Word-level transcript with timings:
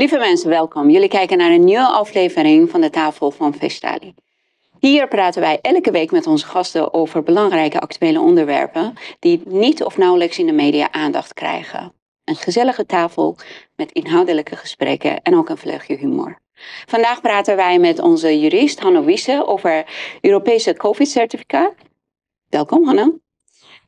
Lieve 0.00 0.18
mensen, 0.18 0.48
welkom. 0.48 0.90
Jullie 0.90 1.08
kijken 1.08 1.38
naar 1.38 1.50
een 1.50 1.64
nieuwe 1.64 1.86
aflevering 1.86 2.70
van 2.70 2.80
de 2.80 2.90
Tafel 2.90 3.30
van 3.30 3.54
Vestali. 3.54 4.14
Hier 4.78 5.08
praten 5.08 5.40
wij 5.40 5.58
elke 5.60 5.90
week 5.90 6.10
met 6.10 6.26
onze 6.26 6.46
gasten 6.46 6.94
over 6.94 7.22
belangrijke 7.22 7.80
actuele 7.80 8.20
onderwerpen 8.20 8.94
die 9.18 9.42
niet 9.44 9.84
of 9.84 9.96
nauwelijks 9.96 10.38
in 10.38 10.46
de 10.46 10.52
media 10.52 10.92
aandacht 10.92 11.34
krijgen. 11.34 11.92
Een 12.24 12.36
gezellige 12.36 12.86
tafel 12.86 13.36
met 13.76 13.92
inhoudelijke 13.92 14.56
gesprekken 14.56 15.22
en 15.22 15.36
ook 15.36 15.48
een 15.48 15.56
vleugje 15.56 15.96
humor. 15.96 16.40
Vandaag 16.86 17.20
praten 17.20 17.56
wij 17.56 17.78
met 17.78 17.98
onze 17.98 18.40
jurist 18.40 18.80
Hanno 18.80 19.04
Wiese 19.04 19.46
over 19.46 19.86
Europese 20.20 20.74
COVID-certificaat. 20.74 21.74
Welkom 22.48 22.86
Hanno. 22.86 23.18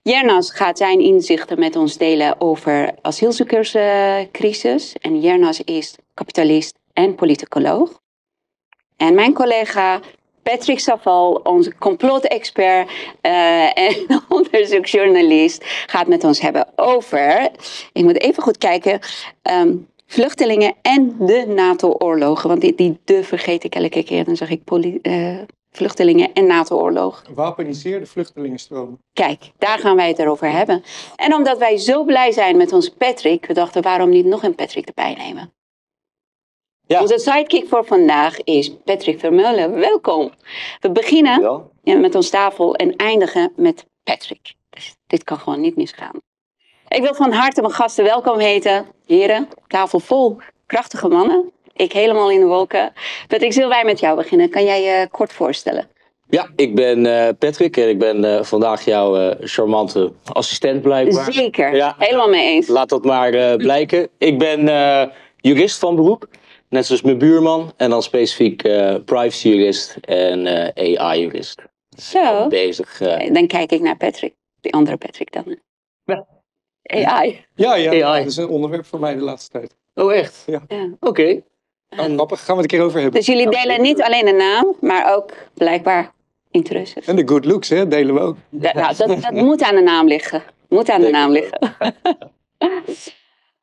Jernas 0.02 0.50
gaat 0.50 0.78
zijn 0.78 1.00
inzichten 1.00 1.58
met 1.58 1.76
ons 1.76 1.96
delen 1.96 2.40
over 2.40 2.94
asielzoekerscrisis. 3.00 4.96
en 5.00 5.20
Jernas 5.20 5.60
is 5.60 5.96
kapitalist 6.14 6.78
en 6.92 7.14
politicoloog. 7.14 8.00
En 8.96 9.14
mijn 9.14 9.32
collega 9.32 10.00
Patrick 10.42 10.78
Saval, 10.78 11.32
onze 11.32 11.74
complotexpert 11.78 12.90
uh, 13.22 13.78
en 13.78 14.06
onderzoeksjournalist, 14.28 15.64
gaat 15.86 16.06
met 16.06 16.24
ons 16.24 16.40
hebben 16.40 16.66
over, 16.76 17.50
ik 17.92 18.02
moet 18.02 18.20
even 18.20 18.42
goed 18.42 18.58
kijken, 18.58 19.00
ehm, 19.42 19.76
vluchtelingen 20.06 20.74
en 20.82 21.16
de 21.18 21.44
NATO-oorlogen. 21.46 22.48
Want 22.48 22.60
die, 22.60 22.74
die 22.74 22.98
de 23.04 23.24
vergeet 23.24 23.64
ik 23.64 23.74
elke 23.74 24.02
keer, 24.02 24.24
dan 24.24 24.36
zeg 24.36 24.50
ik 24.50 24.62
uh, 25.02 25.38
vluchtelingen 25.72 26.32
en 26.32 26.46
NATO-oorlog. 26.46 27.22
Wapeniseerde 27.34 28.06
vluchtelingenstroom. 28.06 28.98
Kijk, 29.12 29.50
daar 29.58 29.78
gaan 29.78 29.96
wij 29.96 30.08
het 30.08 30.18
erover 30.18 30.50
hebben. 30.50 30.82
En 31.16 31.34
omdat 31.34 31.58
wij 31.58 31.76
zo 31.76 32.04
blij 32.04 32.32
zijn 32.32 32.56
met 32.56 32.72
onze 32.72 32.94
Patrick, 32.96 33.46
we 33.46 33.54
dachten 33.54 33.82
waarom 33.82 34.08
niet 34.08 34.26
nog 34.26 34.42
een 34.42 34.54
Patrick 34.54 34.86
erbij 34.86 35.14
nemen. 35.14 35.52
Ja. 36.86 37.00
Onze 37.00 37.18
sidekick 37.18 37.68
voor 37.68 37.84
vandaag 37.84 38.42
is 38.42 38.76
Patrick 38.84 39.18
Vermeulen. 39.18 39.74
Welkom. 39.74 40.32
We 40.80 40.90
beginnen 40.90 41.70
met 41.82 42.14
ons 42.14 42.30
tafel 42.30 42.74
en 42.74 42.96
eindigen 42.96 43.52
met 43.56 43.86
Patrick. 44.02 44.54
Dus 44.70 44.94
dit 45.06 45.24
kan 45.24 45.38
gewoon 45.38 45.60
niet 45.60 45.76
misgaan. 45.76 46.20
Ik 46.88 47.02
wil 47.02 47.14
van 47.14 47.32
harte 47.32 47.60
mijn 47.60 47.72
gasten 47.72 48.04
welkom 48.04 48.38
heten. 48.38 48.86
Heren, 49.06 49.48
tafel 49.66 50.00
vol 50.00 50.40
krachtige 50.66 51.08
mannen. 51.08 51.52
Ik 51.74 51.92
helemaal 51.92 52.30
in 52.30 52.40
de 52.40 52.46
wolken. 52.46 52.92
Patrick, 53.28 53.52
zullen 53.52 53.68
wij 53.68 53.84
met 53.84 54.00
jou 54.00 54.16
beginnen? 54.16 54.50
Kan 54.50 54.64
jij 54.64 54.82
je 54.82 55.08
kort 55.10 55.32
voorstellen? 55.32 55.88
Ja, 56.28 56.50
ik 56.56 56.74
ben 56.74 57.04
uh, 57.04 57.28
Patrick 57.38 57.76
en 57.76 57.88
ik 57.88 57.98
ben 57.98 58.24
uh, 58.24 58.42
vandaag 58.42 58.84
jouw 58.84 59.34
charmante 59.40 60.12
assistent 60.24 60.82
blijkbaar. 60.82 61.32
Zeker, 61.32 61.74
ja. 61.74 61.94
helemaal 61.98 62.28
mee 62.28 62.46
eens. 62.46 62.68
Laat 62.68 62.88
dat 62.88 63.04
maar 63.04 63.56
blijken. 63.56 64.08
Ik 64.18 64.38
ben 64.38 64.60
jurist 65.36 65.78
van 65.78 65.96
beroep. 65.96 66.28
Net 66.68 66.86
zoals 66.86 67.02
mijn 67.02 67.18
buurman. 67.18 67.72
En 67.76 67.90
dan 67.90 68.02
specifiek 68.02 68.62
privacy-jurist 69.04 69.96
en 70.00 70.46
AI-jurist. 70.76 71.62
Zo. 71.96 72.48
Bezig. 72.48 72.98
Dan 73.32 73.46
kijk 73.46 73.72
ik 73.72 73.80
naar 73.80 73.96
Patrick. 73.96 74.34
Die 74.60 74.72
andere 74.72 74.96
Patrick 74.96 75.32
dan. 75.32 75.58
Ja. 76.04 76.26
AI. 76.82 77.44
Ja, 77.54 77.74
ja. 77.74 77.90
AI. 77.90 78.22
Dat 78.22 78.30
is 78.30 78.36
een 78.36 78.48
onderwerp 78.48 78.86
voor 78.86 79.00
mij 79.00 79.14
de 79.14 79.20
laatste 79.20 79.50
tijd. 79.50 79.76
Oh, 79.94 80.14
echt? 80.14 80.42
Ja. 80.46 80.62
ja. 80.68 80.84
Oké. 80.84 81.08
Okay. 81.08 81.44
En... 81.96 82.14
Grappig, 82.14 82.44
gaan 82.44 82.56
we 82.56 82.62
het 82.62 82.72
een 82.72 82.78
keer 82.78 82.86
over 82.86 83.00
hebben. 83.00 83.18
Dus 83.18 83.28
jullie 83.28 83.50
delen 83.50 83.82
niet 83.82 84.02
alleen 84.02 84.24
de 84.24 84.32
naam, 84.32 84.76
maar 84.80 85.14
ook 85.14 85.32
blijkbaar 85.54 86.12
interesses. 86.50 87.06
En 87.06 87.16
de 87.16 87.28
good 87.28 87.44
looks, 87.44 87.68
hè, 87.68 87.88
delen 87.88 88.14
we 88.14 88.20
ook. 88.20 88.36
Ja, 88.48 88.72
nou, 88.72 88.96
dat, 88.96 89.22
dat 89.22 89.32
moet 89.32 89.62
aan 89.62 89.74
de 89.74 89.82
naam 89.82 90.06
liggen. 90.06 90.42
Moet 90.68 90.90
aan 90.90 91.00
de 91.00 91.10
naam 91.10 91.30
liggen. 91.30 91.58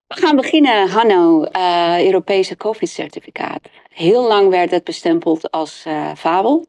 We 0.07 0.15
gaan 0.15 0.35
beginnen, 0.35 0.89
Hanno, 0.89 1.45
uh, 1.57 2.05
Europese 2.05 2.57
COVID-certificaat. 2.57 3.59
Heel 3.89 4.27
lang 4.27 4.49
werd 4.49 4.71
het 4.71 4.83
bestempeld 4.83 5.51
als 5.51 5.83
uh, 5.87 6.11
fabel. 6.15 6.65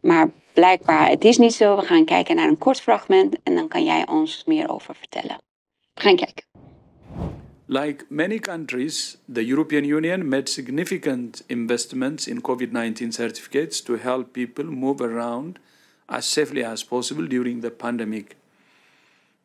Maar 0.00 0.30
blijkbaar, 0.52 1.08
het 1.08 1.24
is 1.24 1.38
niet 1.38 1.54
zo. 1.54 1.76
We 1.76 1.82
gaan 1.82 2.04
kijken 2.04 2.36
naar 2.36 2.48
een 2.48 2.58
kort 2.58 2.80
fragment 2.80 3.36
en 3.42 3.54
dan 3.54 3.68
kan 3.68 3.84
jij 3.84 4.06
ons 4.08 4.42
meer 4.46 4.70
over 4.70 4.94
vertellen. 4.94 5.36
We 5.94 6.00
gaan 6.00 6.16
kijken. 6.16 6.44
Like 7.70 8.10
many 8.10 8.38
countries, 8.38 9.18
the 9.28 9.44
European 9.44 9.84
Union 9.84 10.26
made 10.26 10.48
significant 10.48 11.42
investments 11.50 12.26
in 12.26 12.40
COVID 12.40 12.72
19 12.72 13.12
certificates 13.12 13.82
to 13.82 13.96
help 13.96 14.32
people 14.32 14.64
move 14.64 15.02
around 15.02 15.58
as 16.08 16.24
safely 16.24 16.64
as 16.64 16.82
possible 16.82 17.26
during 17.26 17.60
the 17.60 17.70
pandemic. 17.70 18.38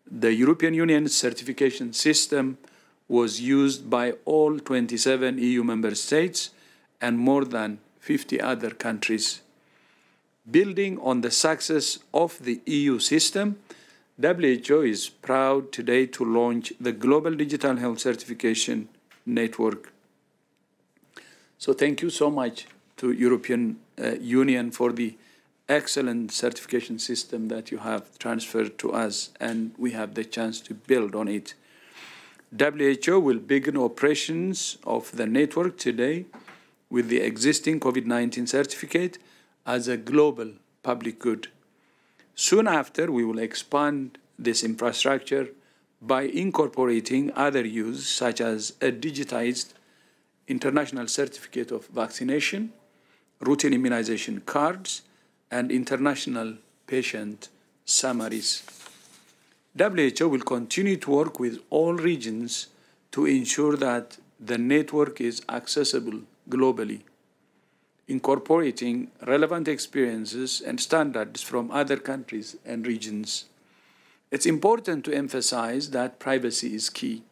The 0.09 0.33
European 0.33 0.73
Union 0.73 1.09
certification 1.09 1.91
system 1.91 2.57
was 3.09 3.41
used 3.41 3.89
by 3.89 4.13
all 4.23 4.57
27 4.57 5.37
EU 5.37 5.63
member 5.65 5.93
states 5.93 6.51
and 7.01 7.19
more 7.19 7.43
than 7.43 7.79
50 7.99 8.39
other 8.39 8.69
countries. 8.69 9.41
Building 10.49 10.97
on 10.99 11.19
the 11.19 11.31
success 11.31 11.99
of 12.13 12.39
the 12.41 12.61
EU 12.65 12.99
system, 12.99 13.57
WHO 14.21 14.81
is 14.81 15.09
proud 15.09 15.71
today 15.71 16.05
to 16.05 16.23
launch 16.23 16.71
the 16.79 16.91
Global 16.91 17.33
Digital 17.33 17.77
Health 17.77 17.99
Certification 17.99 18.87
Network. 19.25 19.91
So 21.57 21.73
thank 21.73 22.03
you 22.03 22.11
so 22.11 22.29
much 22.29 22.67
to 22.97 23.11
European 23.11 23.77
uh, 23.99 24.11
Union 24.21 24.69
for 24.69 24.91
the 24.91 25.17
excellent 25.67 26.31
certification 26.31 26.99
system 26.99 27.47
that 27.47 27.71
you 27.71 27.79
have 27.79 28.19
transferred 28.19 28.77
to 28.77 28.91
us 28.91 29.31
and 29.39 29.73
we 29.79 29.91
have 29.93 30.13
the 30.13 30.23
chance 30.23 30.61
to 30.61 30.75
build 30.75 31.15
on 31.15 31.27
it. 31.27 31.55
WHO 32.55 33.19
will 33.19 33.39
begin 33.39 33.77
operations 33.77 34.77
of 34.83 35.11
the 35.13 35.25
network 35.25 35.79
today 35.79 36.25
with 36.87 37.07
the 37.07 37.21
existing 37.21 37.79
COVID 37.79 38.05
19 38.05 38.45
certificate 38.45 39.17
as 39.65 39.87
a 39.87 39.97
global 39.97 40.51
public 40.83 41.17
good. 41.17 41.47
Soon 42.35 42.67
after, 42.67 43.11
we 43.11 43.23
will 43.23 43.39
expand 43.39 44.17
this 44.39 44.63
infrastructure 44.63 45.49
by 46.01 46.23
incorporating 46.23 47.31
other 47.35 47.65
use, 47.65 48.07
such 48.07 48.41
as 48.41 48.71
a 48.81 48.91
digitized 48.91 49.73
international 50.47 51.07
certificate 51.07 51.71
of 51.71 51.87
vaccination, 51.87 52.73
routine 53.39 53.73
immunization 53.73 54.41
cards, 54.41 55.03
and 55.51 55.71
international 55.71 56.55
patient 56.87 57.49
summaries. 57.85 58.63
WHO 59.77 60.27
will 60.27 60.41
continue 60.41 60.97
to 60.97 61.11
work 61.11 61.39
with 61.39 61.59
all 61.69 61.93
regions 61.93 62.67
to 63.11 63.25
ensure 63.25 63.77
that 63.77 64.17
the 64.39 64.57
network 64.57 65.21
is 65.21 65.41
accessible 65.47 66.21
globally, 66.49 67.01
incorporating 68.07 69.11
relevant 69.25 69.67
experiences 69.67 70.61
and 70.61 70.79
standards 70.79 71.41
from 71.41 71.71
other 71.71 71.97
countries 71.97 72.55
and 72.65 72.85
regions. 72.85 73.45
It's 74.31 74.45
important 74.45 75.05
to 75.05 75.13
emphasize 75.13 75.91
that 75.91 76.19
privacy 76.19 76.75
is 76.75 76.89
key. 76.89 77.23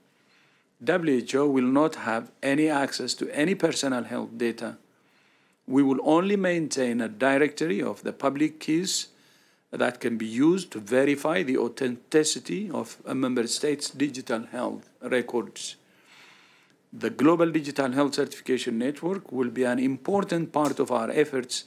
WHO 0.86 1.48
will 1.48 1.66
not 1.66 1.96
have 1.96 2.32
any 2.42 2.70
access 2.70 3.14
to 3.16 3.30
any 3.36 3.56
personal 3.56 4.04
health 4.04 4.38
data. 4.38 4.78
We 5.68 5.84
will 5.84 6.00
only 6.04 6.36
maintain 6.36 7.02
a 7.02 7.08
directory 7.08 7.82
of 7.82 8.04
the 8.04 8.14
public 8.14 8.60
keys 8.60 9.08
that 9.72 10.00
can 10.00 10.18
be 10.18 10.26
used 10.26 10.72
to 10.72 10.80
verify 10.80 11.44
the 11.44 11.58
authenticity 11.58 12.70
of 12.70 12.98
a 13.06 13.16
member 13.16 13.48
state's 13.48 13.90
digital 13.90 14.46
health 14.48 14.90
records. 15.02 15.76
The 16.94 17.10
Global 17.10 17.52
Digital 17.52 17.92
Health 17.94 18.16
Certification 18.16 18.78
Network 18.78 19.32
will 19.32 19.50
be 19.50 19.64
an 19.64 19.80
important 19.80 20.52
part 20.52 20.80
of 20.80 20.92
our 20.92 21.10
efforts 21.10 21.66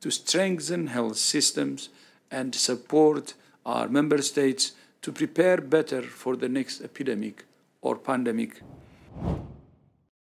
to 0.00 0.10
strengthen 0.10 0.86
health 0.86 1.16
systems 1.16 1.90
and 2.30 2.54
support 2.54 3.34
our 3.64 3.88
member 3.88 4.22
states 4.22 4.74
to 5.02 5.12
prepare 5.12 5.60
better 5.60 6.02
for 6.02 6.36
the 6.36 6.48
next 6.48 6.80
epidemic 6.82 7.44
or 7.80 7.96
pandemic. 7.96 8.62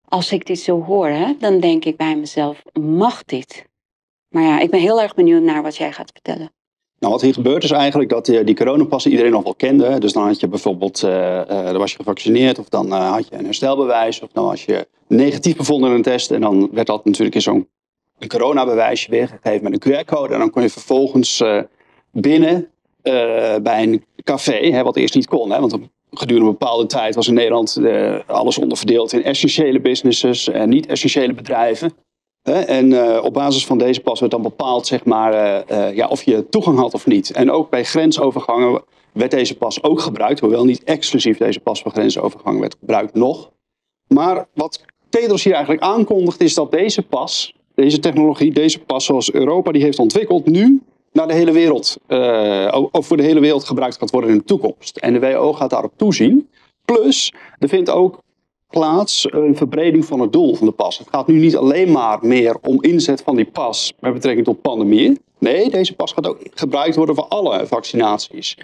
Als 0.08 0.32
ik 0.32 0.46
dit 0.46 0.60
zo 0.60 0.84
hoor, 0.84 1.08
hè, 1.08 1.36
dan 1.40 1.60
denk 1.60 1.86
ik 1.86 1.98
bij 1.98 2.16
mezelf, 2.18 2.64
mag 2.74 3.24
dit? 3.24 3.66
Maar 4.28 4.44
ja, 4.44 4.60
ik 4.60 4.70
ben 4.70 4.80
heel 4.80 5.02
erg 5.02 5.14
benieuwd 5.14 5.42
naar 5.44 5.62
wat 5.62 5.76
jij 5.76 5.94
gaat 5.94 6.12
vertellen. 6.12 6.52
Nou, 7.02 7.14
wat 7.14 7.22
hier 7.22 7.34
gebeurt 7.34 7.64
is 7.64 7.72
eigenlijk 7.72 8.10
dat 8.10 8.26
die, 8.26 8.44
die 8.44 8.56
coronapassen 8.56 9.12
iedereen 9.12 9.32
nog 9.32 9.44
wel 9.44 9.56
kende. 9.56 10.00
Dus 10.00 10.14
dan 10.14 10.26
had 10.26 10.40
je 10.40 10.48
bijvoorbeeld, 10.48 11.04
uh, 11.04 11.12
uh, 11.12 11.46
dan 11.48 11.78
was 11.78 11.92
je 11.92 11.98
gevaccineerd 11.98 12.60
of 12.60 12.70
dan 12.70 12.88
uh, 12.88 13.12
had 13.12 13.28
je 13.28 13.36
een 13.36 13.46
herstelbewijs. 13.46 14.22
Of 14.22 14.30
dan 14.32 14.46
was 14.46 14.66
je 14.66 14.88
negatief 15.08 15.56
bevonden 15.56 15.90
in 15.90 15.96
een 15.96 16.02
test. 16.02 16.32
En 16.32 16.42
dan 16.42 16.70
werd 16.72 16.88
dat 16.88 17.06
natuurlijk 17.06 17.36
in 17.36 17.42
zo'n 17.42 17.68
coronabewijsje 18.28 19.10
weergegeven 19.10 19.64
met 19.64 19.74
een 19.74 19.94
QR-code. 19.94 20.34
En 20.34 20.40
dan 20.40 20.50
kon 20.50 20.62
je 20.62 20.70
vervolgens 20.70 21.44
binnen 22.12 22.70
bij 23.62 23.84
een 23.84 24.06
café, 24.24 24.70
hè, 24.72 24.84
wat 24.84 24.96
eerst 24.96 25.16
niet 25.16 25.28
kon. 25.28 25.52
Hè, 25.52 25.60
want 25.60 25.78
gedurende 26.12 26.50
een 26.50 26.58
bepaalde 26.58 26.86
tijd 26.86 27.16
was 27.16 27.28
in 27.28 27.34
Nederland 27.34 27.82
alles 28.28 28.58
onderverdeeld 28.58 29.14
in 29.14 29.24
essentiële 29.24 29.80
businesses 29.80 30.50
en 30.50 30.70
niet-essentiële 30.70 31.34
bedrijven. 31.34 31.94
En 32.44 32.92
uh, 32.92 33.20
op 33.24 33.34
basis 33.34 33.66
van 33.66 33.78
deze 33.78 34.02
pas 34.02 34.20
werd 34.20 34.32
dan 34.32 34.42
bepaald 34.42 34.88
zeg 34.88 35.06
maar, 35.06 35.34
uh, 35.34 35.78
uh, 35.78 35.96
ja, 35.96 36.08
of 36.08 36.24
je 36.24 36.50
toegang 36.50 36.78
had 36.78 36.94
of 36.94 37.06
niet. 37.06 37.32
En 37.32 37.52
ook 37.52 37.70
bij 37.70 37.84
grensovergangen 37.84 38.84
werd 39.12 39.32
deze 39.32 39.58
pas 39.58 39.84
ook 39.84 40.00
gebruikt, 40.00 40.40
hoewel 40.40 40.66
niet 40.66 40.84
exclusief 40.84 41.38
deze 41.38 41.60
pas 41.60 41.82
voor 41.82 41.92
grensovergangen 41.92 42.60
werd 42.60 42.76
gebruikt 42.80 43.14
nog. 43.14 43.52
Maar 44.08 44.48
wat 44.54 44.82
Tedros 45.10 45.44
hier 45.44 45.54
eigenlijk 45.54 45.84
aankondigt 45.84 46.42
is 46.42 46.54
dat 46.54 46.72
deze 46.72 47.02
pas, 47.02 47.56
deze 47.76 48.00
technologie, 48.00 48.54
deze 48.54 48.80
pas 48.80 49.06
zoals 49.06 49.32
Europa 49.32 49.72
die 49.72 49.82
heeft 49.82 50.00
ontwikkeld, 50.00 50.46
nu 50.46 50.82
naar 51.12 51.28
de 51.28 51.34
hele 51.34 51.52
wereld, 51.52 51.98
of 52.92 53.08
voor 53.08 53.18
de 53.18 53.24
hele 53.24 53.40
wereld 53.40 53.64
gebruikt 53.64 53.98
gaat 53.98 54.12
worden 54.12 54.30
in 54.30 54.38
de 54.38 54.44
toekomst. 54.44 54.98
En 54.98 55.14
de 55.14 55.20
WHO 55.20 55.54
gaat 55.54 55.70
daarop 55.70 55.94
toezien. 55.96 56.50
Plus, 56.86 57.34
er 57.60 57.70
vindt 57.70 57.90
ook 57.90 58.20
plaats 58.72 59.28
een 59.32 59.56
verbreding 59.56 60.06
van 60.06 60.20
het 60.20 60.34
doel 60.34 60.56
van 60.56 60.68
de 60.68 60.74
pas. 60.74 60.98
Het 60.98 61.08
gaat 61.12 61.28
nu 61.28 61.40
niet 61.40 61.58
alleen 61.58 61.92
maar 61.92 62.20
meer 62.22 62.56
om 62.62 62.84
inzet 62.84 63.22
van 63.22 63.36
die 63.36 63.46
pas 63.46 63.94
met 64.00 64.14
betrekking 64.14 64.46
tot 64.46 64.62
pandemie. 64.62 65.20
Nee, 65.40 65.70
deze 65.70 65.96
pas 65.96 66.12
gaat 66.12 66.28
ook 66.28 66.40
gebruikt 66.54 66.96
worden 66.96 67.16
voor 67.16 67.28
alle 67.28 67.68
vaccinaties. 67.68 68.58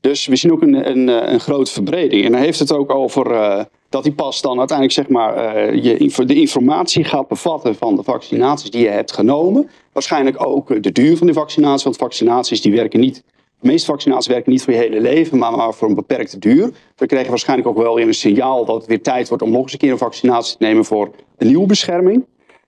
Dus 0.00 0.26
we 0.26 0.36
zien 0.36 0.52
ook 0.52 0.62
een, 0.62 0.90
een, 0.90 1.32
een 1.32 1.40
grote 1.40 1.72
verbreding. 1.72 2.24
En 2.24 2.32
dan 2.32 2.40
heeft 2.40 2.58
het 2.58 2.72
ook 2.72 2.94
over 2.94 3.30
uh, 3.30 3.60
dat 3.88 4.02
die 4.02 4.12
pas 4.12 4.40
dan 4.40 4.58
uiteindelijk 4.58 4.98
zeg 4.98 5.08
maar, 5.08 5.56
uh, 5.56 5.82
je, 5.82 6.24
de 6.26 6.34
informatie 6.34 7.04
gaat 7.04 7.28
bevatten 7.28 7.74
van 7.74 7.96
de 7.96 8.02
vaccinaties 8.02 8.70
die 8.70 8.82
je 8.82 8.88
hebt 8.88 9.12
genomen. 9.12 9.70
Waarschijnlijk 9.92 10.46
ook 10.46 10.82
de 10.82 10.92
duur 10.92 11.16
van 11.16 11.26
die 11.26 11.36
vaccinatie, 11.36 11.84
want 11.84 11.96
vaccinaties 11.96 12.60
die 12.60 12.72
werken 12.72 13.00
niet 13.00 13.22
de 13.62 13.68
meeste 13.68 13.90
vaccinaties 13.90 14.26
werken 14.26 14.52
niet 14.52 14.62
voor 14.62 14.72
je 14.72 14.78
hele 14.78 15.00
leven, 15.00 15.38
maar, 15.38 15.56
maar 15.56 15.74
voor 15.74 15.88
een 15.88 15.94
beperkte 15.94 16.38
duur. 16.38 16.70
We 16.96 17.06
krijgen 17.06 17.30
waarschijnlijk 17.30 17.68
ook 17.68 17.76
wel 17.76 17.94
weer 17.94 18.06
een 18.06 18.14
signaal 18.14 18.64
dat 18.64 18.76
het 18.76 18.86
weer 18.86 19.02
tijd 19.02 19.28
wordt 19.28 19.42
om 19.42 19.50
nog 19.50 19.62
eens 19.62 19.72
een 19.72 19.78
keer 19.78 19.90
een 19.90 19.98
vaccinatie 19.98 20.56
te 20.56 20.64
nemen 20.64 20.84
voor 20.84 21.10
een 21.38 21.46
nieuwe 21.46 21.66
bescherming. 21.66 22.24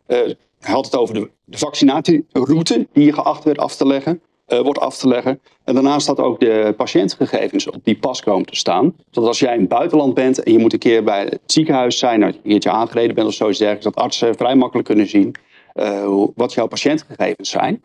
Uh, 0.06 0.18
hij 0.60 0.74
had 0.74 0.84
het 0.84 0.96
over 0.96 1.14
de, 1.14 1.30
de, 1.44 1.58
vaccinatieroute 1.58 2.86
die 2.92 3.04
je 3.04 3.12
geacht 3.12 3.44
werd 3.44 3.58
af 3.58 3.76
te 3.76 3.86
leggen, 3.86 4.20
uh, 4.48 4.60
wordt 4.60 4.78
af 4.78 4.96
te 4.96 5.08
leggen. 5.08 5.40
En 5.64 5.74
daarnaast 5.74 6.02
staat 6.02 6.20
ook 6.20 6.40
de 6.40 6.74
patiëntgegevens 6.76 7.68
op 7.68 7.84
die 7.84 7.98
pas 7.98 8.22
komen 8.22 8.46
te 8.46 8.56
staan. 8.56 8.94
Zodat 9.10 9.28
als 9.28 9.38
jij 9.38 9.54
in 9.54 9.60
het 9.60 9.68
buitenland 9.68 10.14
bent 10.14 10.42
en 10.42 10.52
je 10.52 10.58
moet 10.58 10.72
een 10.72 10.78
keer 10.78 11.04
bij 11.04 11.24
het 11.24 11.40
ziekenhuis 11.46 11.98
zijn, 11.98 12.20
nou, 12.20 12.32
een 12.32 12.50
keertje 12.50 12.70
aangereden 12.70 13.14
bent 13.14 13.26
of 13.26 13.34
zoiets 13.34 13.58
dergelijks, 13.58 13.94
dat 13.94 14.04
artsen 14.04 14.36
vrij 14.36 14.54
makkelijk 14.54 14.88
kunnen 14.88 15.08
zien 15.08 15.34
uh, 15.74 16.24
wat 16.34 16.52
jouw 16.52 16.66
patiëntgegevens 16.66 17.50
zijn. 17.50 17.82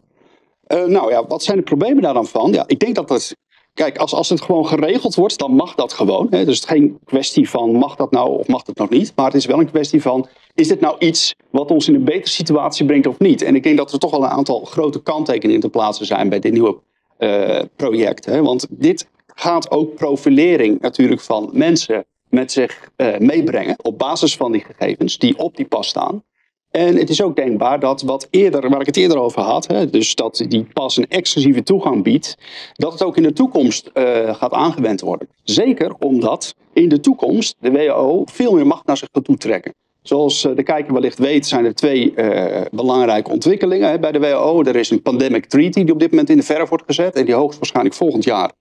Uh, 0.74 0.84
nou 0.84 1.12
ja, 1.12 1.26
wat 1.28 1.44
zijn 1.44 1.58
de 1.58 1.64
problemen 1.64 2.04
daar 2.04 2.14
dan 2.14 2.28
van? 2.28 2.52
Ja, 2.52 2.64
ik 2.68 2.80
denk 2.80 2.96
dat 2.96 3.10
het. 3.10 3.38
Kijk, 3.74 3.98
als, 3.98 4.14
als 4.14 4.30
het 4.30 4.42
gewoon 4.42 4.68
geregeld 4.68 5.16
wordt, 5.16 5.38
dan 5.38 5.52
mag 5.52 5.76
dat 5.76 5.94
gewoon. 5.94 6.28
Hè? 6.30 6.46
Dus 6.46 6.56
het 6.56 6.70
is 6.70 6.76
geen 6.76 7.00
kwestie 7.06 7.50
van 7.50 7.72
mag 7.72 7.96
dat 7.96 8.12
nou 8.12 8.40
of 8.40 8.48
mag 8.48 8.64
dat 8.64 8.78
nog 8.78 8.90
niet. 8.90 9.12
Maar 9.16 9.26
het 9.26 9.36
is 9.36 9.46
wel 9.46 9.60
een 9.60 9.70
kwestie 9.70 10.02
van 10.02 10.28
is 10.54 10.68
dit 10.68 10.80
nou 10.80 10.96
iets 11.00 11.36
wat 11.52 11.72
ons 11.72 11.88
in 11.88 11.96
een 11.96 12.04
betere 12.04 12.30
situatie 12.30 12.86
brengt 12.86 13.08
of 13.08 13.20
niet? 13.20 13.42
En 13.42 13.56
ik 13.56 13.64
denk 13.64 13.78
dat 13.78 13.92
er 13.92 14.00
toch 14.00 14.12
wel 14.12 14.24
een 14.24 14.30
aantal 14.30 14.66
grote 14.66 15.02
kanttekeningen 15.02 15.62
te 15.62 15.70
plaatsen 15.70 16.06
zijn 16.06 16.30
bij 16.30 16.40
dit 16.40 16.52
nieuwe 16.52 16.80
uh, 17.20 17.62
project. 17.76 18.26
Hè? 18.26 18.42
Want 18.42 18.68
dit 18.70 19.08
gaat 19.36 19.72
ook 19.72 19.96
profilering 19.96 20.82
natuurlijk 20.82 21.22
van 21.22 21.50
mensen 21.54 22.06
met 22.30 22.52
zich 22.52 22.90
uh, 22.98 23.18
meebrengen 23.18 23.76
op 23.82 23.98
basis 23.98 24.36
van 24.36 24.52
die 24.52 24.64
gegevens 24.64 25.18
die 25.18 25.38
op 25.38 25.56
die 25.56 25.68
pas 25.68 25.88
staan. 25.88 26.24
En 26.72 26.96
het 26.96 27.10
is 27.10 27.22
ook 27.22 27.36
denkbaar 27.36 27.80
dat 27.80 28.02
wat 28.02 28.28
eerder, 28.30 28.70
waar 28.70 28.80
ik 28.80 28.86
het 28.86 28.98
eerder 28.98 29.20
over 29.20 29.42
had, 29.42 29.68
hè, 29.68 29.90
dus 29.90 30.16
dat 30.16 30.46
die 30.48 30.68
pas 30.74 30.98
een 30.98 31.08
exclusieve 31.08 31.64
toegang 31.64 32.04
biedt, 32.04 32.38
dat 32.74 32.92
het 32.92 33.04
ook 33.04 33.18
in 33.18 33.24
de 33.24 33.34
toekomst 33.34 33.92
uh, 33.94 34.36
gaat 34.36 34.52
aangewend 34.52 35.02
worden. 35.02 35.30
Zeker 35.44 35.94
omdat 36.00 36.56
in 36.74 36.90
de 36.90 37.00
toekomst 37.00 37.56
de 37.60 37.72
WHO 37.72 38.24
veel 38.26 38.54
meer 38.54 38.68
macht 38.68 38.86
naar 38.86 38.98
zich 38.98 39.08
gaat 39.12 39.24
toetrekken. 39.24 39.74
Zoals 40.02 40.42
de 40.42 40.64
kijker 40.64 40.94
wellicht 40.94 41.20
weet, 41.20 41.48
zijn 41.48 41.66
er 41.66 41.76
twee 41.76 42.14
uh, 42.16 42.62
belangrijke 42.72 43.32
ontwikkelingen 43.32 43.90
hè, 43.90 44.00
bij 44.00 44.12
de 44.12 44.20
WHO. 44.20 44.64
Er 44.64 44.76
is 44.76 44.90
een 44.90 45.02
pandemic 45.02 45.46
treaty 45.46 45.84
die 45.84 45.94
op 45.94 46.00
dit 46.00 46.10
moment 46.10 46.30
in 46.30 46.38
de 46.38 46.44
verf 46.44 46.70
wordt 46.70 46.84
gezet 46.88 47.16
en 47.16 47.26
die 47.26 47.34
hoogstwaarschijnlijk 47.34 47.96
volgend 47.96 48.24
jaar 48.24 48.52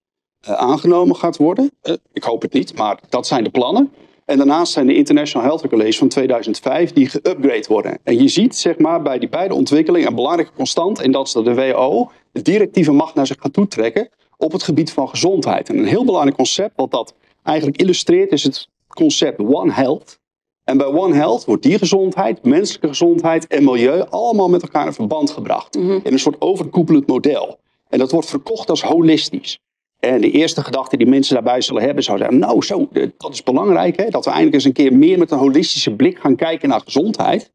aangenomen 0.47 1.17
gaat 1.17 1.37
worden. 1.37 1.71
ik 2.13 2.23
hoop 2.23 2.43
het 2.43 2.53
niet, 2.53 2.77
maar 2.77 2.99
dat 3.09 3.27
zijn 3.27 3.45
de 3.45 3.51
plannen. 3.51 3.93
En 4.29 4.37
daarnaast 4.37 4.73
zijn 4.73 4.87
de 4.87 4.95
International 4.95 5.47
Health 5.47 5.63
Regulations 5.63 5.99
van 5.99 6.09
2005 6.09 6.93
die 6.93 7.11
geüpgrade 7.11 7.67
worden. 7.69 7.99
En 8.03 8.23
je 8.23 8.29
ziet 8.29 8.57
zeg 8.57 8.79
maar, 8.79 9.03
bij 9.03 9.19
die 9.19 9.29
beide 9.29 9.55
ontwikkelingen 9.55 10.09
een 10.09 10.15
belangrijke 10.15 10.53
constant. 10.57 11.01
En 11.01 11.13
dat 11.13 11.27
is 11.27 11.33
dat 11.33 11.45
de 11.45 11.55
WHO 11.55 12.11
de 12.33 12.43
directieve 12.43 12.93
macht 12.93 13.15
naar 13.15 13.27
zich 13.27 13.37
gaat 13.41 13.53
toetrekken 13.53 14.09
op 14.37 14.53
het 14.53 14.63
gebied 14.63 14.93
van 14.93 15.09
gezondheid. 15.09 15.69
En 15.69 15.79
een 15.79 15.85
heel 15.85 16.05
belangrijk 16.05 16.37
concept 16.37 16.73
wat 16.77 16.91
dat 16.91 17.15
eigenlijk 17.43 17.81
illustreert 17.81 18.33
is 18.33 18.43
het 18.43 18.69
concept 18.89 19.41
One 19.41 19.73
Health. 19.73 20.19
En 20.65 20.77
bij 20.77 20.87
One 20.87 21.15
Health 21.15 21.45
wordt 21.45 21.63
die 21.63 21.79
gezondheid, 21.79 22.45
menselijke 22.45 22.89
gezondheid 22.89 23.47
en 23.47 23.65
milieu 23.65 24.05
allemaal 24.11 24.49
met 24.49 24.63
elkaar 24.63 24.87
in 24.87 24.93
verband 24.93 25.31
gebracht. 25.31 25.77
Mm 25.77 25.89
-hmm. 25.89 26.01
In 26.03 26.13
een 26.13 26.19
soort 26.19 26.41
overkoepelend 26.41 27.07
model. 27.07 27.59
En 27.89 27.99
dat 27.99 28.13
wordt 28.13 28.29
verkocht 28.29 28.71
als 28.71 28.83
holistisch. 28.83 29.59
En 29.99 30.21
de 30.21 30.31
eerste 30.31 30.65
gedachte 30.65 30.97
die 30.97 31.07
mensen 31.07 31.35
daarbij 31.35 31.61
zullen 31.61 31.83
hebben 31.83 32.05
zou 32.05 32.19
zijn, 32.19 32.39
nou 32.39 32.63
zo, 32.63 32.89
dat 33.17 33.33
is 33.33 33.43
belangrijk, 33.43 33.97
hè, 33.97 34.09
dat 34.09 34.25
we 34.25 34.31
eindelijk 34.31 34.55
eens 34.55 34.65
een 34.65 34.73
keer 34.73 34.97
meer 34.97 35.19
met 35.19 35.31
een 35.31 35.39
holistische 35.39 35.95
blik 35.95 36.19
gaan 36.19 36.37
kijken 36.37 36.69
naar 36.69 36.81
gezondheid. 36.85 37.53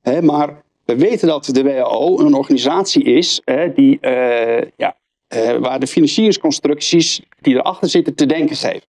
Hè, 0.00 0.22
maar 0.22 0.62
we 0.84 0.96
weten 0.96 1.28
dat 1.28 1.44
de 1.44 1.62
WHO 1.62 2.18
een 2.18 2.34
organisatie 2.34 3.02
is 3.02 3.40
hè, 3.44 3.72
die, 3.72 3.98
uh, 4.00 4.62
ja, 4.76 4.96
uh, 5.34 5.56
waar 5.56 5.80
de 5.80 5.86
financieringsconstructies 5.86 7.22
die 7.40 7.54
erachter 7.54 7.88
zitten 7.88 8.14
te 8.14 8.26
denken 8.26 8.56
geven. 8.56 8.82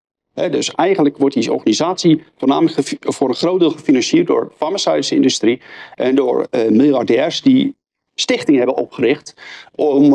Dus 0.51 0.71
eigenlijk 0.71 1.17
wordt 1.17 1.35
die 1.35 1.53
organisatie 1.53 2.23
voornamelijk 2.37 2.95
voor 2.99 3.29
een 3.29 3.35
groot 3.35 3.59
deel 3.59 3.69
gefinancierd 3.69 4.27
door 4.27 4.43
de 4.43 4.55
farmaceutische 4.55 5.15
industrie 5.15 5.61
en 5.95 6.15
door 6.15 6.47
miljardairs 6.69 7.41
die 7.41 7.75
stichtingen 8.15 8.59
hebben 8.59 8.77
opgericht 8.77 9.33
om, 9.75 10.09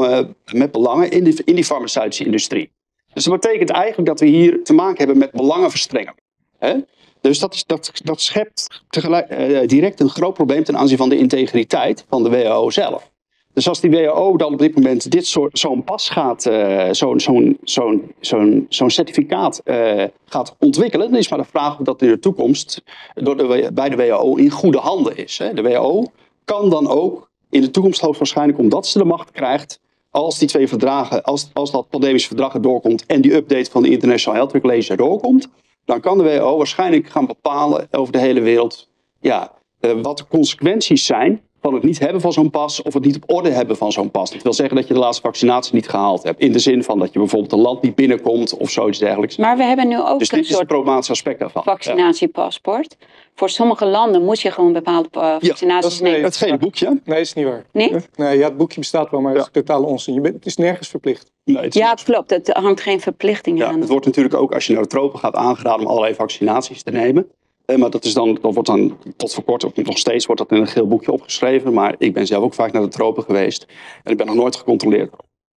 met 0.52 0.72
belangen 0.72 1.10
in, 1.10 1.36
in 1.44 1.54
die 1.54 1.64
farmaceutische 1.64 2.24
industrie. 2.24 2.70
Dus 3.12 3.24
dat 3.24 3.40
betekent 3.40 3.70
eigenlijk 3.70 4.08
dat 4.08 4.20
we 4.20 4.26
hier 4.26 4.64
te 4.64 4.72
maken 4.72 4.98
hebben 4.98 5.18
met 5.18 5.32
belangenverstrengeling. 5.32 6.20
Hè? 6.58 6.74
Dus 7.20 7.38
dat, 7.38 7.54
is, 7.54 7.64
dat, 7.66 7.90
dat 8.04 8.20
schept 8.20 8.82
tegelijk, 8.88 9.30
uh, 9.30 9.66
direct 9.66 10.00
een 10.00 10.08
groot 10.08 10.34
probleem 10.34 10.64
ten 10.64 10.76
aanzien 10.76 10.96
van 10.96 11.08
de 11.08 11.18
integriteit 11.18 12.04
van 12.08 12.22
de 12.22 12.30
WHO 12.30 12.70
zelf. 12.70 13.10
Dus 13.52 13.68
als 13.68 13.80
die 13.80 13.90
WHO 13.90 14.36
dan 14.36 14.52
op 14.52 14.58
dit 14.58 14.74
moment 14.74 15.10
dit 15.10 15.26
soort, 15.26 15.58
zo'n 15.58 15.84
pas 15.84 16.08
gaat, 16.08 16.46
uh, 16.46 16.88
zo'n 16.90 17.20
zo'n 17.20 17.58
zo'n 17.62 18.12
zo'n 18.20 18.66
zo'n 18.68 18.90
certificaat 18.90 19.60
uh, 19.64 20.04
gaat 20.24 20.56
ontwikkelen, 20.58 21.10
dan 21.10 21.18
is 21.18 21.28
maar 21.28 21.38
de 21.38 21.44
vraag 21.44 21.78
of 21.78 21.84
dat 21.84 22.02
in 22.02 22.08
de 22.08 22.18
toekomst 22.18 22.82
door 23.14 23.36
de, 23.36 23.70
bij 23.72 23.88
de 23.88 23.96
WHO 23.96 24.34
in 24.34 24.50
goede 24.50 24.78
handen 24.78 25.16
is. 25.16 25.38
Hè? 25.38 25.54
De 25.54 25.62
WHO 25.62 26.04
kan 26.44 26.70
dan 26.70 26.88
ook 26.88 27.30
in 27.50 27.60
de 27.60 27.70
toekomst 27.70 28.00
hoogstwaarschijnlijk, 28.00 28.58
omdat 28.58 28.86
ze 28.86 28.98
de 28.98 29.04
macht 29.04 29.30
krijgt, 29.30 29.80
als 30.10 30.38
die 30.38 30.48
twee 30.48 30.68
verdragen, 30.68 31.22
als, 31.22 31.50
als 31.52 31.70
dat 31.70 31.88
pandemische 31.88 32.28
verdrag 32.28 32.54
er 32.54 32.62
doorkomt 32.62 33.06
en 33.06 33.20
die 33.20 33.34
update 33.34 33.70
van 33.70 33.82
de 33.82 33.90
International 33.90 34.38
Health 34.38 34.52
Regulations 34.52 34.88
er 34.88 34.96
doorkomt, 34.96 35.48
dan 35.84 36.00
kan 36.00 36.18
de 36.18 36.24
WHO 36.24 36.56
waarschijnlijk 36.56 37.08
gaan 37.08 37.26
bepalen 37.26 37.88
over 37.90 38.12
de 38.12 38.18
hele 38.18 38.40
wereld 38.40 38.88
ja, 39.20 39.52
uh, 39.80 40.02
wat 40.02 40.18
de 40.18 40.26
consequenties 40.26 41.06
zijn 41.06 41.42
van 41.60 41.74
het 41.74 41.82
niet 41.82 41.98
hebben 41.98 42.20
van 42.20 42.32
zo'n 42.32 42.50
pas 42.50 42.82
of 42.82 42.94
het 42.94 43.04
niet 43.04 43.16
op 43.16 43.22
orde 43.36 43.50
hebben 43.50 43.76
van 43.76 43.92
zo'n 43.92 44.10
pas. 44.10 44.30
Dat 44.30 44.42
wil 44.42 44.52
zeggen 44.52 44.76
dat 44.76 44.88
je 44.88 44.94
de 44.94 45.00
laatste 45.00 45.22
vaccinatie 45.22 45.74
niet 45.74 45.88
gehaald 45.88 46.22
hebt. 46.22 46.40
In 46.40 46.52
de 46.52 46.58
zin 46.58 46.84
van 46.84 46.98
dat 46.98 47.12
je 47.12 47.18
bijvoorbeeld 47.18 47.52
een 47.52 47.58
land 47.60 47.82
niet 47.82 47.94
binnenkomt 47.94 48.56
of 48.56 48.70
zoiets 48.70 48.98
dergelijks. 48.98 49.36
Maar 49.36 49.56
we 49.56 49.62
hebben 49.64 49.88
nu 49.88 50.00
ook 50.00 50.18
dus 50.18 50.30
een 50.32 50.36
dit 50.36 50.44
is 50.44 50.50
soort 50.50 50.58
het 50.60 50.68
problematische 50.68 51.12
aspect 51.12 51.38
daarvan. 51.38 51.62
vaccinatiepaspoort. 51.62 52.96
Ja. 52.98 53.06
Voor 53.34 53.50
sommige 53.50 53.86
landen 53.86 54.24
moet 54.24 54.40
je 54.40 54.50
gewoon 54.50 54.72
bepaalde 54.72 55.08
uh, 55.16 55.34
vaccinaties 55.40 55.96
ja, 55.96 56.02
nee, 56.02 56.12
nemen. 56.12 56.26
Het 56.26 56.36
gele 56.36 56.56
boekje. 56.58 56.88
Nee, 56.88 57.00
dat 57.04 57.16
is 57.18 57.32
niet 57.34 57.44
waar. 57.44 57.64
Nee? 57.72 57.94
Nee, 58.16 58.38
ja, 58.38 58.44
het 58.44 58.56
boekje 58.56 58.80
bestaat 58.80 59.10
wel, 59.10 59.20
maar 59.20 59.32
het 59.34 59.42
is 59.42 59.48
totale 59.52 59.86
onzin. 59.86 60.14
Je 60.14 60.20
bent, 60.20 60.34
het 60.34 60.46
is 60.46 60.56
nergens 60.56 60.88
verplicht. 60.88 61.32
Nee, 61.44 61.62
het 61.62 61.74
Ja, 61.74 61.94
klopt. 61.94 62.30
Het 62.30 62.48
hangt 62.48 62.80
geen 62.80 63.00
verplichting 63.00 63.58
Ja, 63.58 63.66
aan. 63.66 63.80
het 63.80 63.88
wordt 63.88 64.06
natuurlijk 64.06 64.34
ook 64.34 64.52
als 64.54 64.66
je 64.66 64.72
naar 64.72 64.82
de 64.82 64.88
tropen 64.88 65.18
gaat 65.18 65.34
aangeraden 65.34 65.80
om 65.80 65.86
allerlei 65.86 66.14
vaccinaties 66.14 66.82
te 66.82 66.90
nemen. 66.90 67.30
Eh, 67.70 67.78
maar 67.78 67.90
dat, 67.90 68.04
is 68.04 68.14
dan, 68.14 68.38
dat 68.40 68.54
wordt 68.54 68.68
dan 68.68 68.98
tot 69.16 69.34
voor 69.34 69.44
kort, 69.44 69.64
of 69.64 69.74
nog 69.76 69.98
steeds, 69.98 70.26
wordt 70.26 70.40
dat 70.40 70.50
in 70.50 70.56
een 70.56 70.66
geel 70.66 70.86
boekje 70.86 71.12
opgeschreven. 71.12 71.72
Maar 71.72 71.94
ik 71.98 72.12
ben 72.14 72.26
zelf 72.26 72.44
ook 72.44 72.54
vaak 72.54 72.72
naar 72.72 72.82
de 72.82 72.88
tropen 72.88 73.22
geweest. 73.22 73.66
En 74.02 74.10
ik 74.12 74.16
ben 74.16 74.26
nog 74.26 74.34
nooit 74.34 74.56
gecontroleerd. 74.56 75.14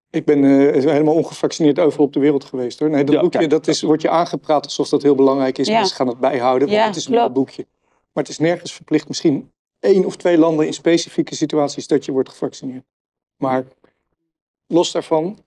Ik 0.09 0.25
ben 0.25 0.43
uh, 0.43 0.71
helemaal 0.91 1.13
ongevaccineerd 1.13 1.79
overal 1.79 2.05
op 2.05 2.13
de 2.13 2.19
wereld 2.19 2.43
geweest 2.43 2.79
hoor. 2.79 2.89
Nee, 2.89 3.03
dat 3.03 3.15
Ja, 3.15 3.21
boekje 3.21 3.39
kijk, 3.39 3.49
dat 3.51 3.67
is, 3.67 3.81
wordt 3.81 4.01
je 4.01 4.09
aangepraat 4.09 4.63
alsof 4.63 4.89
dat 4.89 5.01
heel 5.01 5.15
belangrijk 5.15 5.57
is. 5.57 5.67
Ja. 5.67 5.77
Mensen 5.77 5.95
gaan 5.95 6.07
het 6.07 6.19
bijhouden, 6.19 6.67
want 6.67 6.79
Ja, 6.79 6.85
het 6.87 6.95
is 6.95 7.05
een 7.05 7.13
klopt. 7.13 7.33
boekje. 7.33 7.65
Maar 8.13 8.23
het 8.23 8.29
is 8.29 8.39
nergens 8.39 8.73
verplicht. 8.73 9.07
Misschien 9.07 9.51
één 9.79 10.05
of 10.05 10.15
twee 10.15 10.37
landen 10.37 10.65
in 10.65 10.73
specifieke 10.73 11.35
situaties 11.35 11.87
dat 11.87 12.05
je 12.05 12.11
wordt 12.11 12.29
gevaccineerd. 12.29 12.83
Maar 13.37 13.65
los 14.67 14.91
daarvan, 14.91 15.42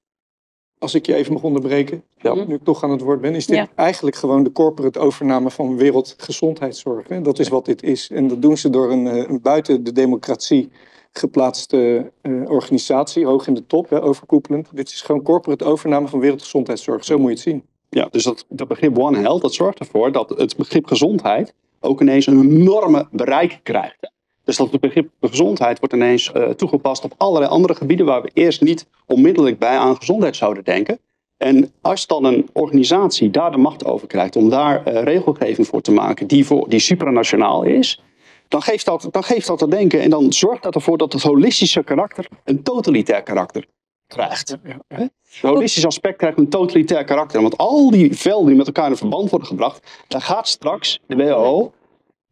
als 0.86 0.94
ik 0.94 1.06
je 1.06 1.14
even 1.14 1.32
mag 1.32 1.42
onderbreken, 1.42 2.02
Ja. 2.16 2.34
nu 2.34 2.54
ik 2.54 2.64
toch 2.64 2.82
aan 2.84 2.90
het 2.90 3.00
woord 3.00 3.20
ben, 3.20 3.34
is 3.34 3.46
dit 3.46 3.56
Ja. 3.56 3.68
eigenlijk 3.74 4.16
gewoon 4.16 4.42
de 4.42 4.52
corporate 4.52 4.98
overname 4.98 5.50
van 5.50 5.76
wereldgezondheidszorg. 5.76 7.08
Hè? 7.08 7.20
Dat 7.20 7.38
is 7.38 7.48
wat 7.48 7.64
dit 7.64 7.82
is. 7.82 8.10
En 8.10 8.28
dat 8.28 8.42
doen 8.42 8.56
ze 8.56 8.70
door 8.70 8.90
een, 8.92 9.06
eh, 9.06 9.28
een 9.28 9.40
buiten 9.42 9.84
de 9.84 9.92
democratie 9.92 10.70
geplaatste 11.12 12.12
eh, 12.20 12.50
organisatie, 12.50 13.26
hoog 13.26 13.46
in 13.46 13.54
de 13.54 13.66
top, 13.66 13.90
hè, 13.90 14.02
overkoepelend. 14.02 14.68
Dit 14.72 14.88
is 14.88 15.02
gewoon 15.02 15.22
corporate 15.22 15.64
overname 15.64 16.08
van 16.08 16.20
wereldgezondheidszorg. 16.20 17.04
Zo 17.04 17.18
moet 17.18 17.28
je 17.28 17.34
het 17.34 17.42
zien. 17.42 17.62
Ja, 17.88 18.08
dus 18.10 18.24
dat, 18.24 18.44
dat 18.48 18.68
begrip 18.68 18.98
One 18.98 19.18
Health, 19.18 19.42
dat 19.42 19.54
zorgt 19.54 19.78
ervoor 19.78 20.12
dat 20.12 20.28
het 20.28 20.56
begrip 20.56 20.86
gezondheid 20.86 21.54
ook 21.80 22.00
ineens 22.00 22.26
een 22.26 22.40
enorme 22.50 23.08
bereik 23.10 23.60
krijgt. 23.62 24.10
Dus 24.46 24.56
dat 24.56 24.72
het 24.72 24.80
begrip 24.80 25.10
gezondheid 25.20 25.78
wordt 25.78 25.94
ineens 25.94 26.32
eh, 26.32 26.48
toegepast 26.48 27.04
op 27.04 27.14
allerlei 27.16 27.50
andere 27.50 27.74
gebieden 27.74 28.06
waar 28.06 28.22
we 28.22 28.30
eerst 28.32 28.60
niet 28.60 28.86
onmiddellijk 29.06 29.58
bij 29.58 29.76
aan 29.76 29.96
gezondheid 29.96 30.36
zouden 30.36 30.64
denken. 30.64 30.98
En 31.36 31.72
als 31.80 32.06
dan 32.06 32.24
een 32.24 32.48
organisatie 32.52 33.30
daar 33.30 33.50
de 33.50 33.56
macht 33.56 33.84
over 33.84 34.06
krijgt 34.06 34.36
om 34.36 34.48
daar 34.50 34.84
eh, 34.84 35.02
regelgeving 35.02 35.66
voor 35.66 35.80
te 35.80 35.92
maken 35.92 36.26
die, 36.26 36.46
voor, 36.46 36.68
die 36.68 36.78
supranationaal 36.78 37.62
is, 37.62 38.02
dan 38.48 38.62
geeft, 38.62 38.84
dat, 38.84 39.08
dan 39.10 39.24
geeft 39.24 39.46
dat 39.46 39.58
te 39.58 39.68
denken. 39.68 40.00
En 40.00 40.10
dan 40.10 40.32
zorgt 40.32 40.62
dat 40.62 40.74
ervoor 40.74 40.98
dat 40.98 41.12
het 41.12 41.22
holistische 41.22 41.82
karakter 41.82 42.26
een 42.44 42.62
totalitair 42.62 43.22
karakter 43.22 43.66
krijgt. 44.06 44.56
Ja, 44.64 44.78
ja. 44.88 44.96
Het 44.96 45.10
holistisch 45.40 45.86
aspect 45.86 46.16
krijgt 46.16 46.38
een 46.38 46.48
totalitair 46.48 47.04
karakter. 47.04 47.42
Want 47.42 47.56
al 47.56 47.90
die 47.90 48.16
velden 48.16 48.46
die 48.46 48.56
met 48.56 48.66
elkaar 48.66 48.90
in 48.90 48.96
verband 48.96 49.30
worden 49.30 49.48
gebracht, 49.48 50.04
daar 50.08 50.22
gaat 50.22 50.48
straks 50.48 51.00
de 51.06 51.16
WHO 51.16 51.72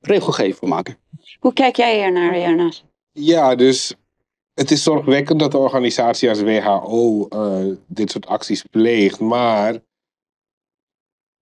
regelgeving 0.07 0.57
voor 0.57 0.69
maken. 0.69 0.97
Hoe 1.39 1.53
kijk 1.53 1.77
jij 1.77 1.97
hier 1.97 2.13
naar, 2.13 2.39
Jernas? 2.39 2.85
Ja, 3.13 3.55
dus 3.55 3.95
het 4.55 4.71
is 4.71 4.83
zorgwekkend 4.83 5.41
dat 5.41 5.53
de 5.53 5.59
organisatie 5.59 6.29
als 6.29 6.43
WHO 6.43 7.27
eh, 7.29 7.65
dit 7.87 8.11
soort 8.11 8.27
acties 8.27 8.63
pleegt. 8.71 9.21
Maar 9.21 9.81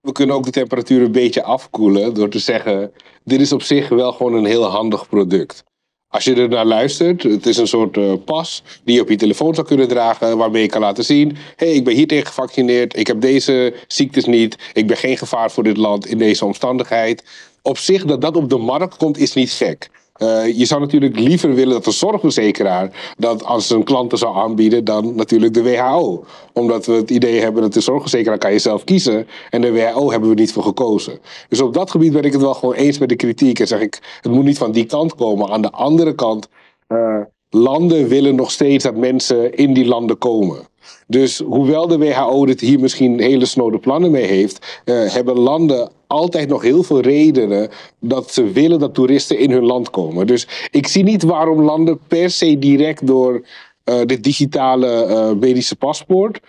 we 0.01 0.13
kunnen 0.13 0.37
ook 0.37 0.45
de 0.45 0.51
temperatuur 0.51 1.03
een 1.03 1.13
beetje 1.13 1.43
afkoelen 1.43 2.15
door 2.15 2.29
te 2.29 2.39
zeggen: 2.39 2.93
dit 3.25 3.41
is 3.41 3.53
op 3.53 3.63
zich 3.63 3.89
wel 3.89 4.13
gewoon 4.13 4.35
een 4.35 4.45
heel 4.45 4.65
handig 4.65 5.09
product. 5.09 5.65
Als 6.09 6.25
je 6.25 6.35
er 6.35 6.49
naar 6.49 6.65
luistert, 6.65 7.23
het 7.23 7.47
is 7.47 7.57
een 7.57 7.67
soort 7.67 7.97
eh, 7.97 8.13
pas 8.25 8.63
die 8.85 8.95
je 8.95 9.01
op 9.01 9.09
je 9.09 9.17
telefoon 9.17 9.55
zou 9.55 9.67
kunnen 9.67 9.89
dragen, 9.89 10.37
waarmee 10.37 10.63
je 10.63 10.69
kan 10.69 10.81
laten 10.81 11.05
zien: 11.05 11.37
hé, 11.57 11.67
hey, 11.67 11.75
ik 11.75 11.85
ben 11.85 11.95
hier 11.95 12.07
tegen 12.07 12.27
gevaccineerd, 12.27 12.97
ik 12.97 13.07
heb 13.07 13.21
deze 13.21 13.75
ziektes 13.87 14.25
niet, 14.25 14.57
ik 14.73 14.87
ben 14.87 14.97
geen 14.97 15.19
gevaar 15.19 15.51
voor 15.51 15.63
dit 15.63 15.77
land 15.77 16.07
in 16.07 16.19
deze 16.19 16.45
omstandigheid. 16.45 17.25
Op 17.63 17.79
zich, 17.79 18.05
dat 18.05 18.21
dat 18.21 18.37
op 18.37 18.49
de 18.49 18.57
markt 18.59 18.97
komt, 18.97 19.19
is 19.19 19.35
niet 19.35 19.51
gek. 19.51 19.91
Eh, 20.13 20.59
je 20.59 20.65
zou 20.65 20.81
natuurlijk 20.81 21.19
liever 21.19 21.55
willen 21.55 21.73
dat 21.73 21.85
de 21.85 21.91
zorgverzekeraar 21.91 23.15
dat 23.19 23.45
als 23.45 23.71
een 23.71 23.85
klanten 23.85 24.19
zou 24.19 24.37
aanbieden 24.37 24.85
dan 24.85 25.15
natuurlijk 25.15 25.55
de 25.55 25.63
WHO. 25.63 26.25
Omdat 26.53 26.87
we 26.87 26.93
het 26.93 27.11
idee 27.11 27.41
hebben 27.41 27.63
dat 27.63 27.73
de 27.73 27.81
zorgverzekeraar 27.81 28.39
kan 28.39 28.53
je 28.53 28.59
zelf 28.59 28.85
kiezen 28.85 29.27
en 29.51 29.61
de 29.61 29.73
WHO 29.73 30.11
hebben 30.11 30.29
we 30.29 30.35
niet 30.35 30.53
voor 30.53 30.63
gekozen. 30.63 31.19
Dus 31.49 31.61
op 31.61 31.75
dat 31.75 31.91
gebied 31.91 32.13
ben 32.13 32.23
ik 32.23 32.33
het 32.33 32.41
wel 32.41 32.55
gewoon 32.55 32.75
eens 32.75 32.99
met 32.99 33.09
de 33.09 33.17
kritiek 33.17 33.59
en 33.59 33.67
zeg 33.67 33.81
ik, 33.81 34.19
het 34.21 34.33
moet 34.33 34.45
niet 34.45 34.59
van 34.59 34.73
die 34.73 34.85
kant 34.85 35.15
komen. 35.15 35.51
Aan 35.51 35.63
de 35.63 35.71
andere 35.71 36.15
kant, 36.15 36.49
eh, 36.87 37.21
landen 37.51 38.09
willen 38.09 38.35
nog 38.35 38.51
steeds 38.51 38.85
dat 38.85 38.97
mensen 38.97 39.55
in 39.55 39.75
die 39.75 39.87
landen 39.87 40.19
komen. 40.19 40.59
Dus 41.07 41.39
hoewel 41.39 41.87
de 41.87 41.99
WHO 41.99 42.47
dit 42.47 42.61
hier 42.61 42.81
misschien 42.81 43.21
hele 43.21 43.47
snode 43.47 43.79
plannen 43.79 44.11
mee 44.11 44.27
heeft, 44.27 44.81
eh, 44.85 45.13
hebben 45.13 45.39
landen 45.39 45.91
altijd 46.13 46.49
nog 46.49 46.63
heel 46.63 46.83
veel 46.83 47.01
redenen 47.01 47.71
dat 47.99 48.33
ze 48.33 48.53
willen 48.53 48.79
dat 48.79 48.95
toeristen 48.95 49.39
in 49.39 49.51
hun 49.51 49.65
land 49.65 49.91
komen. 49.91 50.27
Dus 50.27 50.49
ik 50.71 50.87
zie 50.87 51.03
niet 51.03 51.23
waarom 51.23 51.63
landen 51.63 51.99
per 52.09 52.31
se 52.31 52.59
direct 52.59 53.07
door 53.07 53.43
eh 53.85 54.01
dit 54.07 54.23
digitale 54.25 55.05
eh, 55.05 55.31
medische 55.33 55.77
paspoort 55.77 56.41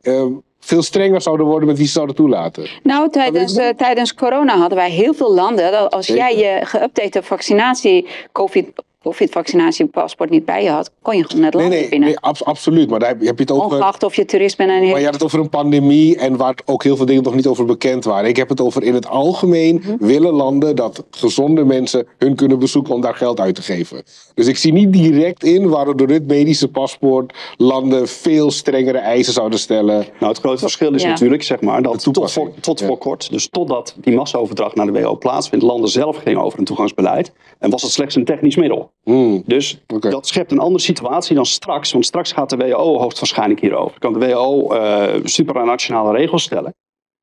eh, 0.00 0.24
veel 0.60 0.82
strenger 0.82 1.20
zouden 1.20 1.46
worden 1.46 1.68
met 1.68 1.76
wie 1.76 1.86
ze 1.86 1.92
zouden 1.92 2.16
toelaten. 2.16 2.66
Nou, 2.82 3.10
tijdens, 3.10 3.58
tijdens 3.76 4.14
corona 4.14 4.56
hadden 4.56 4.78
wij 4.78 4.90
heel 4.90 5.14
veel 5.14 5.34
landen. 5.34 5.72
Dat 5.72 5.90
als 5.92 6.06
Zeker. 6.06 6.22
jij 6.22 6.36
je 6.36 6.66
geüpdate 6.66 7.22
vaccinatie, 7.22 8.06
COVID, 8.32 8.66
COVID-vaccinatiepaspoort 9.06 10.30
niet 10.30 10.44
bij 10.44 10.62
je 10.62 10.70
had, 10.70 10.90
kon 11.02 11.16
je 11.16 11.24
gewoon 11.24 11.42
net 11.42 11.54
land 11.54 11.68
nee, 11.68 11.88
binnen. 11.88 12.08
nee 12.08 12.18
abs- 12.20 12.44
absoluut. 12.44 12.90
Maar 12.90 12.98
daar 12.98 13.08
heb, 13.08 13.20
heb 13.20 13.36
je 13.38 13.42
het 13.42 13.52
over. 13.52 13.76
Ongeacht 13.76 14.02
of 14.02 14.14
je 14.14 14.24
toerist 14.24 14.56
bent 14.56 14.70
en 14.70 14.88
Maar 14.88 14.98
je 14.98 15.04
had 15.04 15.14
het 15.14 15.22
over 15.24 15.38
een 15.40 15.48
pandemie 15.48 16.16
en 16.16 16.36
waar 16.36 16.58
ook 16.64 16.82
heel 16.82 16.96
veel 16.96 17.06
dingen 17.06 17.22
nog 17.22 17.34
niet 17.34 17.46
over 17.46 17.64
bekend 17.64 18.04
waren. 18.04 18.28
Ik 18.28 18.36
heb 18.36 18.48
het 18.48 18.60
over 18.60 18.82
in 18.82 18.94
het 18.94 19.08
algemeen 19.08 19.82
willen 19.98 20.32
landen 20.32 20.76
dat 20.76 21.04
gezonde 21.10 21.64
mensen 21.64 22.06
hun 22.18 22.34
kunnen 22.34 22.58
bezoeken 22.58 22.94
om 22.94 23.00
daar 23.00 23.14
geld 23.14 23.40
uit 23.40 23.54
te 23.54 23.62
geven. 23.62 24.02
Dus 24.34 24.46
ik 24.46 24.56
zie 24.56 24.72
niet 24.72 24.92
direct 24.92 25.44
in 25.44 25.68
waarom 25.68 25.96
door 25.96 26.06
dit 26.06 26.26
medische 26.26 26.68
paspoort 26.68 27.34
landen 27.56 28.08
veel 28.08 28.50
strengere 28.50 28.98
eisen 28.98 29.32
zouden 29.32 29.58
stellen. 29.58 29.96
Nou, 30.20 30.32
het 30.32 30.38
grote 30.38 30.58
verschil 30.58 30.94
is 30.94 31.02
Ja. 31.02 31.08
natuurlijk 31.08 31.42
zeg 31.42 31.60
maar, 31.60 31.82
dat 31.82 32.02
tot, 32.02 32.32
voor, 32.32 32.50
tot 32.60 32.80
Ja. 32.80 32.86
voor 32.86 32.98
kort, 32.98 33.30
dus 33.30 33.48
totdat 33.48 33.94
die 34.00 34.14
massaoverdracht 34.14 34.74
naar 34.74 34.86
de 34.86 34.92
WHO 34.92 35.14
plaatsvindt, 35.16 35.64
landen 35.64 35.90
zelf 35.90 36.16
gingen 36.16 36.42
over 36.42 36.58
een 36.58 36.64
toegangsbeleid. 36.64 37.32
En 37.58 37.70
was 37.70 37.82
het 37.82 37.90
slechts 37.92 38.14
een 38.14 38.24
technisch 38.24 38.56
middel. 38.56 38.90
Hmm. 39.06 39.42
Dus 39.46 39.80
dat 39.86 40.26
schept 40.26 40.52
een 40.52 40.58
andere 40.58 40.84
situatie 40.84 41.34
dan 41.34 41.46
straks. 41.46 41.92
Want 41.92 42.06
straks 42.06 42.32
gaat 42.32 42.50
de 42.50 42.56
WHO 42.56 42.98
hoogstwaarschijnlijk 42.98 43.60
hierover. 43.60 43.98
Kan 43.98 44.12
de 44.12 44.18
WHO 44.18 44.72
eh 44.72 45.20
supranationale 45.24 46.16
regels 46.16 46.42
stellen. 46.42 46.74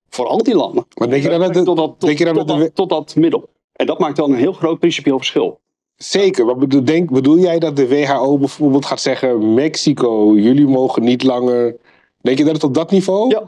Voor 0.09 0.27
al 0.27 0.43
die 0.43 0.55
landen. 0.55 0.85
Maar 0.99 1.09
denk 1.09 1.23
je 1.23 1.29
dan 1.29 1.39
dat 1.39 1.53
de- 1.53 1.63
tot, 1.63 1.77
dat, 1.77 1.85
tot, 1.85 2.01
denk 2.01 2.17
je 2.17 2.25
dan 2.25 2.33
tot, 2.35 2.47
de- 2.47 2.57
dat, 2.57 2.75
tot 2.75 2.89
dat 2.89 3.15
middel. 3.15 3.49
En 3.73 3.85
dat 3.85 3.99
maakt 3.99 4.15
dan 4.15 4.31
een 4.31 4.37
heel 4.37 4.53
groot 4.53 4.79
principieel 4.79 5.17
verschil. 5.17 5.59
Zeker, 5.95 6.45
maar 6.45 6.55
bedoel, 6.57 6.83
denk, 6.83 7.11
bedoel 7.11 7.37
jij 7.37 7.59
dat 7.59 7.75
de 7.75 7.87
WHO 7.87 8.37
bijvoorbeeld 8.37 8.85
gaat 8.85 9.01
zeggen: 9.01 9.53
Mexico, 9.53 10.33
jullie 10.35 10.67
mogen 10.67 11.03
niet 11.03 11.23
langer. 11.23 11.75
Denk 12.21 12.37
je 12.37 12.43
dat 12.43 12.53
het 12.53 12.63
op 12.63 12.73
dat 12.73 12.91
niveau? 12.91 13.29
Ja. 13.29 13.43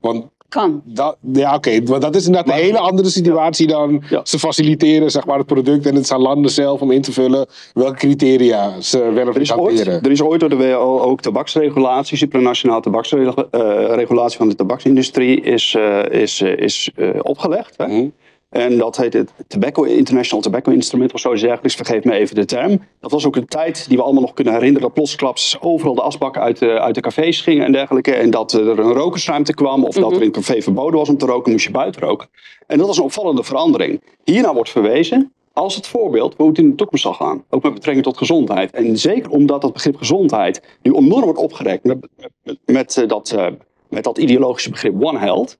Want 0.00 0.24
Kan. 0.52 0.82
Dat, 0.84 1.16
ja, 1.32 1.54
oké. 1.54 1.80
Maar 1.80 2.00
dat 2.00 2.14
is 2.14 2.26
inderdaad 2.26 2.46
Maar- 2.50 2.58
een 2.58 2.64
hele 2.64 2.78
andere 2.78 3.08
situatie 3.08 3.66
dan 3.66 4.02
Ja. 4.10 4.20
ze 4.24 4.38
faciliteren 4.38 5.10
zeg 5.10 5.26
maar, 5.26 5.38
het 5.38 5.46
product 5.46 5.86
en 5.86 5.94
het 5.94 6.10
aan 6.12 6.20
landen 6.20 6.50
zelf 6.50 6.80
om 6.80 6.90
in 6.90 7.02
te 7.02 7.12
vullen 7.12 7.46
welke 7.72 7.96
criteria 7.96 8.80
ze 8.80 8.98
wel 8.98 9.28
of 9.28 9.34
Er 9.34 9.40
niet 9.40 9.50
is, 9.50 9.56
ooit, 9.56 9.86
er 9.86 10.10
is 10.10 10.22
ooit 10.22 10.40
door 10.40 10.48
de 10.48 10.56
WHO 10.56 11.00
ook 11.00 11.20
tabaksregulatie, 11.20 12.16
supranationale 12.16 12.80
tabaksregulatie 12.80 14.38
van 14.38 14.48
de 14.48 14.54
tabaksindustrie 14.54 15.40
is, 15.40 15.74
eh, 15.78 16.20
is, 16.22 16.40
eh, 16.40 16.56
is 16.56 16.90
eh, 16.96 17.08
opgelegd. 17.22 17.74
Hè? 17.76 17.86
Mhm. 17.86 18.06
En 18.52 18.78
dat 18.78 18.96
heet 18.96 19.12
het 19.12 19.32
Tobacco, 19.46 19.82
International 19.82 20.44
Tobacco 20.44 20.70
Instrument 20.72 21.12
of 21.12 21.20
zo 21.20 21.34
dergelijks. 21.34 21.74
Vergeef 21.74 22.04
me 22.04 22.12
even 22.12 22.34
de 22.34 22.44
term. 22.44 22.80
Dat 23.00 23.10
was 23.10 23.26
ook 23.26 23.36
een 23.36 23.46
tijd 23.46 23.88
die 23.88 23.96
we 23.96 24.02
allemaal 24.02 24.22
nog 24.22 24.32
kunnen 24.32 24.52
herinneren. 24.52 24.82
Dat 24.82 24.94
plotsklaps 24.94 25.56
overal 25.60 25.94
de 25.94 26.02
asbakken 26.02 26.42
uit 26.42 26.58
de, 26.58 26.80
uit 26.80 26.94
de 26.94 27.00
cafés 27.00 27.40
gingen 27.40 27.64
en 27.64 27.72
dergelijke. 27.72 28.14
En 28.14 28.30
dat 28.30 28.52
er 28.52 28.78
een 28.78 28.92
rokersruimte 28.92 29.54
kwam. 29.54 29.84
Of 29.84 29.94
dat 29.94 30.10
er 30.10 30.16
in 30.16 30.26
een 30.26 30.32
café 30.32 30.62
verboden 30.62 30.98
was 30.98 31.08
om 31.08 31.18
te 31.18 31.26
roken, 31.26 31.52
moest 31.52 31.64
je 31.64 31.70
buiten 31.70 32.02
roken. 32.02 32.28
En 32.66 32.78
dat 32.78 32.86
was 32.86 32.96
een 32.96 33.04
opvallende 33.04 33.42
verandering. 33.42 34.02
Hierna 34.24 34.54
wordt 34.54 34.70
verwezen 34.70 35.32
als 35.52 35.74
het 35.74 35.86
voorbeeld 35.86 36.34
hoe 36.36 36.48
het 36.48 36.58
in 36.58 36.70
de 36.70 36.74
toekomst 36.74 37.02
zal 37.02 37.14
gaan. 37.14 37.44
Ook 37.50 37.62
met 37.62 37.74
betrekking 37.74 38.04
tot 38.04 38.16
gezondheid. 38.16 38.70
En 38.70 38.98
zeker 38.98 39.30
omdat 39.30 39.60
dat 39.60 39.72
begrip 39.72 39.96
gezondheid 39.96 40.62
nu 40.82 40.94
enorm 40.94 41.24
wordt 41.24 41.38
opgerekt 41.38 41.84
met, 41.84 42.08
met, 42.42 42.58
met, 42.64 42.96
eh, 42.96 43.08
dat, 43.08 43.30
eh, 43.30 43.46
met 43.88 44.04
dat 44.04 44.18
ideologische 44.18 44.70
begrip 44.70 45.04
One 45.04 45.18
Health. 45.18 45.58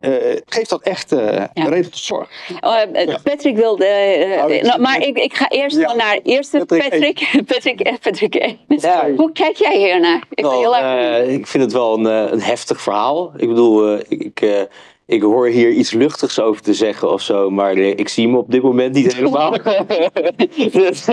Eh, 0.00 0.12
geeft 0.46 0.70
dat 0.70 0.82
echt 0.82 1.12
eh, 1.12 1.44
reden 1.54 1.90
tot 1.90 1.98
zorg. 1.98 2.28
Oh, 2.60 2.80
eh, 2.92 3.14
Patrick 3.22 3.56
wilde. 3.56 3.84
eh, 3.84 4.36
Nou, 4.36 4.52
ik- 4.52 4.62
nou, 4.62 4.80
maar 4.80 5.00
ik, 5.02 5.18
ik 5.18 5.34
ga 5.34 5.48
eerst 5.48 5.76
Ja. 5.76 5.94
naar 5.94 6.18
eerste 6.22 6.58
Patrick, 6.58 6.82
Patrick. 6.90 7.30
Patrick, 7.54 7.98
Patrick. 8.00 8.56
Ja. 8.68 9.08
Hoe 9.16 9.32
kijk 9.32 9.56
jij 9.56 9.76
hier 9.76 10.00
naar? 10.00 10.22
Ik 10.30 10.44
heel 10.44 10.76
erg. 10.76 11.24
eh, 11.26 11.32
ik 11.34 11.46
vind 11.46 11.62
het 11.64 11.72
wel 11.72 11.94
een, 11.94 12.04
een 12.32 12.40
heftig 12.42 12.80
verhaal. 12.80 13.32
Ik 13.36 13.48
bedoel, 13.48 13.98
ik, 14.08 14.40
ik, 15.06 15.22
hoor 15.22 15.46
hier 15.46 15.70
iets 15.70 15.92
luchtigs 15.92 16.40
over 16.40 16.62
te 16.62 16.74
zeggen 16.74 17.12
of 17.12 17.20
zo, 17.22 17.50
maar 17.50 17.72
eh, 17.72 17.88
ik 17.88 18.08
zie 18.08 18.28
me 18.28 18.38
op 18.38 18.50
dit 18.50 18.62
moment 18.62 18.94
niet 18.94 19.14
helemaal. 19.14 19.54
Dus, 20.72 21.06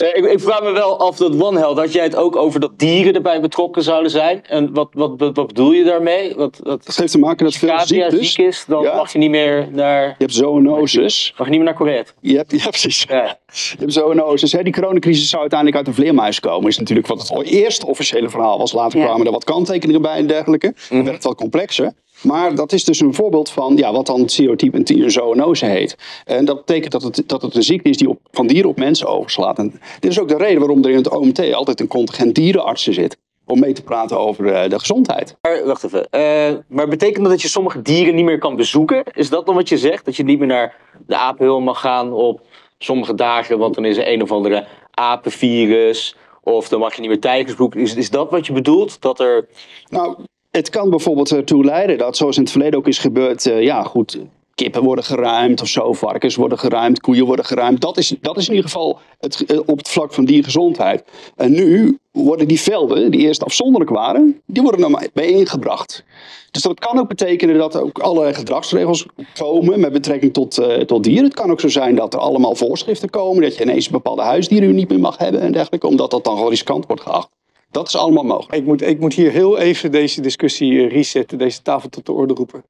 eh, 0.00 0.08
ik, 0.16 0.24
ik 0.32 0.40
vraag 0.40 0.62
me 0.62 0.70
wel 0.72 0.98
af 0.98 1.16
dat 1.16 1.40
One 1.42 1.58
Health, 1.58 1.78
had 1.78 1.92
jij 1.92 2.02
het 2.04 2.16
ook 2.16 2.36
over 2.36 2.60
dat 2.60 2.78
dieren 2.78 3.14
erbij 3.14 3.40
betrokken 3.40 3.82
zouden 3.82 4.10
zijn? 4.10 4.44
En 4.46 4.72
wat, 4.74 4.88
wat, 4.92 5.12
wat, 5.16 5.36
wat 5.36 5.46
bedoel 5.46 5.72
je 5.72 5.84
daarmee? 5.84 6.34
Wat, 6.34 6.60
wat, 6.62 6.84
Dat 6.86 6.96
heeft 6.96 7.12
te 7.12 7.18
maken 7.18 7.44
met 7.44 7.56
veel 7.56 7.70
als 7.70 7.80
Katia 7.80 8.10
ziektes. 8.10 8.32
ziek 8.34 8.46
is, 8.46 8.64
dan 8.68 8.82
Ja. 8.82 8.96
mag 8.96 9.12
je 9.12 9.18
niet 9.18 9.30
meer 9.30 9.68
naar, 9.72 10.06
Je 10.06 10.14
hebt 10.18 10.34
zoonoses. 10.34 11.34
mag 11.38 11.46
je 11.46 11.50
niet 11.52 11.60
meer 11.62 11.68
naar 11.68 11.78
Korea. 11.78 12.02
Je 12.20 12.36
hebt, 12.36 12.50
ja, 12.62 12.68
precies. 12.68 13.04
Ja. 13.08 13.38
Je 13.52 13.76
hebt 13.78 13.92
zoonoses. 13.92 14.52
Hè. 14.52 14.62
Die 14.62 14.72
coronacrisis 14.72 15.28
zou 15.28 15.40
uiteindelijk 15.40 15.78
uit 15.78 15.88
een 15.88 15.94
vleermuis 16.02 16.40
komen. 16.40 16.68
Is 16.68 16.78
natuurlijk 16.78 17.06
wat 17.06 17.28
het 17.28 17.42
eerste 17.46 17.86
officiële 17.86 18.28
verhaal 18.28 18.58
was. 18.58 18.72
Later 18.72 18.98
Ja. 18.98 19.04
kwamen 19.04 19.26
er 19.26 19.32
wat 19.32 19.44
kanttekeningen 19.44 20.02
bij 20.02 20.16
en 20.16 20.26
dergelijke. 20.26 20.74
Mhm. 20.90 21.02
werd 21.02 21.14
het 21.14 21.24
wat 21.24 21.36
complexer. 21.36 21.92
Maar 22.22 22.54
dat 22.54 22.72
is 22.72 22.84
dus 22.84 23.00
een 23.00 23.14
voorbeeld 23.14 23.50
van 23.50 23.76
ja, 23.76 23.92
wat 23.92 24.06
dan 24.06 24.28
serotype 24.28 24.82
en 24.84 25.10
zoonose 25.10 25.66
heet. 25.66 25.96
En 26.24 26.44
dat 26.44 26.56
betekent 26.56 26.92
dat 26.92 27.02
het, 27.02 27.22
dat 27.26 27.42
het 27.42 27.54
een 27.54 27.62
ziekte 27.62 27.88
is 27.88 27.96
die 27.96 28.08
op, 28.08 28.20
van 28.30 28.46
dieren 28.46 28.70
op 28.70 28.78
mensen 28.78 29.06
overslaat. 29.06 29.58
En 29.58 29.80
dit 30.00 30.10
is 30.10 30.20
ook 30.20 30.28
de 30.28 30.36
reden 30.36 30.58
waarom 30.58 30.84
er 30.84 30.90
in 30.90 30.96
het 30.96 31.10
OMT 31.10 31.52
altijd 31.52 31.80
een 31.80 31.86
contingent 31.86 32.34
dierenartsen 32.34 32.94
zit. 32.94 33.16
Om 33.44 33.60
mee 33.60 33.72
te 33.72 33.82
praten 33.82 34.18
over 34.18 34.52
eh, 34.52 34.70
de 34.70 34.78
gezondheid. 34.78 35.36
Maar 35.40 35.64
wacht 35.64 35.84
even. 35.84 36.10
Eh, 36.10 36.54
maar 36.68 36.88
betekent 36.88 37.22
dat 37.22 37.32
dat 37.32 37.42
je 37.42 37.48
sommige 37.48 37.82
dieren 37.82 38.14
niet 38.14 38.24
meer 38.24 38.38
kan 38.38 38.56
bezoeken? 38.56 39.04
Is 39.12 39.28
dat 39.28 39.46
dan 39.46 39.54
wat 39.54 39.68
je 39.68 39.78
zegt? 39.78 40.04
Dat 40.04 40.16
je 40.16 40.24
niet 40.24 40.38
meer 40.38 40.48
naar 40.48 40.76
de 41.06 41.16
apenhul 41.16 41.60
mag 41.60 41.80
gaan 41.80 42.12
op 42.12 42.40
sommige 42.78 43.14
dagen, 43.14 43.58
want 43.58 43.74
dan 43.74 43.84
is 43.84 43.96
er 43.96 44.12
een 44.12 44.22
of 44.22 44.32
andere 44.32 44.66
apenvirus. 44.90 46.16
Of 46.42 46.68
dan 46.68 46.80
mag 46.80 46.94
je 46.94 47.00
niet 47.00 47.10
meer 47.10 47.20
tijgers 47.20 47.50
bezoeken. 47.50 47.80
Is, 47.80 47.94
is 47.94 48.10
dat 48.10 48.30
wat 48.30 48.46
je 48.46 48.52
bedoelt? 48.52 49.00
Dat 49.00 49.20
er. 49.20 49.48
Nou, 49.88 50.16
het 50.56 50.70
kan 50.70 50.90
bijvoorbeeld 50.90 51.30
ertoe 51.30 51.64
leiden 51.64 51.98
dat, 51.98 52.16
zoals 52.16 52.36
in 52.36 52.42
het 52.42 52.50
verleden 52.50 52.78
ook 52.78 52.86
is 52.86 52.98
gebeurd, 52.98 53.46
eh, 53.46 53.62
ja 53.62 53.82
goed, 53.82 54.18
kippen 54.54 54.82
worden 54.82 55.04
geruimd 55.04 55.60
of 55.60 55.68
zo, 55.68 55.92
varkens 55.92 56.36
worden 56.36 56.58
geruimd, 56.58 57.00
koeien 57.00 57.24
worden 57.24 57.44
geruimd. 57.44 57.80
Dat 57.80 57.96
is, 57.96 58.14
dat 58.20 58.36
is 58.36 58.48
in 58.48 58.54
ieder 58.54 58.70
geval 58.70 58.98
het, 59.18 59.44
eh, 59.44 59.58
op 59.66 59.78
het 59.78 59.88
vlak 59.88 60.14
van 60.14 60.24
diergezondheid. 60.24 61.04
En 61.36 61.52
nu 61.52 61.98
worden 62.10 62.48
die 62.48 62.60
velden, 62.60 63.10
die 63.10 63.20
eerst 63.20 63.44
afzonderlijk 63.44 63.90
waren, 63.90 64.40
die 64.46 64.62
worden 64.62 64.90
maar 64.90 65.08
bijeengebracht. 65.12 66.04
Dus 66.50 66.62
dat 66.62 66.80
kan 66.80 66.98
ook 66.98 67.08
betekenen 67.08 67.58
dat 67.58 67.74
er 67.74 67.82
ook 67.82 67.98
allerlei 67.98 68.34
gedragsregels 68.34 69.06
komen 69.34 69.80
met 69.80 69.92
betrekking 69.92 70.32
tot, 70.32 70.58
eh, 70.58 70.76
tot 70.76 71.04
dieren. 71.04 71.24
Het 71.24 71.34
kan 71.34 71.50
ook 71.50 71.60
zo 71.60 71.68
zijn 71.68 71.94
dat 71.94 72.14
er 72.14 72.20
allemaal 72.20 72.54
voorschriften 72.54 73.10
komen, 73.10 73.42
dat 73.42 73.56
je 73.56 73.62
ineens 73.62 73.88
bepaalde 73.88 74.22
huisdieren 74.22 74.74
niet 74.74 74.88
meer 74.88 75.00
mag 75.00 75.18
hebben 75.18 75.40
en 75.40 75.52
dergelijke, 75.52 75.86
omdat 75.86 76.10
dat 76.10 76.24
dan 76.24 76.36
wel 76.36 76.50
riskant 76.50 76.86
wordt 76.86 77.02
geacht. 77.02 77.28
Dat 77.76 77.88
is 77.88 77.96
allemaal 77.96 78.24
mogelijk. 78.24 78.54
Ik 78.54 78.64
moet, 78.64 78.82
ik 78.82 79.00
moet 79.00 79.14
hier 79.14 79.30
heel 79.30 79.58
even 79.58 79.92
deze 79.92 80.20
discussie 80.20 80.80
eh, 80.80 80.90
resetten, 80.90 81.38
deze 81.38 81.62
tafel 81.62 81.88
tot 81.88 82.06
de 82.06 82.12
orde 82.12 82.34
roepen. 82.34 82.64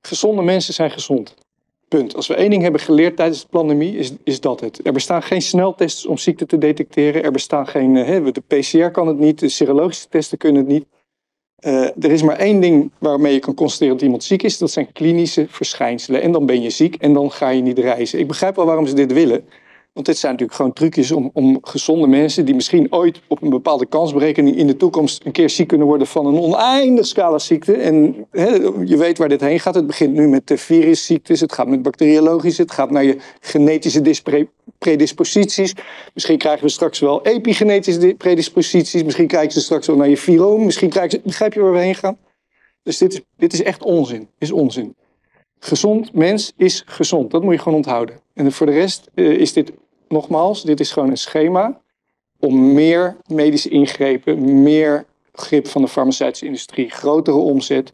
Gezonde 0.00 0.42
mensen 0.42 0.74
zijn 0.74 0.90
gezond. 0.90 1.34
Punt. 1.88 2.16
Als 2.16 2.26
we 2.26 2.34
één 2.34 2.50
ding 2.50 2.62
hebben 2.62 2.80
geleerd 2.80 3.16
tijdens 3.16 3.40
de 3.40 3.46
pandemie, 3.50 3.96
is, 3.96 4.12
is 4.24 4.40
dat 4.40 4.60
het. 4.60 4.86
Er 4.86 4.92
bestaan 4.92 5.22
geen 5.22 5.42
sneltests 5.42 6.06
om 6.06 6.18
ziekte 6.18 6.46
te 6.46 6.58
detecteren. 6.58 7.22
Er 7.22 7.32
bestaan 7.32 7.66
geen. 7.66 7.96
eh, 7.96 8.06
hè, 8.06 8.32
de 8.32 8.42
PCR 8.46 8.90
kan 8.90 9.06
het 9.06 9.18
niet, 9.18 9.38
de 9.38 9.48
serologische 9.48 10.08
testen 10.08 10.38
kunnen 10.38 10.62
het 10.62 10.70
niet. 10.70 10.86
Eh, 11.56 12.04
er 12.04 12.10
is 12.10 12.22
maar 12.22 12.36
één 12.36 12.60
ding 12.60 12.90
waarmee 12.98 13.32
je 13.32 13.38
kan 13.38 13.54
constateren 13.54 13.94
dat 13.94 14.02
iemand 14.02 14.24
ziek 14.24 14.42
is. 14.42 14.58
Dat 14.58 14.70
zijn 14.70 14.92
klinische 14.92 15.46
verschijnselen. 15.48 16.22
En 16.22 16.32
dan 16.32 16.46
ben 16.46 16.62
je 16.62 16.70
ziek 16.70 16.94
en 16.94 17.12
dan 17.12 17.30
ga 17.30 17.48
je 17.48 17.62
niet 17.62 17.78
reizen. 17.78 18.18
Ik 18.18 18.28
begrijp 18.28 18.56
wel 18.56 18.66
waarom 18.66 18.86
ze 18.86 18.94
dit 18.94 19.12
willen. 19.12 19.44
Want 19.92 20.06
dit 20.06 20.18
zijn 20.18 20.32
natuurlijk 20.32 20.58
gewoon 20.58 20.72
trucjes 20.72 21.10
om, 21.10 21.30
om 21.32 21.58
gezonde 21.62 22.06
mensen 22.06 22.44
die 22.44 22.54
misschien 22.54 22.92
ooit 22.92 23.20
op 23.28 23.42
een 23.42 23.50
bepaalde 23.50 23.86
kansberekening 23.86 24.56
in 24.56 24.66
de 24.66 24.76
toekomst 24.76 25.24
een 25.24 25.32
keer 25.32 25.50
ziek 25.50 25.68
kunnen 25.68 25.86
worden 25.86 26.06
van 26.06 26.26
een 26.26 26.38
oneindig 26.38 27.06
scala 27.06 27.38
ziekte. 27.38 27.72
En 27.72 28.26
je 28.84 28.96
weet 28.96 29.18
waar 29.18 29.28
dit 29.28 29.40
heen 29.40 29.60
gaat. 29.60 29.74
Het 29.74 29.86
begint 29.86 30.14
nu 30.14 30.28
met 30.28 30.46
de 30.46 30.56
virusziektes, 30.56 31.40
het 31.40 31.52
gaat 31.52 31.68
met 31.68 31.82
bacteriologische, 31.82 32.62
het 32.62 32.70
gaat 32.70 32.90
naar 32.90 33.04
je 33.04 33.16
genetische 33.40 34.48
predisposities. 34.78 35.74
Misschien 36.14 36.38
krijgen 36.38 36.64
we 36.64 36.70
straks 36.70 36.98
wel 36.98 37.26
epigenetische 37.26 38.00
di- 38.00 38.14
predisposities. 38.14 39.02
Misschien 39.04 39.26
krijgen 39.26 39.52
ze 39.52 39.60
straks 39.60 39.86
wel 39.86 39.96
naar 39.96 40.08
je 40.08 40.16
viroom. 40.16 40.64
Misschien 40.64 40.88
krijgen 40.90 41.10
ze, 41.10 41.20
begrijp 41.24 41.52
je 41.52 41.60
waar 41.60 41.72
we 41.72 41.78
heen 41.78 41.94
gaan? 41.94 42.18
Dus 42.82 42.98
dit 42.98 43.12
is, 43.12 43.20
dit 43.36 43.52
is 43.52 43.62
echt 43.62 43.82
onzin. 43.82 44.28
Is 44.38 44.52
onzin. 44.52 44.94
Gezond 45.62 46.12
mens 46.12 46.52
is 46.56 46.82
gezond. 46.86 47.30
Dat 47.30 47.42
moet 47.42 47.52
je 47.52 47.58
gewoon 47.58 47.78
onthouden. 47.78 48.20
En 48.34 48.52
voor 48.52 48.66
de 48.66 48.72
rest 48.72 49.10
eh, 49.14 49.30
is 49.30 49.52
dit, 49.52 49.72
nogmaals, 50.08 50.62
dit 50.62 50.80
is 50.80 50.92
gewoon 50.92 51.10
een 51.10 51.16
schema 51.16 51.80
om 52.38 52.72
meer 52.72 53.16
medische 53.26 53.68
ingrepen, 53.68 54.62
meer 54.62 55.06
grip 55.32 55.66
van 55.66 55.82
de 55.82 55.88
farmaceutische 55.88 56.46
industrie, 56.46 56.90
grotere 56.90 57.36
omzet. 57.36 57.92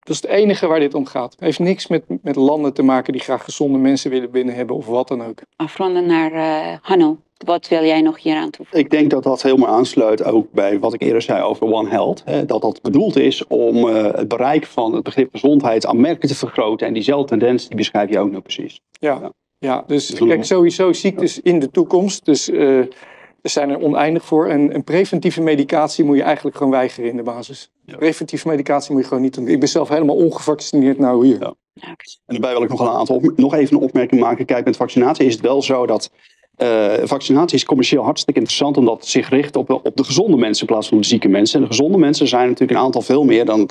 Dat 0.00 0.14
is 0.14 0.22
het 0.22 0.30
enige 0.30 0.66
waar 0.66 0.80
dit 0.80 0.94
om 0.94 1.06
gaat. 1.06 1.32
Het 1.32 1.40
heeft 1.40 1.58
niks 1.58 1.86
met, 1.86 2.04
met 2.22 2.36
landen 2.36 2.74
te 2.74 2.82
maken 2.82 3.12
die 3.12 3.22
graag 3.22 3.44
gezonde 3.44 3.78
mensen 3.78 4.10
willen 4.10 4.30
binnen 4.30 4.54
hebben 4.54 4.76
of 4.76 4.86
wat 4.86 5.08
dan 5.08 5.22
ook. 5.22 5.38
Afronden 5.56 6.06
naar 6.06 6.32
eh 6.32 6.78
Hanno. 6.82 7.18
Wat 7.44 7.68
wil 7.68 7.84
jij 7.84 8.00
nog 8.00 8.22
hier 8.22 8.36
aan 8.36 8.50
toevoegen? 8.50 8.78
Ik 8.84 8.90
denk 8.90 9.10
dat 9.10 9.22
dat 9.22 9.42
helemaal 9.42 9.68
aansluit 9.68 10.24
ook 10.24 10.52
bij 10.52 10.78
wat 10.78 10.94
ik 10.94 11.02
eerder 11.02 11.22
zei 11.22 11.42
over 11.42 11.72
One 11.72 11.88
Health. 11.88 12.22
Hè, 12.24 12.44
dat 12.44 12.60
dat 12.60 12.82
bedoeld 12.82 13.16
is 13.16 13.46
om 13.46 13.88
eh, 13.88 14.12
het 14.14 14.28
bereik 14.28 14.66
van 14.66 14.94
het 14.94 15.02
begrip 15.02 15.28
gezondheid 15.32 15.86
aanmerkelijk 15.86 16.26
te 16.32 16.38
vergroten. 16.38 16.86
En 16.86 16.92
diezelfde 16.92 17.28
tendens 17.28 17.66
die 17.68 17.76
beschrijf 17.76 18.10
je 18.10 18.18
ook 18.18 18.30
nog 18.30 18.42
precies. 18.42 18.80
Ja, 18.90 19.18
Ja. 19.20 19.32
ja 19.58 19.84
dus 19.86 20.06
Dus 20.06 20.18
kijk, 20.28 20.44
sowieso 20.44 20.92
ziektes 20.92 21.40
in 21.40 21.58
de 21.58 21.70
toekomst. 21.70 22.24
Dus 22.24 22.50
eh, 22.50 22.78
er 22.78 23.50
zijn 23.50 23.70
er 23.70 23.80
oneindig 23.80 24.24
voor. 24.24 24.46
En 24.48 24.74
een 24.74 24.84
preventieve 24.84 25.40
medicatie 25.42 26.04
moet 26.04 26.16
je 26.16 26.22
eigenlijk 26.22 26.56
gewoon 26.56 26.72
weigeren 26.72 27.10
in 27.10 27.16
de 27.16 27.22
basis. 27.22 27.70
Ja. 27.84 27.96
Preventieve 27.96 28.48
medicatie 28.48 28.92
moet 28.92 29.02
je 29.02 29.08
gewoon 29.08 29.22
niet 29.22 29.34
doen. 29.34 29.48
Ik 29.48 29.58
ben 29.60 29.68
zelf 29.68 29.88
helemaal 29.88 30.16
ongevaccineerd 30.16 30.98
nou 30.98 31.26
hier. 31.26 31.38
Ja. 31.40 31.54
En 31.74 31.96
daarbij 32.26 32.52
wil 32.52 32.62
ik 32.62 32.68
nog 32.68 32.80
een 32.80 32.88
aantal 32.88 33.16
op- 33.16 33.32
nog 33.36 33.54
even 33.54 33.76
een 33.76 33.82
opmerking 33.82 34.20
maken. 34.20 34.44
Kijk, 34.44 34.64
met 34.64 34.76
vaccinatie 34.76 35.26
is 35.26 35.32
het 35.32 35.42
wel 35.42 35.62
zo 35.62 35.86
dat 35.86 36.10
eh, 36.56 36.92
vaccinatie 37.02 37.56
is 37.56 37.64
commercieel 37.64 38.02
hartstikke 38.02 38.40
interessant 38.40 38.76
omdat 38.76 38.96
het 38.96 39.06
zich 39.06 39.28
richt 39.28 39.56
op, 39.56 39.70
op 39.70 39.96
de 39.96 40.04
gezonde 40.04 40.36
mensen 40.36 40.66
in 40.66 40.72
plaats 40.72 40.88
van 40.88 40.98
de 40.98 41.06
zieke 41.06 41.28
mensen. 41.28 41.56
En 41.56 41.62
de 41.62 41.70
gezonde 41.70 41.98
mensen 41.98 42.28
zijn 42.28 42.48
natuurlijk 42.48 42.78
een 42.78 42.84
aantal 42.84 43.02
veel 43.02 43.24
meer 43.24 43.44
dan, 43.44 43.70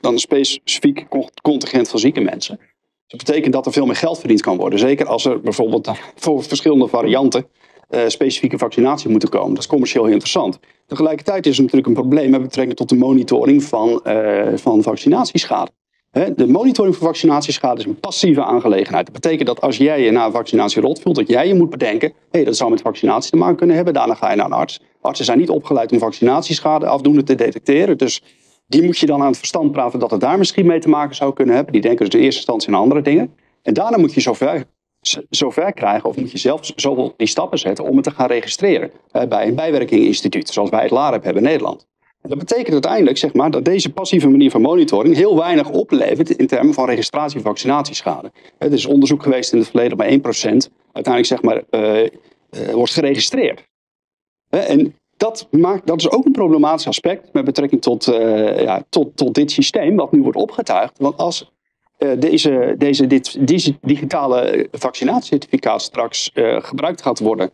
dan 0.00 0.12
een 0.12 0.18
specifiek 0.18 1.06
con- 1.08 1.28
contingent 1.42 1.88
van 1.88 1.98
zieke 1.98 2.20
mensen. 2.20 2.58
Dat 3.06 3.24
betekent 3.24 3.52
dat 3.52 3.66
er 3.66 3.72
veel 3.72 3.86
meer 3.86 3.96
geld 3.96 4.18
verdiend 4.18 4.40
kan 4.40 4.56
worden. 4.56 4.78
Zeker 4.78 5.06
als 5.06 5.24
er 5.24 5.40
bijvoorbeeld 5.40 5.90
voor 6.14 6.42
verschillende 6.42 6.88
varianten 6.88 7.46
eh, 7.88 8.02
specifieke 8.06 8.58
vaccinatie 8.58 9.10
moeten 9.10 9.28
komen. 9.28 9.54
Dat 9.54 9.62
is 9.62 9.66
commercieel 9.66 10.02
heel 10.02 10.12
interessant. 10.12 10.58
Tegelijkertijd 10.86 11.46
is 11.46 11.56
er 11.56 11.62
natuurlijk 11.62 11.88
een 11.88 11.94
probleem 11.94 12.30
met 12.30 12.42
betrekking 12.42 12.76
tot 12.76 12.88
de 12.88 12.96
monitoring 12.96 13.62
van, 13.62 14.04
eh, 14.04 14.56
van 14.56 14.82
vaccinatieschade. 14.82 15.70
De 16.14 16.46
monitoring 16.46 16.96
van 16.96 17.06
vaccinatieschade 17.06 17.80
is 17.80 17.86
een 17.86 18.00
passieve 18.00 18.44
aangelegenheid. 18.44 19.04
Dat 19.04 19.14
betekent 19.14 19.46
dat 19.46 19.60
als 19.60 19.76
jij 19.76 20.02
je 20.02 20.10
na 20.10 20.26
een 20.26 20.32
vaccinatie 20.32 20.82
rot 20.82 21.00
voelt, 21.00 21.16
dat 21.16 21.28
jij 21.28 21.48
je 21.48 21.54
moet 21.54 21.70
bedenken: 21.70 22.08
hé, 22.08 22.14
hey, 22.30 22.44
dat 22.44 22.56
zou 22.56 22.70
met 22.70 22.80
vaccinatie 22.80 23.30
te 23.30 23.36
maken 23.36 23.56
kunnen 23.56 23.76
hebben. 23.76 23.94
Daarna 23.94 24.14
ga 24.14 24.30
je 24.30 24.36
naar 24.36 24.46
een 24.46 24.52
arts. 24.52 24.80
Artsen 25.00 25.24
zijn 25.24 25.38
niet 25.38 25.50
opgeleid 25.50 25.92
om 25.92 25.98
vaccinatieschade 25.98 26.86
afdoende 26.86 27.22
te 27.22 27.34
detecteren. 27.34 27.98
Dus 27.98 28.22
die 28.66 28.82
moet 28.82 28.98
je 28.98 29.06
dan 29.06 29.20
aan 29.20 29.26
het 29.26 29.38
verstand 29.38 29.72
praten 29.72 29.98
dat 29.98 30.10
het 30.10 30.20
daar 30.20 30.38
misschien 30.38 30.66
mee 30.66 30.80
te 30.80 30.88
maken 30.88 31.16
zou 31.16 31.32
kunnen 31.32 31.54
hebben. 31.54 31.72
Die 31.72 31.82
denken 31.82 32.04
dus 32.04 32.14
in 32.14 32.20
eerste 32.20 32.40
instantie 32.40 32.68
aan 32.68 32.80
andere 32.80 33.02
dingen. 33.02 33.34
En 33.62 33.74
daarna 33.74 33.98
moet 33.98 34.14
je 34.14 34.20
zover, 34.20 34.64
zover 35.30 35.72
krijgen, 35.72 36.08
of 36.08 36.16
moet 36.16 36.30
je 36.30 36.38
zelf 36.38 36.72
zoveel 36.76 37.14
die 37.16 37.26
stappen 37.26 37.58
zetten 37.58 37.84
om 37.84 37.96
het 37.96 38.04
te 38.04 38.10
gaan 38.10 38.26
registreren 38.26 38.90
hè, 39.10 39.28
bij 39.28 39.46
een 39.46 39.54
bijwerkinginstituut, 39.54 40.48
zoals 40.48 40.70
wij 40.70 40.82
het 40.82 40.90
LAREP 40.90 41.24
hebben 41.24 41.42
in 41.42 41.48
Nederland. 41.48 41.86
En 42.24 42.30
Dat 42.30 42.38
betekent 42.38 42.72
uiteindelijk 42.72 43.18
zeg 43.18 43.32
maar, 43.34 43.50
dat 43.50 43.64
deze 43.64 43.92
passieve 43.92 44.28
manier 44.28 44.50
van 44.50 44.60
monitoring 44.60 45.14
heel 45.14 45.36
weinig 45.36 45.70
oplevert 45.70 46.30
in 46.30 46.46
termen 46.46 46.74
van 46.74 46.86
registratie 46.86 47.40
van 47.40 47.50
vaccinatieschade. 47.50 48.32
Er 48.58 48.72
is 48.72 48.86
onderzoek 48.86 49.22
geweest 49.22 49.52
in 49.52 49.58
het 49.58 49.68
verleden 49.68 49.96
bij 49.96 50.08
1% 50.08 50.20
uiteindelijk 50.92 51.26
zeg 51.26 51.42
maar, 51.42 51.62
eh, 51.70 52.02
eh, 52.02 52.10
wordt 52.72 52.92
geregistreerd. 52.92 53.68
En 54.48 54.94
dat, 55.16 55.48
maakt, 55.50 55.86
dat 55.86 56.00
is 56.00 56.10
ook 56.10 56.24
een 56.24 56.32
problematisch 56.32 56.86
aspect 56.86 57.32
met 57.32 57.44
betrekking 57.44 57.82
tot, 57.82 58.08
eh, 58.08 58.62
ja, 58.62 58.84
tot, 58.88 59.16
tot 59.16 59.34
dit 59.34 59.50
systeem 59.50 59.96
wat 59.96 60.12
nu 60.12 60.22
wordt 60.22 60.38
opgetuigd. 60.38 60.98
Want 60.98 61.16
als 61.16 61.52
deze, 62.18 62.74
deze, 62.78 63.06
dit, 63.06 63.38
digitale 63.80 64.68
vaccinatiecertificaat 64.72 65.82
straks 65.82 66.30
gebruikt 66.58 67.02
gaat 67.02 67.18
worden 67.18 67.50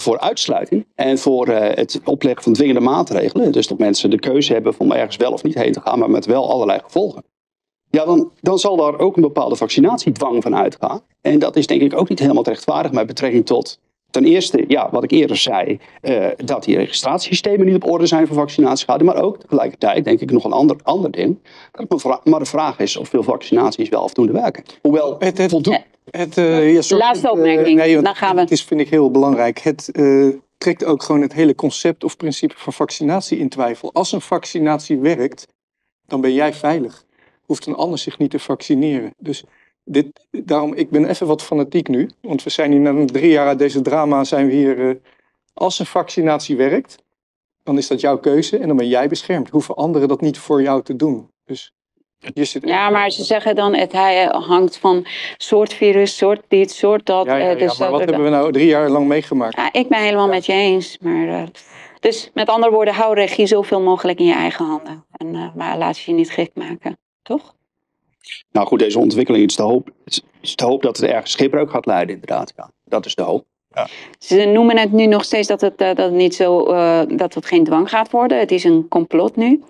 voor 0.00 0.20
uitsluiting 0.20 0.86
en 0.94 1.18
voor 1.18 1.48
eh, 1.48 1.76
het 1.76 2.00
opleggen 2.04 2.42
van 2.42 2.52
dwingende 2.52 2.80
maatregelen, 2.80 3.52
dus 3.52 3.66
dat 3.66 3.78
mensen 3.78 4.10
de 4.10 4.18
keuze 4.18 4.52
hebben 4.52 4.74
om 4.78 4.92
ergens 4.92 5.16
wel 5.16 5.32
of 5.32 5.42
niet 5.42 5.54
heen 5.54 5.72
te 5.72 5.80
gaan, 5.80 5.98
maar 5.98 6.10
met 6.10 6.26
wel 6.26 6.50
allerlei 6.50 6.80
gevolgen. 6.84 7.24
Ja, 7.90 8.04
dan, 8.04 8.30
dan 8.40 8.58
zal 8.58 8.76
daar 8.76 8.98
ook 8.98 9.16
een 9.16 9.22
bepaalde 9.22 9.56
vaccinatiedwang 9.56 10.42
van 10.42 10.56
uitgaan. 10.56 11.00
En 11.20 11.38
dat 11.38 11.56
is 11.56 11.66
denk 11.66 11.80
ik 11.80 11.98
ook 11.98 12.08
niet 12.08 12.18
helemaal 12.18 12.44
rechtvaardig 12.44 12.92
met 12.92 13.06
betrekking 13.06 13.46
tot 13.46 13.78
Ten 14.14 14.24
eerste, 14.24 14.64
ja, 14.68 14.88
wat 14.90 15.04
ik 15.04 15.10
eerder 15.10 15.36
zei, 15.36 15.78
eh, 16.00 16.26
dat 16.36 16.64
die 16.64 16.76
registratiesystemen 16.76 17.66
niet 17.66 17.74
op 17.74 17.90
orde 17.90 18.06
zijn 18.06 18.26
voor 18.26 18.36
vaccinatieschade. 18.36 19.04
Maar 19.04 19.22
ook 19.22 19.40
tegelijkertijd, 19.40 20.04
denk 20.04 20.20
ik, 20.20 20.30
nog 20.30 20.44
een 20.44 20.52
ander, 20.52 20.76
ander 20.82 21.10
ding. 21.10 21.38
Dat 21.72 22.02
het 22.02 22.24
maar 22.24 22.38
de 22.38 22.44
vraag 22.44 22.78
is 22.78 22.96
of 22.96 23.08
veel 23.08 23.22
vaccinaties 23.22 23.88
wel 23.88 24.02
afdoende 24.02 24.32
werken. 24.32 24.64
Hoewel, 24.82 25.16
Het, 25.18 25.38
het, 25.38 25.50
voldoen. 25.50 25.78
het, 26.10 26.38
eh, 26.38 26.72
ja, 26.72 26.82
sorry, 26.82 27.04
Laatste 27.04 27.26
eh, 27.26 27.32
opmerking, 27.32 27.78
nee, 27.78 27.92
want 27.92 28.04
dan 28.04 28.14
gaan 28.14 28.34
we. 28.34 28.40
Het 28.40 28.50
is, 28.50 28.64
vind 28.64 28.80
ik 28.80 28.88
heel 28.88 29.10
belangrijk. 29.10 29.58
Het 29.58 29.90
eh, 29.92 30.28
trekt 30.58 30.84
ook 30.84 31.02
gewoon 31.02 31.20
het 31.20 31.32
hele 31.32 31.54
concept 31.54 32.04
of 32.04 32.16
principe 32.16 32.54
van 32.56 32.72
vaccinatie 32.72 33.38
in 33.38 33.48
twijfel. 33.48 33.92
Als 33.92 34.12
een 34.12 34.20
vaccinatie 34.20 34.98
werkt, 34.98 35.46
dan 36.06 36.20
ben 36.20 36.32
jij 36.32 36.52
veilig. 36.52 37.04
Hoeft 37.42 37.66
een 37.66 37.74
ander 37.74 37.98
zich 37.98 38.18
niet 38.18 38.30
te 38.30 38.38
vaccineren. 38.38 39.10
Dus 39.18 39.44
dit, 39.84 40.26
daarom, 40.30 40.74
ik 40.74 40.90
ben 40.90 41.08
even 41.08 41.26
wat 41.26 41.42
fanatiek 41.42 41.88
nu. 41.88 42.10
Want 42.20 42.42
we 42.42 42.50
zijn 42.50 42.70
hier 42.70 42.80
na 42.80 43.04
drie 43.04 43.30
jaar 43.30 43.46
uit 43.46 43.58
deze 43.58 43.82
drama 43.82 44.24
zijn 44.24 44.46
we 44.46 44.52
hier. 44.52 44.88
eh, 44.88 44.94
als 45.54 45.78
een 45.78 45.86
vaccinatie 45.86 46.56
werkt, 46.56 46.96
dan 47.62 47.78
is 47.78 47.86
dat 47.88 48.00
jouw 48.00 48.18
keuze 48.18 48.58
en 48.58 48.66
dan 48.68 48.76
ben 48.76 48.88
jij 48.88 49.08
beschermd. 49.08 49.50
Hoeven 49.50 49.74
anderen 49.74 50.08
dat 50.08 50.20
niet 50.20 50.38
voor 50.38 50.62
jou 50.62 50.82
te 50.82 50.96
doen. 50.96 51.30
Dus 51.44 51.72
je 52.34 52.44
zit 52.44 52.68
Ja, 52.68 52.90
maar 52.90 53.10
ze 53.10 53.24
zeggen 53.24 53.54
dan 53.54 53.74
het 53.74 53.92
hij 53.92 54.24
hangt 54.24 54.76
van 54.76 55.06
soort 55.36 55.72
virus, 55.74 56.16
soort 56.16 56.42
dit, 56.48 56.70
soort 56.70 57.06
dat. 57.06 57.26
Ja, 57.26 57.36
ja, 57.36 57.42
eh, 57.44 57.52
ja, 57.52 57.58
dus 57.58 57.78
maar 57.78 57.90
dat- 57.90 57.98
wat 57.98 58.08
hebben 58.08 58.24
we 58.24 58.36
nou 58.36 58.52
drie 58.52 58.66
jaar 58.66 58.88
lang 58.90 59.06
meegemaakt? 59.06 59.56
Ja, 59.56 59.72
ik 59.72 59.88
ben 59.88 60.00
helemaal 60.02 60.28
met 60.28 60.46
je 60.46 60.52
eens. 60.52 60.98
Maar, 61.00 61.28
eh, 61.28 61.42
dus 62.00 62.30
met 62.34 62.48
andere 62.48 62.72
woorden, 62.72 62.94
hou 62.94 63.14
regie 63.14 63.46
zoveel 63.46 63.80
mogelijk 63.80 64.18
in 64.18 64.26
je 64.26 64.34
eigen 64.34 64.64
handen. 64.66 65.04
En, 65.12 65.34
eh, 65.34 65.54
maar 65.54 65.78
laat 65.78 65.98
je 65.98 66.12
niet 66.12 66.30
gek 66.30 66.50
maken, 66.54 66.98
toch? 67.22 67.54
Nou 68.52 68.66
goed, 68.66 68.78
deze 68.78 68.98
ontwikkeling 68.98 69.48
is 69.48 69.56
de 69.56 69.62
hoop, 69.62 69.90
is 70.40 70.56
de 70.56 70.64
hoop 70.64 70.82
dat 70.82 70.96
het 70.96 71.10
ergens 71.10 71.30
schipbreuk 71.30 71.70
gaat 71.70 71.86
leiden, 71.86 72.14
inderdaad. 72.14 72.52
Ja, 72.56 72.70
dat 72.84 73.06
is 73.06 73.14
de 73.14 73.22
hoop. 73.22 73.44
Ze 74.18 74.44
noemen 74.44 74.78
het 74.78 74.92
nu 74.92 75.06
nog 75.06 75.24
steeds 75.24 75.48
dat 75.48 75.60
het, 75.60 75.76
eh, 75.76 75.86
dat 75.86 75.98
het 75.98 76.12
niet 76.12 76.34
zo, 76.34 76.64
eh, 76.64 77.00
dat 77.08 77.34
het 77.34 77.46
geen 77.46 77.64
dwang 77.64 77.88
gaat 77.88 78.10
worden. 78.10 78.38
Het 78.38 78.50
is 78.50 78.64
een 78.64 78.88
complot 78.88 79.36
nu. 79.36 79.62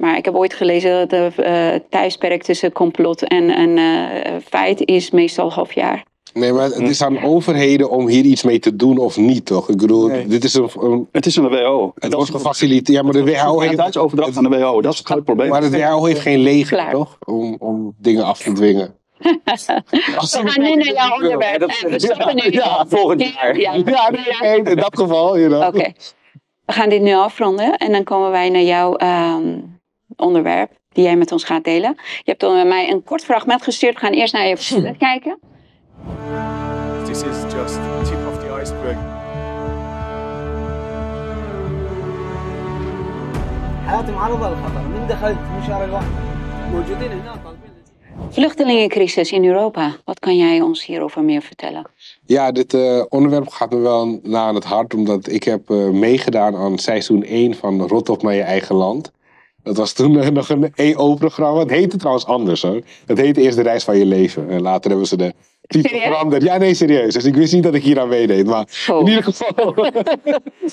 Maar 0.00 0.16
ik 0.16 0.24
heb 0.24 0.34
ooit 0.34 0.54
gelezen 0.54 1.08
dat 1.08 1.10
het 1.10 1.46
uh, 1.46 1.74
tijdsperk 1.88 2.42
tussen 2.42 2.72
complot 2.72 3.22
en, 3.22 3.50
en 3.50 3.78
eh, 3.78 4.36
feit 4.44 4.86
is 4.86 5.10
meestal 5.10 5.52
half 5.52 5.72
jaar. 5.72 6.04
Nee, 6.34 6.52
maar 6.52 6.64
het 6.64 6.80
is 6.88 7.02
aan 7.02 7.22
overheden 7.22 7.90
om 7.90 8.08
hier 8.08 8.24
iets 8.24 8.42
mee 8.42 8.58
te 8.58 8.76
doen 8.76 8.98
of 8.98 9.16
niet, 9.16 9.46
toch? 9.46 9.68
Ik 9.68 9.76
bedoel, 9.76 10.06
Nee. 10.06 10.26
dit 10.26 10.44
is 10.44 10.54
een, 10.54 10.68
een- 10.80 11.08
Het 11.12 11.26
is 11.26 11.38
aan 11.38 11.44
de 11.44 11.50
WHO. 11.50 11.92
het 11.98 12.14
wordt 12.14 12.30
gefaciliteerd. 12.30 12.96
Ja, 12.98 13.02
maar 13.02 13.12
de 13.12 13.24
WHO 13.24 13.60
heeft, 13.60 13.96
Overdracht 13.96 14.36
aan 14.36 14.42
de 14.42 14.48
WHO, 14.48 14.80
dat 14.80 14.92
is 14.92 14.98
het 14.98 15.06
grote 15.06 15.22
probleem. 15.22 15.48
maar 15.48 15.60
de 15.60 15.70
WHO 15.70 16.04
heeft 16.04 16.20
geen 16.20 16.38
leger, 16.38 16.76
Klaar. 16.76 16.90
toch? 16.90 17.16
Om, 17.26 17.56
om 17.58 17.94
dingen 17.98 18.24
af 18.24 18.38
te 18.42 18.52
dwingen. 18.52 18.94
Als 19.44 19.66
We 20.42 20.48
gaan 20.48 20.62
nu 20.62 20.74
naar 20.74 20.92
jouw 20.94 21.14
onderwerp. 21.14 21.60
dat- 21.60 21.80
we 21.88 21.98
stoppen 22.00 22.34
nu. 22.36 22.50
Ja, 22.52 22.84
volgend 22.88 23.20
jaar. 23.34 23.58
Ja, 23.58 23.72
Ja, 23.74 24.10
nee, 24.10 24.22
nee, 24.40 24.62
in 24.72 24.76
dat 24.76 24.98
geval, 24.98 25.38
you 25.38 25.48
know. 25.50 25.66
Oké. 25.66 25.92
We 26.66 26.72
gaan 26.72 26.88
dit 26.88 27.02
nu 27.02 27.14
afronden 27.14 27.76
en 27.76 27.92
dan 27.92 28.04
komen 28.04 28.30
wij 28.30 28.48
naar 28.48 28.62
jouw 28.62 28.96
ehm, 28.96 29.58
onderwerp 30.16 30.70
die 30.92 31.04
jij 31.04 31.16
met 31.16 31.32
ons 31.32 31.44
gaat 31.44 31.64
delen. 31.64 31.94
Je 31.96 32.22
hebt 32.24 32.40
dan 32.40 32.68
mij 32.68 32.90
een 32.90 33.04
kort 33.04 33.24
fragment 33.24 33.62
gestuurd. 33.62 33.94
We 33.94 34.00
gaan 34.00 34.12
eerst 34.12 34.32
naar 34.32 34.46
je 34.48 34.94
kijken. 34.98 35.38
This 37.07 37.21
is 37.23 37.53
just 37.53 37.75
the 37.75 38.01
tip 38.09 38.27
of 38.27 38.39
the 38.43 38.61
iceberg. 38.61 38.97
حياتي 43.87 44.11
معرضة 44.11 44.49
للخطر 44.49 44.81
من 44.81 45.07
دخلت 45.07 45.37
مشاركة 45.63 46.01
موجودين 46.71 47.11
هنا 47.11 47.35
طالبين 47.43 47.75
Vluchtelingencrisis 48.29 49.31
in 49.31 49.45
Europa. 49.45 49.95
Wat 50.05 50.19
kan 50.19 50.37
jij 50.37 50.61
ons 50.61 50.85
hierover 50.85 51.23
meer 51.23 51.41
vertellen? 51.41 51.85
Ja, 52.25 52.51
dit 52.51 52.73
uh, 52.73 53.03
onderwerp 53.09 53.49
gaat 53.49 53.71
me 53.71 53.77
wel 53.77 54.19
na 54.23 54.39
aan 54.39 54.55
het 54.55 54.63
hart, 54.63 54.93
omdat 54.93 55.27
ik 55.27 55.43
heb 55.43 55.69
uh, 55.69 55.89
meegedaan 55.89 56.55
aan 56.55 56.77
seizoen 56.77 57.23
1 57.23 57.55
van 57.55 57.87
Rot 57.87 58.09
op 58.09 58.23
mijn 58.23 58.41
eigen 58.41 58.75
land. 58.75 59.11
Dat 59.62 59.76
was 59.76 59.92
toen 59.92 60.32
nog 60.32 60.48
een 60.48 60.72
EO-programma. 60.74 61.60
Het 61.60 61.70
heette 61.70 61.96
trouwens 61.96 62.26
anders 62.26 62.62
hoor. 62.62 62.80
Het 63.06 63.18
heette 63.18 63.40
eerst 63.40 63.56
De 63.56 63.62
Reis 63.62 63.84
van 63.84 63.98
Je 63.98 64.06
Leven. 64.06 64.48
En 64.48 64.62
later 64.62 64.90
hebben 64.90 65.08
ze 65.08 65.16
de 65.16 65.32
titel 65.66 65.98
veranderd. 65.98 66.42
Ja, 66.42 66.56
nee, 66.56 66.74
serieus. 66.74 67.14
Dus 67.14 67.24
ik 67.24 67.34
wist 67.34 67.52
niet 67.52 67.62
dat 67.62 67.74
ik 67.74 67.82
hier 67.82 68.00
aan 68.00 68.08
meedeed. 68.08 68.46
Maar 68.46 68.66
Oh. 68.90 69.00
in 69.00 69.06
ieder 69.06 69.22
geval. 69.24 69.74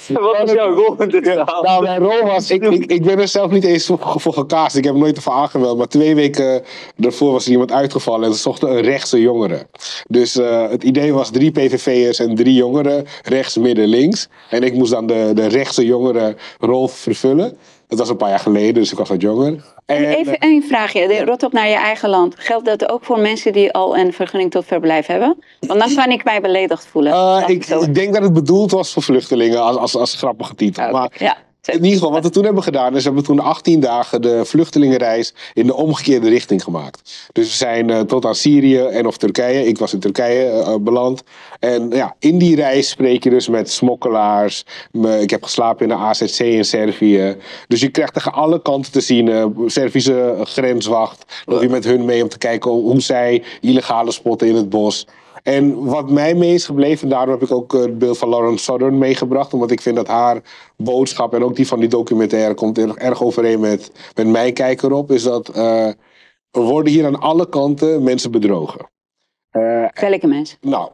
Wat 0.07 0.37
was 0.37 0.51
jouw 0.51 0.73
rol 0.73 1.01
in 1.01 1.09
dit 1.09 1.23
verhaal? 1.27 1.61
Nou, 1.63 1.83
mijn 1.83 1.99
rol 1.99 2.23
was, 2.23 2.51
ik, 2.51 2.63
ik, 2.63 2.85
ik 2.85 3.03
ben 3.03 3.19
er 3.19 3.27
zelf 3.27 3.51
niet 3.51 3.63
eens 3.63 3.85
voor, 3.85 3.99
voor 4.15 4.33
gecast. 4.33 4.75
Ik 4.75 4.83
heb 4.83 4.95
nooit 4.95 5.15
ervoor 5.15 5.33
aangemeld. 5.33 5.77
Maar 5.77 5.87
twee 5.87 6.15
weken 6.15 6.63
daarvoor 6.95 7.31
was 7.31 7.45
er 7.45 7.51
iemand 7.51 7.71
uitgevallen 7.71 8.27
en 8.27 8.33
ze 8.33 8.39
zochten 8.39 8.69
een 8.71 8.81
rechtse 8.81 9.21
jongere. 9.21 9.67
Dus 10.07 10.37
eh, 10.37 10.69
het 10.69 10.83
idee 10.83 11.13
was 11.13 11.29
drie 11.29 11.51
PVV'ers 11.51 12.19
en 12.19 12.35
drie 12.35 12.53
jongeren, 12.53 13.05
rechts, 13.23 13.57
midden, 13.57 13.87
links. 13.87 14.27
En 14.49 14.63
ik 14.63 14.73
moest 14.73 14.91
dan 14.91 15.07
de, 15.07 15.31
de 15.35 15.47
rechtse 15.47 15.85
jongere 15.85 16.35
rol 16.59 16.87
vervullen. 16.87 17.57
Dat 17.87 17.99
was 17.99 18.09
een 18.09 18.17
paar 18.17 18.29
jaar 18.29 18.39
geleden, 18.39 18.73
dus 18.73 18.91
ik 18.91 18.97
was 18.97 19.09
wat 19.09 19.21
jonger. 19.21 19.63
En, 19.85 20.03
Even 20.05 20.37
één 20.37 20.63
vraagje. 20.63 21.25
Rot 21.25 21.43
op 21.43 21.51
naar 21.51 21.67
je 21.67 21.75
eigen 21.75 22.09
land. 22.09 22.35
Geldt 22.37 22.65
dat 22.65 22.89
ook 22.89 23.03
voor 23.05 23.19
mensen 23.19 23.53
die 23.53 23.73
al 23.73 23.97
een 23.97 24.13
vergunning 24.13 24.51
tot 24.51 24.65
verblijf 24.65 25.05
hebben? 25.05 25.43
Want 25.59 25.79
dan 25.79 25.95
kan 25.95 26.11
ik 26.11 26.23
mij 26.23 26.41
beledigd 26.41 26.85
voelen. 26.85 27.13
eh, 27.13 27.49
ik, 27.49 27.65
ik 27.65 27.95
denk 27.95 28.13
dat 28.13 28.23
het 28.23 28.33
bedoeld 28.33 28.71
was 28.71 28.93
voor 28.93 29.03
vluchtelingen 29.03 29.61
als, 29.61 29.75
als, 29.77 29.95
als 29.95 30.15
grappige 30.15 30.55
titel. 30.55 30.91
Maar 30.91 31.11
ja. 31.17 31.37
In 31.67 31.83
ieder 31.83 31.91
geval, 31.91 32.11
wat 32.11 32.23
we 32.23 32.29
toen 32.29 32.43
hebben 32.43 32.63
gedaan, 32.63 32.95
is 32.95 32.99
we 32.99 33.05
hebben 33.05 33.23
toen 33.23 33.39
18 33.39 33.79
dagen 33.79 34.21
de 34.21 34.45
vluchtelingenreis 34.45 35.33
in 35.53 35.67
de 35.67 35.75
omgekeerde 35.75 36.29
richting 36.29 36.63
gemaakt. 36.63 37.29
Dus 37.31 37.47
we 37.47 37.55
zijn 37.55 37.89
eh, 37.89 37.99
tot 37.99 38.25
aan 38.25 38.35
Syrië 38.35 38.79
en 38.79 39.07
of 39.07 39.17
Turkije. 39.17 39.67
Ik 39.67 39.77
was 39.77 39.93
in 39.93 39.99
Turkije 39.99 40.49
eh, 40.49 40.75
beland. 40.79 41.23
En 41.59 41.89
ja, 41.89 42.15
in 42.19 42.37
die 42.37 42.55
reis 42.55 42.89
spreek 42.89 43.23
je 43.23 43.29
dus 43.29 43.47
met 43.47 43.71
smokkelaars. 43.71 44.65
Ik 45.19 45.29
heb 45.29 45.43
geslapen 45.43 45.81
in 45.81 45.95
de 45.95 46.03
AZC 46.03 46.39
in 46.39 46.65
Servië. 46.65 47.37
Dus 47.67 47.81
je 47.81 47.89
krijgt 47.89 48.13
tegen 48.13 48.33
alle 48.33 48.61
kanten 48.61 48.91
te 48.91 49.01
zien. 49.01 49.29
eh 49.29 49.45
Servische 49.65 50.35
grenswacht. 50.43 51.25
Loop 51.45 51.61
je 51.61 51.69
met 51.69 51.83
hun 51.83 52.05
mee 52.05 52.23
om 52.23 52.29
te 52.29 52.37
kijken 52.37 52.71
hoe 52.71 53.01
zij 53.01 53.43
illegale 53.61 54.11
spotten 54.11 54.47
in 54.47 54.55
het 54.55 54.69
bos. 54.69 55.07
En 55.47 55.85
wat 55.85 56.09
mij 56.09 56.35
mee 56.35 56.53
is 56.53 56.65
gebleven, 56.65 57.03
en 57.03 57.09
daarom 57.09 57.29
heb 57.29 57.41
ik 57.41 57.51
ook 57.51 57.73
eh, 57.73 57.81
het 57.81 57.97
beeld 57.97 58.17
van 58.17 58.29
Lauren 58.29 58.57
Southern 58.57 58.97
meegebracht. 58.97 59.53
Omdat 59.53 59.71
ik 59.71 59.81
vind 59.81 59.95
dat 59.95 60.07
haar 60.07 60.41
boodschap 60.77 61.33
en 61.33 61.43
ook 61.43 61.55
die 61.55 61.67
van 61.67 61.79
die 61.79 61.89
documentaire 61.89 62.53
komt 62.53 62.77
erg, 62.77 62.95
erg 62.95 63.23
overeen 63.23 63.59
met, 63.59 63.91
met 64.15 64.27
mijn 64.27 64.53
kijk 64.53 64.81
erop. 64.81 65.11
Is 65.11 65.23
dat 65.23 65.49
eh, 65.49 65.87
er 66.51 66.61
worden 66.61 66.93
hier 66.93 67.05
aan 67.05 67.19
alle 67.19 67.49
kanten 67.49 68.03
mensen 68.03 68.31
bedrogen. 68.31 68.89
Eh, 69.49 69.85
Welke 69.93 70.27
mensen? 70.27 70.57
nou, 70.61 70.89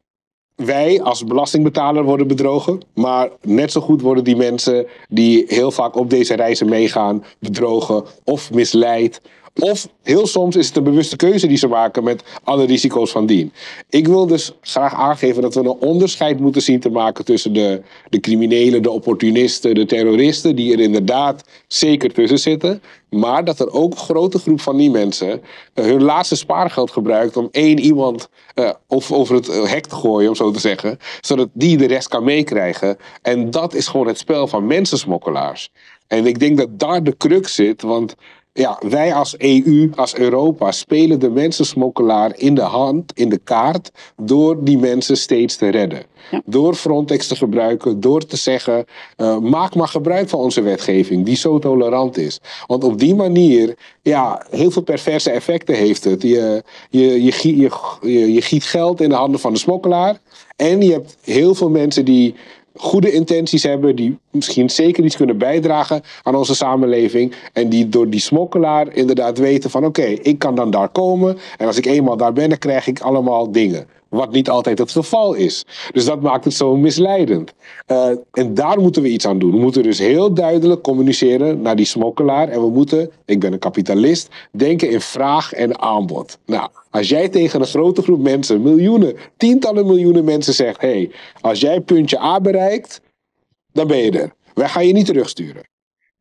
wij 0.56 1.02
als 1.02 1.24
belastingbetaler 1.24 2.04
worden 2.04 2.28
bedrogen. 2.28 2.82
Maar 2.94 3.30
net 3.42 3.72
zo 3.72 3.82
goed 3.82 4.02
worden 4.02 4.24
die 4.24 4.36
mensen 4.36 4.88
die 5.10 5.44
heel 5.48 5.72
vaak 5.72 5.96
op 5.96 6.10
deze 6.10 6.36
reizen 6.36 6.70
meegaan, 6.70 7.24
bedrogen 7.40 8.04
of 8.24 8.52
misleid. 8.52 9.22
Of 9.60 9.88
heel 10.04 10.28
soms 10.28 10.56
is 10.56 10.68
het 10.68 10.76
een 10.76 10.84
bewuste 10.84 11.16
keuze 11.16 11.48
die 11.48 11.58
ze 11.58 11.68
maken 11.68 12.04
met 12.04 12.24
alle 12.44 12.66
risico's 12.66 13.12
van 13.12 13.26
dien. 13.26 13.54
Ik 13.90 14.08
wil 14.08 14.28
dus 14.28 14.52
graag 14.62 14.94
aangeven 14.94 15.42
dat 15.42 15.54
we 15.54 15.60
een 15.60 15.68
onderscheid 15.68 16.40
moeten 16.40 16.62
zien 16.62 16.80
te 16.80 16.90
maken 16.90 17.26
tussen 17.26 17.54
de, 17.54 17.82
de 18.10 18.20
criminelen, 18.20 18.82
de 18.82 18.92
opportunisten, 18.92 19.76
de 19.76 19.86
terroristen, 19.86 20.56
die 20.56 20.74
er 20.74 20.80
inderdaad 20.80 21.44
zeker 21.68 22.14
tussen 22.14 22.40
zitten. 22.40 22.82
Maar 23.10 23.46
dat 23.46 23.60
er 23.60 23.72
ook 23.72 23.92
een 23.92 23.98
grote 23.98 24.40
groep 24.40 24.62
van 24.62 24.78
die 24.78 24.90
mensen 24.90 25.42
eh, 25.74 25.86
hun 25.86 26.04
laatste 26.04 26.36
spaargeld 26.36 26.92
gebruikt 26.92 27.38
om 27.38 27.48
één 27.52 27.80
iemand 27.80 28.30
eh, 28.54 28.70
over, 28.88 29.36
het 29.36 29.50
eh, 29.50 29.64
hek 29.64 29.86
te 29.86 29.96
gooien, 29.96 30.30
om 30.30 30.36
zo 30.36 30.52
te 30.52 30.60
zeggen. 30.60 30.98
Zodat 31.22 31.50
die 31.54 31.78
de 31.78 31.88
rest 31.88 32.08
kan 32.08 32.24
meekrijgen. 32.24 32.98
En 33.22 33.52
dat 33.52 33.74
is 33.74 33.88
gewoon 33.88 34.08
het 34.08 34.18
spel 34.18 34.48
van 34.48 34.68
mensensmokkelaars. 34.68 35.70
En 36.08 36.26
ik 36.26 36.40
denk 36.40 36.58
dat 36.58 36.80
daar 36.80 37.04
de 37.04 37.18
crux 37.18 37.56
zit, 37.56 37.82
want 37.82 38.16
ja, 38.54 38.80
wij 38.88 39.14
als 39.14 39.38
EU, 39.38 39.90
als 39.96 40.16
Europa, 40.16 40.72
spelen 40.72 41.20
de 41.20 41.30
mensensmokkelaar 41.30 42.34
in 42.38 42.56
de 42.56 42.62
hand, 42.62 43.12
in 43.14 43.30
de 43.30 43.38
kaart, 43.38 43.92
door 44.22 44.64
die 44.64 44.78
mensen 44.78 45.18
steeds 45.18 45.56
te 45.56 45.70
redden. 45.70 46.04
Ja. 46.32 46.42
Door 46.46 46.74
Frontex 46.74 47.28
te 47.28 47.36
gebruiken, 47.36 48.00
door 48.00 48.26
te 48.26 48.38
zeggen, 48.38 48.86
eh, 49.16 49.38
maak 49.38 49.76
maar 49.76 49.88
gebruik 49.88 50.30
van 50.30 50.40
onze 50.40 50.62
wetgeving, 50.62 51.26
die 51.26 51.36
zo 51.36 51.60
tolerant 51.60 52.18
is. 52.18 52.40
Want 52.68 52.84
op 52.84 53.00
die 53.00 53.16
manier, 53.16 53.76
ja, 54.02 54.46
heel 54.50 54.72
veel 54.72 54.82
perverse 54.82 55.32
effecten 55.32 55.76
heeft 55.76 56.04
het. 56.04 56.22
Je, 56.22 56.64
je, 56.90 57.24
je, 57.24 57.32
je, 58.02 58.34
je 58.34 58.42
giet 58.42 58.64
geld 58.64 59.02
in 59.02 59.10
de 59.10 59.16
handen 59.16 59.40
van 59.40 59.54
de 59.54 59.60
smokkelaar. 59.60 60.20
En 60.56 60.82
je 60.82 60.92
hebt 60.92 61.18
heel 61.22 61.56
veel 61.56 61.70
mensen 61.70 62.06
die 62.06 62.36
goede 62.76 63.12
intenties 63.12 63.64
hebben, 63.64 63.96
die 63.96 64.18
misschien 64.32 64.70
zeker 64.70 65.04
iets 65.04 65.16
kunnen 65.16 65.38
bijdragen 65.38 66.02
aan 66.24 66.36
onze 66.36 66.56
samenleving. 66.56 67.34
En 67.54 67.70
die 67.70 67.90
door 67.90 68.10
die 68.10 68.20
smokkelaar 68.20 68.94
inderdaad 68.94 69.38
weten 69.38 69.70
van 69.70 69.86
oké, 69.86 70.04
ik 70.04 70.40
kan 70.40 70.56
dan 70.56 70.72
daar 70.72 70.90
komen. 70.90 71.38
En 71.58 71.68
als 71.68 71.78
ik 71.78 71.86
eenmaal 71.86 72.18
daar 72.18 72.34
ben, 72.34 72.50
dan 72.50 72.58
krijg 72.58 72.88
ik 72.88 73.00
allemaal 73.00 73.52
dingen. 73.52 73.88
Wat 74.14 74.32
niet 74.32 74.50
altijd 74.50 74.78
het 74.78 74.92
geval 74.92 75.34
is. 75.34 75.66
Dus 75.92 76.06
dat 76.06 76.22
maakt 76.22 76.44
het 76.44 76.54
zo 76.54 76.76
misleidend. 76.76 77.54
Eh, 77.86 78.10
en 78.32 78.54
daar 78.54 78.80
moeten 78.80 79.02
we 79.02 79.10
iets 79.10 79.28
aan 79.28 79.40
doen. 79.40 79.52
We 79.52 79.58
moeten 79.58 79.84
dus 79.84 80.00
heel 80.00 80.34
duidelijk 80.34 80.82
communiceren 80.82 81.62
naar 81.62 81.76
die 81.76 81.86
smokkelaar. 81.86 82.50
En 82.50 82.62
we 82.62 82.70
moeten, 82.70 83.12
ik 83.26 83.40
ben 83.40 83.54
een 83.54 83.60
kapitalist, 83.60 84.30
denken 84.52 84.90
in 84.90 85.02
vraag 85.02 85.54
en 85.54 85.80
aanbod. 85.80 86.38
Nou, 86.46 86.70
als 86.90 87.10
jij 87.10 87.30
tegen 87.30 87.62
een 87.62 87.68
grote 87.68 88.02
groep 88.02 88.20
mensen, 88.20 88.62
miljoenen, 88.62 89.16
tientallen 89.38 89.86
miljoenen 89.86 90.24
mensen 90.24 90.54
zegt: 90.54 90.82
hé, 90.82 90.88
hey, 90.88 91.12
als 91.42 91.60
jij 91.60 91.82
puntje 91.82 92.20
A 92.20 92.42
bereikt, 92.42 93.02
dan 93.72 93.88
ben 93.88 93.98
je 93.98 94.12
er. 94.12 94.34
Wij 94.54 94.70
gaan 94.70 94.88
je 94.88 94.94
niet 94.94 95.06
terugsturen. 95.06 95.70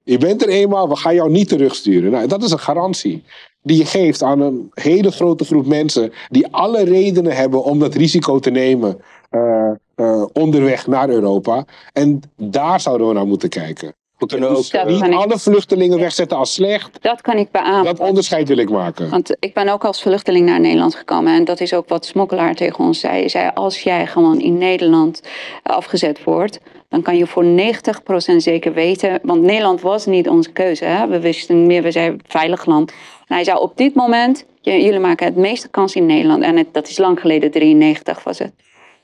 Je 0.04 0.18
bent 0.18 0.42
er 0.42 0.48
eenmaal, 0.48 0.88
we 0.88 0.96
gaan 0.96 1.14
jou 1.14 1.30
niet 1.30 1.48
terugsturen. 1.48 2.10
Nou, 2.10 2.26
dat 2.26 2.42
is 2.42 2.50
een 2.50 2.58
garantie 2.58 3.22
die 3.62 3.76
je 3.76 3.84
geeft 3.84 4.22
aan 4.22 4.40
een 4.40 4.70
hele 4.74 5.10
grote 5.10 5.44
groep 5.44 5.66
mensen 5.66 6.12
die 6.28 6.46
alle 6.50 6.84
redenen 6.84 7.36
hebben 7.36 7.64
om 7.64 7.78
dat 7.78 7.94
risico 7.94 8.38
te 8.38 8.50
nemen 8.50 9.00
eh, 9.30 9.70
eh, 9.94 10.24
onderweg 10.32 10.86
naar 10.86 11.08
Europa. 11.08 11.64
En 11.92 12.20
daar 12.36 12.80
zouden 12.80 13.08
we 13.08 13.12
naar 13.14 13.26
moeten 13.26 13.48
kijken. 13.48 13.94
We 14.18 14.26
kunnen 14.28 14.48
ook, 14.48 14.56
Dus 14.56 14.70
Dat 14.70 14.86
niet 14.88 15.02
ik- 15.02 15.12
alle 15.12 15.38
vluchtelingen 15.38 15.98
wegzetten 15.98 16.36
als 16.38 16.54
slecht. 16.54 16.90
Dat 17.00 17.20
kan 17.20 17.36
ik 17.36 17.50
beamen. 17.50 17.84
Dat 17.84 18.08
onderscheid 18.08 18.48
wil 18.48 18.56
ik 18.56 18.70
maken. 18.70 19.10
Want 19.10 19.36
ik 19.38 19.54
ben 19.54 19.68
ook 19.68 19.84
als 19.84 20.02
vluchteling 20.02 20.46
naar 20.46 20.60
Nederland 20.60 20.94
gekomen. 20.94 21.34
En 21.34 21.44
dat 21.44 21.60
is 21.60 21.74
ook 21.74 21.88
wat 21.88 22.06
Smokkelaar 22.06 22.54
tegen 22.54 22.84
ons 22.84 23.00
zei. 23.00 23.18
Hij 23.18 23.28
zei, 23.28 23.50
als 23.54 23.82
jij 23.82 24.06
gewoon 24.06 24.40
in 24.40 24.58
Nederland 24.58 25.22
afgezet 25.62 26.24
wordt... 26.24 26.60
dan 26.92 27.02
kan 27.02 27.16
je 27.16 27.26
voor 27.26 27.44
90% 27.44 28.36
zeker 28.36 28.72
weten... 28.72 29.20
want 29.22 29.42
Nederland 29.42 29.80
was 29.80 30.06
niet 30.06 30.28
onze 30.28 30.52
keuze. 30.52 30.84
Hè? 30.84 31.06
We 31.06 31.20
wisten 31.20 31.66
meer, 31.66 31.82
we 31.82 31.90
zijn 31.90 32.20
veilig 32.26 32.64
land. 32.64 32.90
En 33.26 33.34
hij 33.34 33.44
zei, 33.44 33.58
op 33.58 33.76
dit 33.76 33.94
moment... 33.94 34.46
jullie 34.60 34.98
maken 34.98 35.26
het 35.26 35.36
meeste 35.36 35.68
kans 35.68 35.94
in 35.94 36.06
Nederland. 36.06 36.42
En 36.42 36.66
dat 36.72 36.88
is 36.88 36.98
lang 36.98 37.20
geleden, 37.20 37.50
93 37.50 38.24
was 38.24 38.38
het. 38.38 38.52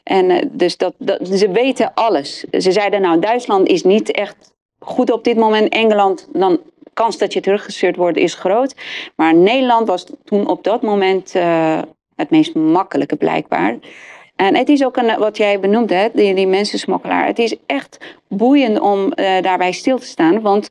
En 0.03 0.31
eh, 0.31 0.47
dus 0.51 0.77
dat, 0.77 0.95
dat, 0.99 1.29
ze 1.29 1.51
weten 1.51 1.95
alles. 1.95 2.45
Ze 2.51 2.73
zeiden, 2.73 3.01
nou, 3.01 3.21
Duitsland 3.21 3.69
is 3.69 3.83
niet 3.83 4.11
echt 4.11 4.55
goed 4.79 5.11
op 5.11 5.25
dit 5.25 5.37
moment. 5.37 5.69
Engeland, 5.69 6.29
dan 6.33 6.61
kans 6.93 7.19
dat 7.19 7.33
je 7.33 7.41
teruggestuurd 7.41 7.97
wordt 7.97 8.19
is 8.19 8.35
groot. 8.35 8.75
Maar 9.17 9.35
Nederland 9.35 9.89
was 9.89 10.07
toen 10.25 10.47
op 10.47 10.65
dat 10.65 10.83
moment 10.83 11.35
eh, 11.35 11.79
het 12.17 12.31
meest 12.31 12.55
makkelijke 12.55 13.17
blijkbaar. 13.17 13.79
En 14.39 14.57
het 14.57 14.69
is 14.69 14.85
ook 14.85 14.97
een, 14.97 15.19
wat 15.19 15.37
jij 15.37 15.61
benoemde, 15.61 15.95
hè, 15.95 16.09
die, 16.13 16.35
die 16.35 16.47
mensensmokkelaar. 16.47 17.27
Het 17.27 17.39
is 17.39 17.57
echt 17.67 17.99
boeiend 18.29 18.81
om 18.81 19.13
eh, 19.13 19.43
daarbij 19.43 19.73
stil 19.73 19.99
te 19.99 20.07
staan. 20.07 20.41
Want 20.41 20.69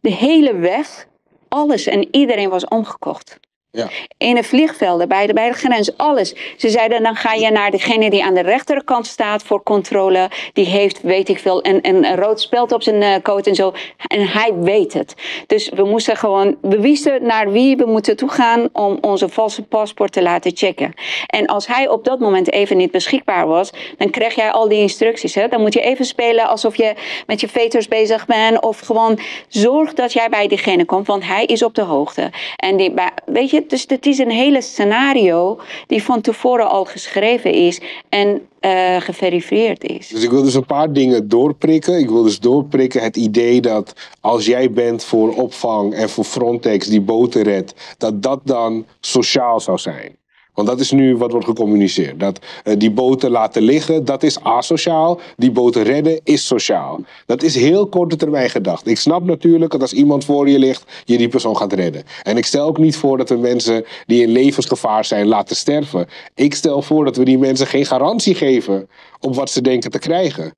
de 0.00 0.12
hele 0.12 0.56
weg, 0.56 1.06
alles 1.48 1.86
en 1.86 2.08
iedereen 2.10 2.48
was 2.48 2.64
omgekocht. 2.64 3.40
Ja. 3.72 3.88
In 4.18 4.34
de 4.34 4.42
vliegvelden, 4.42 5.08
bij 5.08 5.26
de, 5.26 5.32
bij 5.32 5.48
de 5.48 5.54
grens, 5.54 5.96
alles. 5.96 6.34
Ze 6.56 6.68
zeiden, 6.68 7.02
dan 7.02 7.16
ga 7.16 7.32
je 7.32 7.50
naar 7.50 7.70
degene 7.70 8.10
die 8.10 8.24
aan 8.24 8.34
de 8.34 8.40
rechterkant 8.40 9.06
staat 9.06 9.42
voor 9.42 9.62
controle. 9.62 10.30
Die 10.52 10.64
heeft, 10.64 11.00
weet 11.02 11.28
ik 11.28 11.38
veel, 11.38 11.64
een, 11.66 11.78
een, 11.82 12.04
een 12.04 12.16
rood 12.16 12.40
speld 12.40 12.72
op 12.72 12.82
zijn 12.82 13.02
eh, 13.02 13.14
coat 13.22 13.46
en 13.46 13.54
zo. 13.54 13.72
En 14.06 14.26
hij 14.26 14.54
weet 14.54 14.92
het. 14.92 15.14
Dus 15.46 15.68
we 15.68 15.84
moesten 15.84 16.16
gewoon, 16.16 16.56
we 16.60 16.80
wisten 16.80 17.26
naar 17.26 17.50
wie 17.52 17.76
we 17.76 17.86
moeten 17.86 18.16
toegaan 18.16 18.68
om 18.72 18.98
onze 19.00 19.28
valse 19.28 19.62
paspoort 19.62 20.12
te 20.12 20.22
laten 20.22 20.56
checken. 20.56 20.92
En 21.26 21.46
als 21.46 21.66
hij 21.66 21.88
op 21.88 22.04
dat 22.04 22.18
moment 22.18 22.52
even 22.52 22.76
niet 22.76 22.90
beschikbaar 22.90 23.46
was, 23.46 23.70
dan 23.96 24.10
kreeg 24.10 24.34
jij 24.34 24.50
al 24.50 24.68
die 24.68 24.80
instructies. 24.80 25.34
Hè? 25.34 25.48
Dan 25.48 25.60
moet 25.60 25.74
je 25.74 25.80
even 25.80 26.04
spelen 26.04 26.48
alsof 26.48 26.76
je 26.76 26.94
met 27.26 27.40
je 27.40 27.48
veters 27.48 27.88
bezig 27.88 28.26
bent. 28.26 28.62
Of 28.62 28.80
gewoon 28.80 29.18
zorg 29.48 29.94
dat 29.94 30.12
jij 30.12 30.28
bij 30.28 30.48
diegene 30.48 30.84
komt, 30.84 31.06
want 31.06 31.24
hij 31.26 31.44
is 31.44 31.62
op 31.62 31.74
de 31.74 31.82
hoogte. 31.82 32.30
En 32.56 32.76
die, 32.76 32.94
weet 33.24 33.50
je, 33.50 33.59
dus 33.68 33.84
het 33.88 34.06
is 34.06 34.18
een 34.18 34.30
hele 34.30 34.60
scenario 34.60 35.60
die 35.86 36.02
van 36.02 36.20
tevoren 36.20 36.70
al 36.70 36.84
geschreven 36.84 37.52
is 37.52 37.80
en 38.08 38.48
eh, 38.60 39.00
geverifieerd 39.00 39.84
is. 39.84 40.08
Dus 40.08 40.22
ik 40.22 40.30
wil 40.30 40.42
dus 40.42 40.54
een 40.54 40.66
paar 40.66 40.92
dingen 40.92 41.28
doorprikken. 41.28 41.98
Ik 41.98 42.08
wil 42.08 42.22
dus 42.22 42.40
doorprikken 42.40 43.02
het 43.02 43.16
idee 43.16 43.60
dat 43.60 43.92
als 44.20 44.46
jij 44.46 44.70
bent 44.70 45.04
voor 45.04 45.34
opvang 45.34 45.94
en 45.94 46.08
voor 46.08 46.24
Frontex 46.24 46.86
die 46.86 47.00
boten 47.00 47.42
redt, 47.42 47.94
dat 47.98 48.22
dat 48.22 48.40
dan 48.44 48.86
sociaal 49.00 49.60
zou 49.60 49.78
zijn. 49.78 50.18
Want 50.60 50.72
dat 50.72 50.80
is 50.80 50.90
nu 50.90 51.16
wat 51.16 51.30
wordt 51.30 51.46
gecommuniceerd. 51.46 52.20
Dat 52.20 52.38
eh, 52.64 52.78
die 52.78 52.90
boten 52.90 53.30
laten 53.30 53.62
liggen, 53.62 54.04
dat 54.04 54.22
is 54.22 54.40
asociaal. 54.40 55.20
Die 55.36 55.50
boten 55.50 55.82
redden 55.82 56.20
is 56.24 56.46
sociaal. 56.46 57.00
Dat 57.26 57.42
is 57.42 57.54
heel 57.54 57.88
korte 57.88 58.16
termijn 58.16 58.50
gedacht. 58.50 58.86
Ik 58.86 58.98
snap 58.98 59.24
natuurlijk 59.24 59.72
dat 59.72 59.80
als 59.80 59.92
iemand 59.92 60.24
voor 60.24 60.48
je 60.48 60.58
ligt, 60.58 60.84
je 61.04 61.18
die 61.18 61.28
persoon 61.28 61.56
gaat 61.56 61.72
redden. 61.72 62.02
En 62.22 62.36
ik 62.36 62.46
stel 62.46 62.66
ook 62.66 62.78
niet 62.78 62.96
voor 62.96 63.18
dat 63.18 63.28
we 63.28 63.36
mensen 63.36 63.84
die 64.06 64.22
in 64.22 64.28
levensgevaar 64.28 65.04
zijn 65.04 65.26
laten 65.26 65.56
sterven. 65.56 66.06
Ik 66.34 66.54
stel 66.54 66.82
voor 66.82 67.04
dat 67.04 67.16
we 67.16 67.24
die 67.24 67.38
mensen 67.38 67.66
geen 67.66 67.86
garantie 67.86 68.34
geven 68.34 68.88
op 69.20 69.34
wat 69.34 69.50
ze 69.50 69.60
denken 69.60 69.90
te 69.90 69.98
krijgen. 69.98 70.52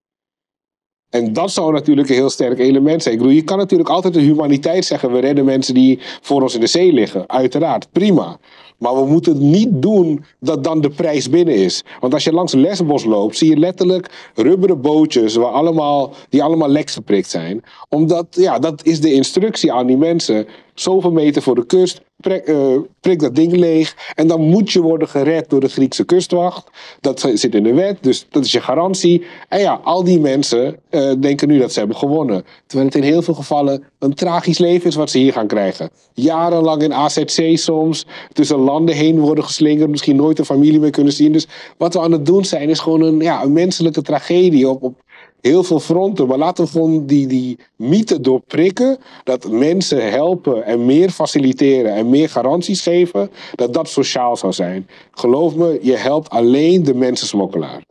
En 1.10 1.32
dat 1.32 1.50
zou 1.50 1.72
natuurlijk 1.72 2.08
een 2.08 2.14
heel 2.14 2.30
sterk 2.30 2.58
element 2.58 3.02
zijn. 3.02 3.14
Ik 3.14 3.20
bedoel, 3.20 3.36
je 3.36 3.44
kan 3.44 3.58
natuurlijk 3.58 3.88
altijd 3.88 4.14
de 4.14 4.20
humaniteit 4.20 4.84
zeggen: 4.84 5.12
we 5.12 5.18
redden 5.18 5.44
mensen 5.44 5.74
die 5.74 5.98
voor 6.20 6.42
ons 6.42 6.54
in 6.54 6.60
de 6.60 6.66
zee 6.66 6.92
liggen. 6.92 7.28
Uiteraard, 7.28 7.92
prima. 7.92 8.38
Maar 8.82 8.94
we 8.94 9.06
moeten 9.06 9.50
niet 9.50 9.68
doen 9.72 10.24
dat 10.40 10.64
dan 10.64 10.80
de 10.80 10.90
prijs 10.90 11.30
binnen 11.30 11.54
is. 11.54 11.84
Want 12.00 12.14
als 12.14 12.24
je 12.24 12.32
langs 12.32 12.52
Lesbos 12.52 13.04
loopt, 13.04 13.36
zie 13.36 13.50
je 13.50 13.56
letterlijk 13.56 14.30
rubberen 14.34 14.80
bootjes 14.80 15.34
waar 15.34 15.52
allemaal, 15.52 16.12
die 16.28 16.42
allemaal 16.42 16.68
lek 16.68 16.90
geprikt 16.90 17.30
zijn. 17.30 17.62
Omdat, 17.88 18.26
ja, 18.30 18.58
dat 18.58 18.84
is 18.84 19.00
de 19.00 19.12
instructie 19.12 19.72
aan 19.72 19.86
die 19.86 19.96
mensen. 19.96 20.46
Zoveel 20.82 21.10
meter 21.10 21.42
voor 21.42 21.54
de 21.54 21.66
kust, 21.66 22.00
prik, 22.16 22.48
uh, 22.48 22.78
prik 23.00 23.20
dat 23.20 23.34
ding 23.34 23.52
leeg. 23.52 23.96
En 24.14 24.26
dan 24.26 24.40
moet 24.40 24.72
je 24.72 24.80
worden 24.80 25.08
gered 25.08 25.50
door 25.50 25.60
de 25.60 25.68
Griekse 25.68 26.04
kustwacht. 26.04 26.70
Dat 27.00 27.30
zit 27.34 27.54
in 27.54 27.62
de 27.62 27.74
wet, 27.74 27.98
dus 28.00 28.26
dat 28.30 28.44
is 28.44 28.52
je 28.52 28.60
garantie. 28.60 29.24
En 29.48 29.60
ja, 29.60 29.80
al 29.84 30.04
die 30.04 30.20
mensen 30.20 30.76
uh, 30.90 31.12
denken 31.20 31.48
nu 31.48 31.58
dat 31.58 31.72
ze 31.72 31.78
hebben 31.78 31.96
gewonnen. 31.96 32.44
Terwijl 32.66 32.88
het 32.88 32.98
in 32.98 33.02
heel 33.02 33.22
veel 33.22 33.34
gevallen 33.34 33.84
een 33.98 34.14
tragisch 34.14 34.58
leven 34.58 34.88
is 34.88 34.94
wat 34.94 35.10
ze 35.10 35.18
hier 35.18 35.32
gaan 35.32 35.46
krijgen. 35.46 35.90
Jarenlang 36.12 36.82
in 36.82 36.92
AZC 36.92 37.50
soms, 37.58 38.06
tussen 38.32 38.58
landen 38.58 38.94
heen 38.94 39.18
worden 39.18 39.44
geslingerd, 39.44 39.90
misschien 39.90 40.16
nooit 40.16 40.38
een 40.38 40.44
familie 40.44 40.80
meer 40.80 40.90
kunnen 40.90 41.12
zien. 41.12 41.32
Dus 41.32 41.46
wat 41.78 41.94
we 41.94 42.00
aan 42.00 42.12
het 42.12 42.26
doen 42.26 42.44
zijn, 42.44 42.68
is 42.68 42.78
gewoon 42.78 43.00
een, 43.00 43.20
ja, 43.20 43.42
een 43.42 43.52
menselijke 43.52 44.02
tragedie 44.02 44.68
op, 44.68 44.82
op 44.82 44.94
heel 45.42 45.62
veel 45.62 45.80
fronten. 45.80 46.26
Maar 46.26 46.38
laten 46.38 46.64
we 46.64 46.70
gewoon 46.70 47.06
die, 47.06 47.26
die 47.26 47.58
mythe 47.76 48.20
doorprikken. 48.20 48.98
Dat 49.24 49.50
mensen 49.50 50.10
helpen 50.10 50.64
en 50.64 50.86
meer 50.86 51.10
faciliteren 51.10 51.94
en 51.94 52.10
meer 52.10 52.28
garanties 52.28 52.82
geven. 52.82 53.30
Dat 53.54 53.74
dat 53.74 53.88
sociaal 53.88 54.36
zou 54.36 54.52
zijn. 54.52 54.88
Geloof 55.10 55.54
me, 55.54 55.78
je 55.82 55.96
helpt 55.96 56.30
alleen 56.30 56.82
de 56.82 56.94
mensensmokkelaar. 56.94 57.82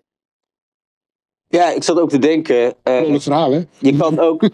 Ja, 1.48 1.70
ik 1.70 1.84
zat 1.84 2.00
ook 2.00 2.10
te 2.10 2.20
denken. 2.20 2.74
Uh, 2.84 3.20
verhaal, 3.20 3.52
hè? 3.52 3.62
Je 3.80 3.98
kan 3.98 4.20
ook. 4.20 4.50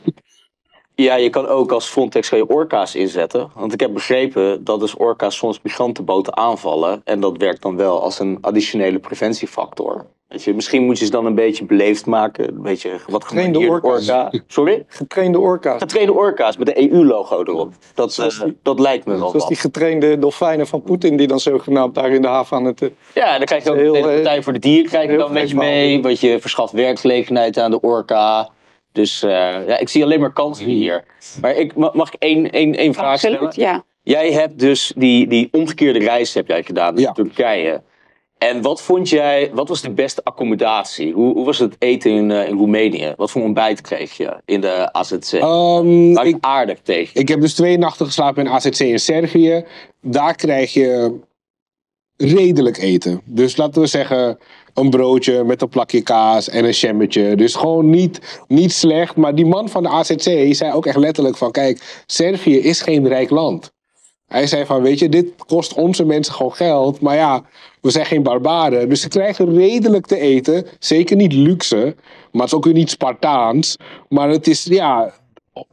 Ja, 1.00 1.16
je 1.16 1.30
kan 1.30 1.48
ook 1.48 1.72
als 1.72 1.86
Frontex 1.88 2.30
je 2.30 2.48
orka's 2.48 2.96
inzetten. 2.96 3.52
Want 3.56 3.74
ik 3.74 3.80
heb 3.80 3.94
begrepen 3.94 4.64
dat 4.64 4.80
dus 4.80 4.96
orka's 4.96 5.36
soms 5.38 5.60
migrantenboten 5.64 6.38
aanvallen. 6.38 7.02
En 7.04 7.20
dat 7.20 7.38
werkt 7.38 7.62
dan 7.62 7.76
wel 7.76 8.02
als 8.02 8.20
een 8.20 8.38
additionele 8.42 9.00
preventiefactor. 9.00 10.06
Weet 10.28 10.44
je, 10.44 10.54
misschien 10.54 10.84
moet 10.86 11.00
je 11.00 11.06
ze 11.06 11.12
dan 11.12 11.26
een 11.26 11.36
beetje 11.36 11.66
beleefd 11.66 12.06
maken. 12.06 12.48
Een 12.48 12.62
beetje 12.62 12.92
wat 13.08 13.24
Getrainde 13.26 13.60
orka's. 13.60 14.10
orka. 14.10 14.32
Sorry? 14.48 14.86
Getrainde 14.88 15.40
orka's. 15.40 15.82
Getrainde 15.82 16.14
orka's 16.14 16.58
met 16.58 16.68
de 16.68 16.92
EU-logo 16.92 17.44
erop. 17.44 17.74
Dat, 17.94 18.18
uh, 18.20 18.52
dat 18.64 18.80
lijkt 18.80 19.06
me 19.06 19.12
wel 19.12 19.20
Zoals 19.20 19.34
wat. 19.38 19.48
die 19.48 19.58
getrainde 19.58 20.20
dolfijnen 20.20 20.68
van 20.68 20.82
Poetin 20.82 21.18
die 21.18 21.28
dan 21.28 21.40
zogenaamd 21.40 21.96
daar 21.96 22.10
in 22.10 22.22
de 22.22 22.28
haven 22.28 22.58
aan 22.58 22.66
het... 22.66 22.82
eh, 22.82 22.90
Ja, 23.14 23.38
dan 23.38 23.46
krijg 23.46 23.64
je 23.64 23.70
ook 23.70 23.76
Heel, 23.76 23.92
de 23.94 23.98
eh, 24.00 24.04
Partij 24.06 24.44
voor 24.44 24.54
de 24.54 24.60
Dieren 24.60 24.90
krijg 24.90 25.12
je 25.12 25.18
dan 25.18 25.32
met 25.34 25.42
je 25.50 25.56
gek 25.56 25.58
mee. 25.58 26.02
Want 26.02 26.20
je 26.20 26.40
verschaft 26.40 26.72
werkgelegenheid 26.74 27.58
aan 27.58 27.72
de 27.72 27.82
orka. 27.82 28.50
Dus 28.98 29.24
eh, 29.24 29.30
ja, 29.68 29.78
ik 29.78 29.90
zie 29.90 30.04
alleen 30.04 30.20
maar 30.20 30.34
kansen 30.34 30.66
hier. 30.66 31.04
Maar 31.42 31.56
ik, 31.56 31.76
ma- 31.76 31.92
mag 31.94 32.14
ik 32.14 32.16
één, 32.20 32.52
één, 32.52 32.76
één 32.76 32.94
vraag 32.94 33.18
stellen? 33.20 33.40
Absoluut, 33.40 33.68
ja. 33.68 33.84
Jij 34.04 34.32
hebt 34.32 34.60
dus 34.60 34.94
die, 34.96 35.28
die 35.28 35.48
omgekeerde 35.52 36.00
reis 36.00 36.34
heb 36.34 36.48
jij 36.48 36.64
gedaan 36.64 36.94
naar 36.94 37.04
Ja. 37.04 37.12
Turkije. 37.12 37.82
En 38.38 38.62
wat 38.62 38.82
vond 38.82 39.10
jij, 39.10 39.52
wat 39.54 39.68
was 39.70 39.82
de 39.82 39.90
beste 39.92 40.24
accommodatie? 40.24 41.14
Hoe, 41.14 41.34
hoe 41.34 41.46
was 41.46 41.60
het 41.60 41.76
eten 41.80 42.12
in, 42.12 42.32
eh, 42.32 42.48
in 42.48 42.58
Roemenië? 42.58 43.14
Wat 43.18 43.32
voor 43.32 43.42
ontbijt 43.44 43.82
kreeg 43.82 44.18
je 44.18 44.38
in 44.46 44.62
de 44.62 44.94
AZC? 44.94 45.34
Ehm, 45.34 46.14
Waar 46.14 46.28
ik, 46.28 46.36
ik 46.36 46.46
aardig 46.46 46.80
tegen. 46.84 47.20
Ik 47.22 47.28
heb 47.28 47.42
dus 47.42 47.54
twee 47.54 47.78
nachten 47.78 48.06
geslapen 48.06 48.46
in 48.46 48.52
AZC 48.52 48.80
in 48.80 49.00
Servië. 49.00 49.66
Daar 50.02 50.36
krijg 50.36 50.74
je 50.74 51.20
redelijk 52.18 52.78
eten. 52.78 53.22
Dus 53.26 53.58
laten 53.58 53.82
we 53.82 53.88
zeggen 53.88 54.38
een 54.78 54.90
broodje 54.90 55.44
met 55.44 55.62
een 55.62 55.70
plakje 55.70 56.02
kaas 56.02 56.50
en 56.50 56.66
een 56.66 56.74
shammetje. 56.74 57.36
Dus 57.36 57.56
gewoon 57.56 57.90
niet, 57.90 58.42
niet 58.48 58.74
slecht. 58.74 59.16
Maar 59.16 59.36
die 59.36 59.46
man 59.46 59.70
van 59.70 59.84
de 59.84 59.90
AZC 59.90 60.56
zei 60.56 60.74
ook 60.74 60.86
echt 60.86 60.98
letterlijk 60.98 61.38
van... 61.38 61.52
Kijk, 61.52 62.04
Servië 62.06 62.58
is 62.58 62.82
geen 62.82 63.08
rijk 63.08 63.30
land. 63.30 63.72
Hij 64.28 64.48
zei 64.48 64.66
van, 64.66 64.82
weet 64.82 65.00
je, 65.00 65.10
dit 65.10 65.46
kost 65.46 65.74
onze 65.74 66.06
mensen 66.06 66.34
gewoon 66.34 66.56
geld. 66.56 67.02
Maar 67.02 67.16
ja, 67.16 67.44
we 67.82 67.90
zijn 67.90 68.06
geen 68.06 68.24
barbaren. 68.24 68.90
Dus 68.90 69.02
ze 69.02 69.08
krijgen 69.08 69.56
redelijk 69.56 70.06
te 70.06 70.20
eten. 70.20 70.66
Zeker 70.80 71.16
niet 71.16 71.34
luxe. 71.34 71.96
Maar 72.32 72.42
het 72.42 72.52
is 72.52 72.54
ook 72.54 72.66
weer 72.66 72.74
niet 72.74 72.90
Spartaans. 72.90 73.78
Maar 74.10 74.30
het 74.30 74.48
is, 74.48 74.64
ja... 74.64 75.14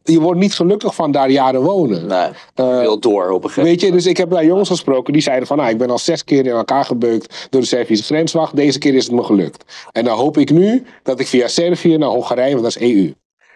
Je 0.03 0.19
wordt 0.19 0.39
niet 0.39 0.53
gelukkig 0.53 0.95
van 0.95 1.11
daar 1.11 1.29
jaren 1.29 1.61
wonen. 1.61 2.07
Nee, 2.07 2.29
Eh, 2.55 2.79
wil 2.79 2.99
door 2.99 3.29
op 3.29 3.43
een 3.43 3.49
gegeven 3.49 3.69
Weet 3.69 3.81
je, 3.81 3.91
dus 3.91 4.05
ik 4.05 4.17
heb 4.17 4.29
daar 4.29 4.45
jongens 4.45 4.69
gesproken 4.69 5.13
die 5.13 5.21
zeiden 5.21 5.47
van... 5.47 5.57
Nou, 5.57 5.69
ik 5.69 5.77
ben 5.77 5.89
al 5.89 5.97
zes 5.97 6.23
keer 6.23 6.45
in 6.45 6.51
elkaar 6.51 6.85
gebeukt 6.85 7.47
door 7.49 7.61
de 7.61 7.67
Servische 7.67 8.03
grenswacht. 8.05 8.55
Deze 8.55 8.79
keer 8.79 8.93
is 8.95 9.03
het 9.03 9.13
me 9.13 9.23
gelukt. 9.23 9.87
En 9.91 10.03
dan 10.05 10.17
hoop 10.17 10.37
ik 10.37 10.49
nu 10.51 10.85
dat 11.03 11.19
ik 11.19 11.27
via 11.27 11.47
Servië 11.47 11.97
naar 11.97 12.09
Hongarije, 12.09 12.51
want 12.51 12.63
dat 12.63 12.75
is 12.81 12.81
EU, 12.95 13.13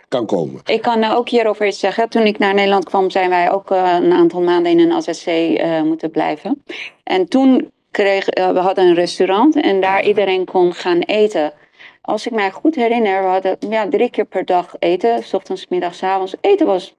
kan 0.07 0.25
komen. 0.25 0.61
Ik 0.65 0.81
kan 0.81 1.01
eh, 1.01 1.15
ook 1.15 1.29
hierover 1.29 1.67
iets 1.67 1.79
zeggen. 1.79 2.09
Toen 2.09 2.25
ik 2.25 2.37
naar 2.37 2.53
Nederland 2.53 2.85
kwam, 2.85 3.09
zijn 3.09 3.29
wij 3.29 3.51
ook 3.51 3.71
eh, 3.71 3.95
een 4.01 4.13
aantal 4.13 4.41
maanden 4.41 4.71
in 4.71 4.79
een 4.79 4.91
AZC 4.91 5.25
eh, 5.27 5.81
moeten 5.81 6.11
blijven. 6.11 6.63
En 7.03 7.27
toen 7.27 7.71
kreeg, 7.91 8.27
eh, 8.27 8.51
we 8.51 8.59
hadden 8.59 8.85
een 8.87 8.93
restaurant 8.93 9.61
en 9.61 9.81
daar 9.81 10.03
iedereen 10.05 10.45
kon 10.45 10.73
gaan 10.73 10.99
eten. 10.99 11.53
Als 12.09 12.25
ik 12.25 12.31
mij 12.33 12.51
goed 12.51 12.75
herinner, 12.75 13.21
we 13.23 13.27
hadden 13.27 13.57
ja, 13.69 13.87
drie 13.89 14.09
keer 14.09 14.25
per 14.25 14.45
dag 14.45 14.75
eten. 14.79 15.23
S 15.23 15.33
ochtends, 15.33 15.67
middags, 15.67 16.03
avonds. 16.03 16.33
Eten 16.41 16.65
was, 16.65 16.95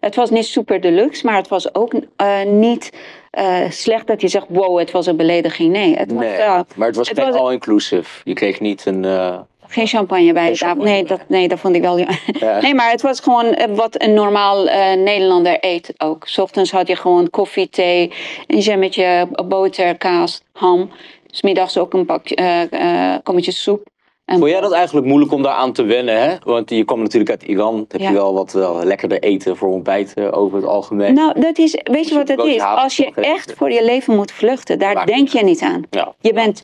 het 0.00 0.14
was 0.14 0.30
niet 0.30 0.46
super 0.46 0.80
deluxe, 0.80 1.26
maar 1.26 1.36
het 1.36 1.48
was 1.48 1.74
ook 1.74 1.92
eh, 2.16 2.42
niet 2.42 2.92
eh, 3.30 3.70
slecht 3.70 4.06
dat 4.06 4.20
je 4.20 4.28
zegt, 4.28 4.46
wow, 4.48 4.78
het 4.78 4.90
was 4.90 5.06
een 5.06 5.16
belediging. 5.16 5.72
Nee, 5.72 5.96
het 5.96 6.12
was 6.12 6.20
Nee, 6.24 6.36
ja, 6.36 6.64
maar 6.76 6.86
het 6.86 6.96
was 6.96 7.08
het 7.08 7.18
geen 7.20 7.30
was- 7.30 7.40
all-inclusive. 7.40 8.20
Je 8.24 8.34
kreeg 8.34 8.60
niet 8.60 8.86
een... 8.86 9.04
eh, 9.04 9.38
geen 9.66 9.86
champagne 9.86 10.32
bij 10.32 10.42
Geen 10.44 10.52
de 10.52 10.58
tafel. 10.58 10.82
Nee, 10.82 11.04
dat, 11.04 11.20
nee, 11.28 11.48
dat 11.48 11.58
vond 11.60 11.74
ik 11.76 11.82
wel... 11.82 11.98
ja. 11.98 12.08
ja. 12.40 12.60
Nee, 12.60 12.74
maar 12.74 12.90
het 12.90 13.02
was 13.02 13.20
gewoon 13.20 13.44
eh, 13.54 13.74
wat 13.76 14.02
een 14.02 14.14
normaal 14.14 14.68
eh, 14.68 14.96
Nederlander 14.96 15.56
eet 15.60 15.92
ook. 15.98 16.28
's 16.28 16.38
ochtends 16.38 16.70
had 16.70 16.86
je 16.88 16.96
gewoon 16.96 17.30
koffie, 17.30 17.68
thee, 17.68 18.12
een 18.46 18.58
jammetje, 18.58 19.28
boter, 19.48 19.96
kaas, 19.96 20.42
ham. 20.52 20.90
's 21.30 21.42
middags 21.42 21.78
ook 21.78 21.92
een 21.92 22.06
pak, 22.06 22.28
eh, 22.28 23.12
eh, 23.12 23.18
kommetje 23.22 23.52
soep. 23.52 23.88
En 24.30 24.38
Vond 24.38 24.50
jij 24.50 24.60
dat 24.60 24.72
eigenlijk 24.72 25.06
moeilijk 25.06 25.32
om 25.32 25.42
daar 25.42 25.52
aan 25.54 25.72
te 25.72 25.82
wennen? 25.82 26.20
Hè? 26.22 26.36
Want 26.44 26.70
je 26.70 26.84
kwam 26.84 27.02
natuurlijk 27.02 27.30
uit 27.30 27.42
Iran. 27.42 27.84
Heb 27.88 28.00
Ja. 28.00 28.08
je 28.08 28.14
wel 28.14 28.34
wat 28.34 28.52
wel 28.52 28.84
lekkerder 28.84 29.18
eten 29.22 29.56
voor 29.56 29.68
ontbijt 29.68 30.14
eh, 30.14 30.38
over 30.38 30.56
het 30.56 30.66
algemeen. 30.66 31.14
Nou, 31.14 31.40
dat 31.40 31.58
is, 31.58 31.78
weet 31.82 32.08
je 32.08 32.14
wat 32.14 32.28
het 32.28 32.44
is? 32.44 32.62
Als 32.62 32.96
je 32.96 33.10
echt 33.14 33.52
voor 33.56 33.70
je 33.70 33.84
leven 33.84 34.16
moet 34.16 34.32
vluchten, 34.32 34.78
daar 34.78 34.94
Maakt 34.94 35.06
denk 35.06 35.28
je 35.28 35.44
niet 35.44 35.60
aan. 35.62 35.82
Ja. 35.90 36.14
Je 36.20 36.32
bent 36.32 36.62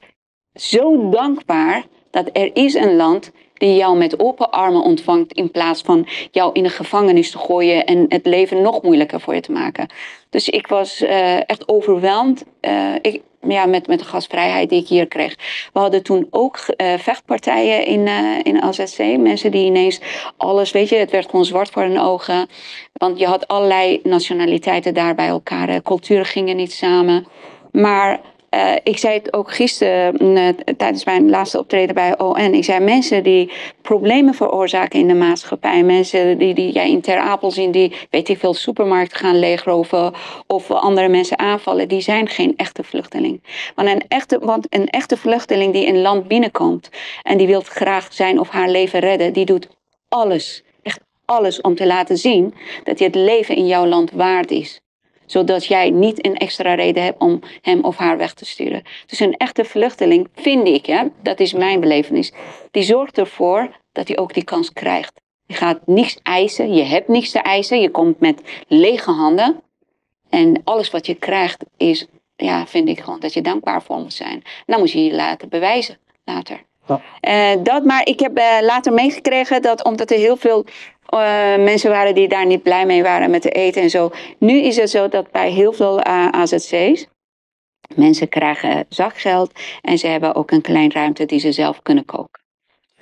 zo 0.55 1.09
dankbaar 1.11 1.85
dat 2.11 2.29
er 2.33 2.51
is 2.57 2.75
een 2.75 2.97
land 2.97 3.31
die 3.59 3.77
jou 3.77 3.97
met 3.97 4.21
open 4.21 4.51
armen 4.51 4.83
ontvangt 4.83 5.33
in 5.33 5.51
plaats 5.51 5.83
van 5.83 6.07
jou 6.31 6.51
in 6.53 6.63
de 6.63 6.69
gevangenis 6.69 7.31
te 7.31 7.39
gooien 7.39 7.85
en 7.85 8.05
het 8.09 8.27
leven 8.27 8.63
nog 8.63 8.83
moeilijker 8.83 9.21
voor 9.21 9.35
je 9.35 9.41
te 9.41 9.53
maken. 9.53 9.89
Dus 10.31 10.49
ik 10.49 10.67
was 10.67 11.01
eh, 11.01 11.37
echt 11.37 11.69
overweldigd 11.69 12.45
ik, 13.01 13.23
ja, 13.49 13.67
met, 13.67 13.87
met 13.87 13.99
de 13.99 14.05
gastvrijheid 14.05 14.69
die 14.69 14.81
ik 14.81 14.89
hier 14.89 15.07
kreeg. 15.07 15.35
We 15.73 15.79
hadden 15.79 16.03
toen 16.03 16.27
ook 16.31 16.57
eh, 16.57 16.99
vechtpartijen 16.99 17.87
in, 17.87 18.07
in 18.43 18.63
AZC. 18.63 18.99
Mensen 19.19 19.51
die 19.51 19.67
ineens 19.67 20.01
alles, 20.37 20.71
weet 20.71 20.89
je, 20.89 20.97
het 20.97 21.11
werd 21.11 21.31
gewoon 21.31 21.45
zwart 21.45 21.71
voor 21.71 21.83
hun 21.83 22.01
ogen. 22.01 22.49
Want 22.93 23.19
je 23.19 23.27
had 23.27 23.49
allerlei 23.49 24.01
nationaliteiten 24.03 24.95
daar 24.95 25.15
bij 25.15 25.29
elkaar. 25.29 25.83
Culturen 25.83 26.27
gingen 26.27 26.57
niet 26.57 26.73
samen. 26.73 27.27
Maar 27.73 28.21
eh, 28.49 28.73
ik 28.83 28.99
zei 28.99 29.15
het 29.15 29.33
ook 29.33 29.53
gisteren 29.53 30.15
mm, 30.19 30.37
eh, 30.37 30.49
tijdens 30.77 31.05
mijn 31.05 31.31
laatste 31.31 31.59
optreden 31.59 31.95
bij 31.95 32.19
ON. 32.19 32.55
Ik 32.55 32.65
zei 32.65 32.85
mensen 32.85 33.23
die 33.23 33.51
problemen 33.83 34.35
veroorzaken 34.35 34.99
in 34.99 35.09
de 35.09 35.15
maatschappij. 35.15 35.83
Mensen 35.83 36.39
die, 36.39 36.55
die 36.55 36.73
jij 36.73 36.91
in 36.91 37.01
Ter 37.01 37.19
Apel 37.19 37.51
zien 37.51 37.71
die, 37.71 37.93
weet 38.11 38.29
ik 38.29 38.39
veel, 38.39 38.55
supermarkten 38.55 39.19
gaan 39.19 39.39
leegroven. 39.39 40.13
Of 40.47 40.71
andere 40.71 41.09
mensen 41.09 41.39
aanvallen. 41.39 41.89
Die 41.89 42.01
zijn 42.01 42.29
geen 42.29 42.57
echte 42.57 42.85
vluchteling. 42.85 43.43
Want 43.75 43.89
een 43.89 44.05
echte, 44.09 44.39
want 44.39 44.67
een 44.71 44.89
echte 44.89 45.17
vluchteling 45.17 45.73
die 45.73 45.87
een 45.87 46.01
land 46.01 46.29
binnenkomt. 46.29 46.91
En 47.23 47.39
die 47.39 47.47
wil 47.47 47.61
graag 47.61 48.09
zijn 48.11 48.41
of 48.41 48.49
haar 48.49 48.69
leven 48.69 49.01
redden. 49.01 49.33
Die 49.33 49.45
doet 49.45 49.69
alles. 50.09 50.65
Echt 50.83 51.01
alles 51.25 51.61
om 51.61 51.75
te 51.75 51.87
laten 51.87 52.19
zien 52.19 52.55
dat 52.85 52.99
je 52.99 53.05
het 53.05 53.15
leven 53.15 53.57
in 53.57 53.67
jouw 53.67 53.87
land 53.87 54.11
waard 54.11 54.51
is. 54.51 54.81
Zodat 55.27 55.67
jij 55.67 55.91
niet 55.91 56.27
een 56.27 56.37
extra 56.37 56.75
reden 56.75 57.03
hebt 57.03 57.21
om 57.21 57.41
hem 57.61 57.85
of 57.85 57.97
haar 57.97 58.17
weg 58.17 58.35
te 58.35 58.45
sturen. 58.45 58.83
Dus 59.07 59.21
een 59.21 59.37
echte 59.37 59.65
vluchteling, 59.65 60.29
vind 60.35 60.67
ik, 60.67 60.87
ja, 60.87 61.09
dat 61.23 61.41
is 61.41 61.53
mijn 61.53 61.81
belevenis, 61.81 62.33
die 62.71 62.83
zorgt 62.83 63.19
ervoor 63.19 63.77
dat 63.93 64.09
hij 64.09 64.19
ook 64.19 64.35
die 64.35 64.45
kans 64.45 64.73
krijgt. 64.73 65.21
Je 65.47 65.55
gaat 65.55 65.87
niks 65.87 66.19
eisen, 66.23 66.75
je 66.75 66.83
hebt 66.83 67.09
niks 67.09 67.31
te 67.31 67.39
eisen, 67.39 67.81
je 67.81 67.91
komt 67.91 68.21
met 68.21 68.41
lege 68.69 69.11
handen. 69.11 69.63
En 70.31 70.61
alles 70.65 70.91
wat 70.91 71.07
je 71.07 71.15
krijgt 71.15 71.65
is, 71.77 72.07
ja, 72.37 72.67
vind 72.67 72.89
ik 72.89 73.01
gewoon 73.01 73.21
dat 73.21 73.35
je 73.35 73.41
dankbaar 73.41 73.83
voor 73.83 73.99
moet 73.99 74.13
zijn. 74.13 74.43
Dan 74.67 74.79
moet 74.79 74.91
je 74.91 75.05
je 75.05 75.15
laten 75.15 75.49
bewijzen 75.49 75.99
later. 76.25 76.65
Ja. 76.87 77.01
Eh, 77.21 77.63
dat, 77.63 77.85
maar 77.85 78.07
ik 78.07 78.21
heb 78.21 78.37
eh, 78.37 78.57
later 78.61 78.93
meegekregen 78.93 79.63
dat 79.63 79.85
omdat 79.85 80.11
er 80.11 80.19
heel 80.19 80.37
veel 80.37 80.65
eh, 81.07 81.57
mensen 81.65 81.91
waren 81.91 82.15
die 82.15 82.29
daar 82.29 82.47
niet 82.47 82.63
blij 82.63 82.87
mee 82.87 83.03
waren 83.03 83.31
met 83.31 83.43
de 83.43 83.51
eten 83.51 83.83
en 83.83 83.91
zo. 83.91 84.11
Nu 84.39 84.61
is 84.61 84.77
het 84.77 84.91
zo 84.91 85.09
dat 85.09 85.31
bij 85.31 85.51
heel 85.51 85.73
veel 85.73 86.01
eh, 86.01 86.29
AZC's 86.29 87.07
mensen 87.95 88.29
krijgen 88.29 88.85
zakgeld 88.89 89.53
en 89.83 89.99
ze 89.99 90.07
hebben 90.07 90.35
ook 90.35 90.51
een 90.51 90.61
klein 90.61 90.93
ruimte 90.93 91.25
die 91.25 91.39
ze 91.41 91.53
zelf 91.53 91.83
kunnen 91.83 92.05
koken. 92.05 92.41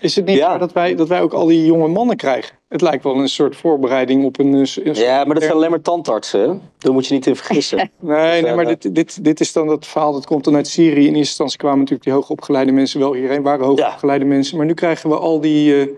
Is 0.00 0.16
het 0.16 0.24
niet 0.24 0.36
Ja. 0.36 0.48
waar 0.48 0.58
dat 0.58 0.72
wij, 0.72 0.94
dat 0.94 1.08
wij 1.08 1.22
ook 1.22 1.32
al 1.32 1.46
die 1.46 1.64
jonge 1.66 1.88
mannen 1.88 2.16
krijgen? 2.16 2.56
Het 2.68 2.80
lijkt 2.80 3.04
wel 3.04 3.16
een 3.16 3.28
soort 3.28 3.56
voorbereiding 3.56 4.24
op 4.24 4.38
een... 4.38 4.54
eh, 4.84 4.94
Ja, 4.94 5.24
maar 5.24 5.34
dat 5.34 5.42
zijn 5.42 5.54
alleen 5.54 5.70
maar 5.70 5.80
tandartsen. 5.80 6.40
hè? 6.40 6.46
Daar 6.78 6.92
moet 6.92 7.06
je 7.06 7.14
niet 7.14 7.26
in 7.26 7.36
vergissen. 7.36 7.78
Nee, 8.00 8.16
nee 8.42 8.44
Ja, 8.44 8.54
maar 8.54 8.64
dat- 8.64 8.82
dit, 8.82 8.94
dit, 8.94 9.24
dit 9.24 9.40
is 9.40 9.52
dan 9.52 9.66
dat 9.66 9.86
verhaal 9.86 10.12
dat 10.12 10.26
komt 10.26 10.44
dan 10.44 10.54
uit 10.56 10.68
Syrië. 10.68 10.90
In 11.00 11.04
eerste 11.04 11.18
instantie 11.18 11.58
kwamen 11.58 11.78
natuurlijk 11.78 12.04
die 12.04 12.12
hoogopgeleide 12.12 12.72
mensen 12.72 13.00
wel 13.00 13.12
hierheen, 13.14 13.42
waren 13.42 13.66
hoogopgeleide 13.66 14.24
mensen. 14.24 14.56
Maar 14.56 14.66
nu 14.66 14.74
krijgen 14.74 15.10
we 15.10 15.16
al 15.16 15.40
die, 15.40 15.80
eh, 15.80 15.88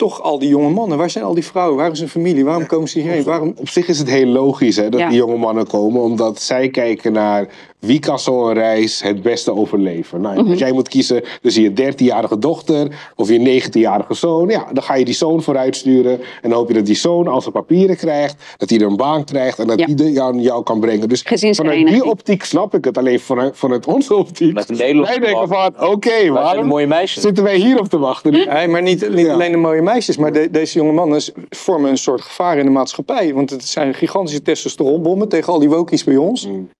toch 0.00 0.22
al 0.22 0.38
die 0.38 0.48
jonge 0.48 0.68
mannen. 0.70 0.98
Waar 0.98 1.10
zijn 1.10 1.24
al 1.24 1.34
die 1.34 1.44
vrouwen? 1.44 1.76
Waar 1.76 1.90
is 1.90 1.98
hun 1.98 2.08
familie? 2.08 2.44
Waarom 2.44 2.66
komen 2.66 2.88
ze 2.88 3.00
hierheen? 3.00 3.24
Waarom... 3.24 3.52
Op 3.56 3.68
zich 3.68 3.88
is 3.88 3.98
het 3.98 4.08
heel 4.10 4.26
logisch 4.26 4.76
hè, 4.76 4.88
dat 4.88 5.00
Ja. 5.00 5.08
die 5.08 5.16
jonge 5.18 5.36
mannen 5.36 5.66
komen, 5.66 6.00
omdat 6.02 6.40
zij 6.42 6.68
kijken 6.68 7.12
naar 7.12 7.46
wie 7.78 7.98
kan 7.98 8.18
zo'n 8.18 8.52
reis 8.52 9.02
het 9.02 9.22
beste 9.22 9.54
overleven. 9.54 10.20
Nou, 10.20 10.40
Mhm. 10.40 10.50
Als 10.50 10.58
jij 10.58 10.72
moet 10.72 10.88
kiezen 10.88 11.22
tussen 11.42 11.62
je 11.62 11.72
13-jarige 11.72 12.38
dochter 12.38 12.88
of 13.16 13.28
je 13.28 13.38
19-jarige 13.38 14.14
zoon, 14.14 14.48
ja, 14.48 14.66
dan 14.72 14.82
ga 14.82 14.94
je 14.94 15.04
die 15.04 15.14
zoon 15.14 15.42
vooruit 15.42 15.76
sturen. 15.76 16.12
En 16.12 16.48
dan 16.50 16.52
hoop 16.52 16.68
je 16.68 16.74
dat 16.74 16.86
die 16.86 16.94
zoon 16.96 17.26
al 17.28 17.40
zijn 17.40 17.52
papieren 17.52 17.96
krijgt, 17.96 18.36
dat 18.56 18.70
hij 18.70 18.78
er 18.78 18.86
een 18.86 18.96
baan 18.96 19.24
krijgt 19.24 19.58
en 19.58 19.66
dat 19.66 19.78
Ja. 19.78 19.84
hij 19.86 19.94
die 19.94 20.20
aan 20.22 20.40
jou 20.42 20.62
kan 20.62 20.80
brengen. 20.80 21.08
Dus 21.08 21.22
vanuit 21.50 21.86
die 21.86 22.04
optiek 22.04 22.44
snap 22.44 22.74
ik 22.74 22.84
het. 22.84 22.98
Alleen 22.98 23.20
vanuit, 23.20 23.56
vanuit 23.56 23.86
onze 23.86 24.14
optiek. 24.14 24.52
Met 24.54 24.68
een 24.68 24.76
wij 24.76 24.92
denken 25.18 25.48
van, 25.48 25.88
oké, 25.88 26.10
zijn 26.10 26.32
waarom 26.32 26.66
mooie 26.66 26.86
meisjes. 26.86 27.22
zitten 27.22 27.44
wij 27.44 27.56
hierop 27.56 27.88
te 27.88 27.98
wachten? 27.98 28.32
Nee, 28.32 28.68
maar 28.68 28.82
niet, 28.82 29.08
niet 29.14 29.26
Ja. 29.26 29.32
alleen 29.32 29.50
de 29.50 29.56
mooie 29.56 29.82
meisjes, 29.82 29.88
maar 30.18 30.32
de- 30.32 30.50
deze 30.50 30.78
jonge 30.78 30.92
mannen 30.92 31.22
vormen 31.48 31.90
een 31.90 31.98
soort 31.98 32.20
gevaar 32.20 32.58
in 32.58 32.64
de 32.64 32.70
maatschappij. 32.70 33.34
Want 33.34 33.50
het 33.50 33.64
zijn 33.64 33.94
gigantische 33.94 34.42
testosteronbommen 34.42 35.28
tegen 35.28 35.52
al 35.52 35.58
die 35.58 35.68
wokies 35.68 36.04
bij 36.04 36.16
ons. 36.16 36.46
Mm. 36.46 36.70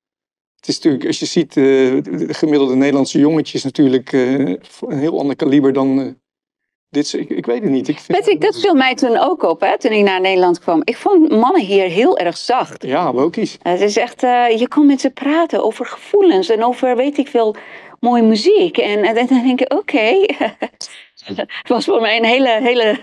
Het 0.57 0.69
is 0.69 0.75
natuurlijk, 0.75 1.07
als 1.07 1.19
je 1.19 1.27
ziet, 1.27 1.57
eh, 1.57 1.65
de 2.03 2.27
gemiddelde 2.29 2.75
Nederlandse 2.75 3.19
jongetje 3.19 3.59
is 3.59 3.65
natuurlijk 3.65 4.13
eh, 4.13 4.39
een 4.39 4.99
heel 4.99 5.19
ander 5.19 5.37
kaliber 5.37 5.73
dan 5.73 6.01
eh, 6.01 6.07
dit. 6.89 7.13
Ik, 7.13 7.29
ik 7.31 7.47
weet 7.47 7.63
het 7.63 7.71
niet. 7.71 7.89
Ik 7.89 7.99
vind, 7.99 8.19
Patrick, 8.19 8.41
dat 8.41 8.61
viel 8.61 8.75
mij 8.75 8.95
toen 8.95 9.17
ook 9.19 9.43
op, 9.43 9.61
hè, 9.61 9.79
toen 9.79 9.93
ik 9.93 10.05
naar 10.05 10.21
Nederland 10.21 10.59
kwam. 10.59 10.81
Ik 10.85 10.97
vond 10.97 11.29
mannen 11.31 11.63
hier 11.63 11.89
heel 11.89 12.19
erg 12.19 12.37
zacht. 12.37 12.83
Ja, 12.83 13.13
wokies. 13.13 13.59
Het 13.63 13.81
is 13.81 13.97
echt, 13.97 14.23
eh, 14.23 14.59
je 14.59 14.69
kon 14.69 14.87
met 14.87 15.01
ze 15.01 15.11
praten 15.11 15.65
over 15.65 15.87
gevoelens 15.87 16.49
en 16.49 16.65
over, 16.65 16.97
weet 16.97 17.19
ik 17.19 17.29
veel, 17.29 17.55
mooie 18.01 18.23
muziek. 18.23 18.79
En, 18.79 19.05
en 19.05 19.15
dan 19.27 19.43
denk 19.45 19.61
ik, 19.61 19.73
oké. 19.73 20.13
het 21.25 21.69
was 21.69 21.85
voor 21.85 22.01
mij 22.01 22.17
een 22.17 22.25
hele, 22.25 22.59
hele 22.63 22.99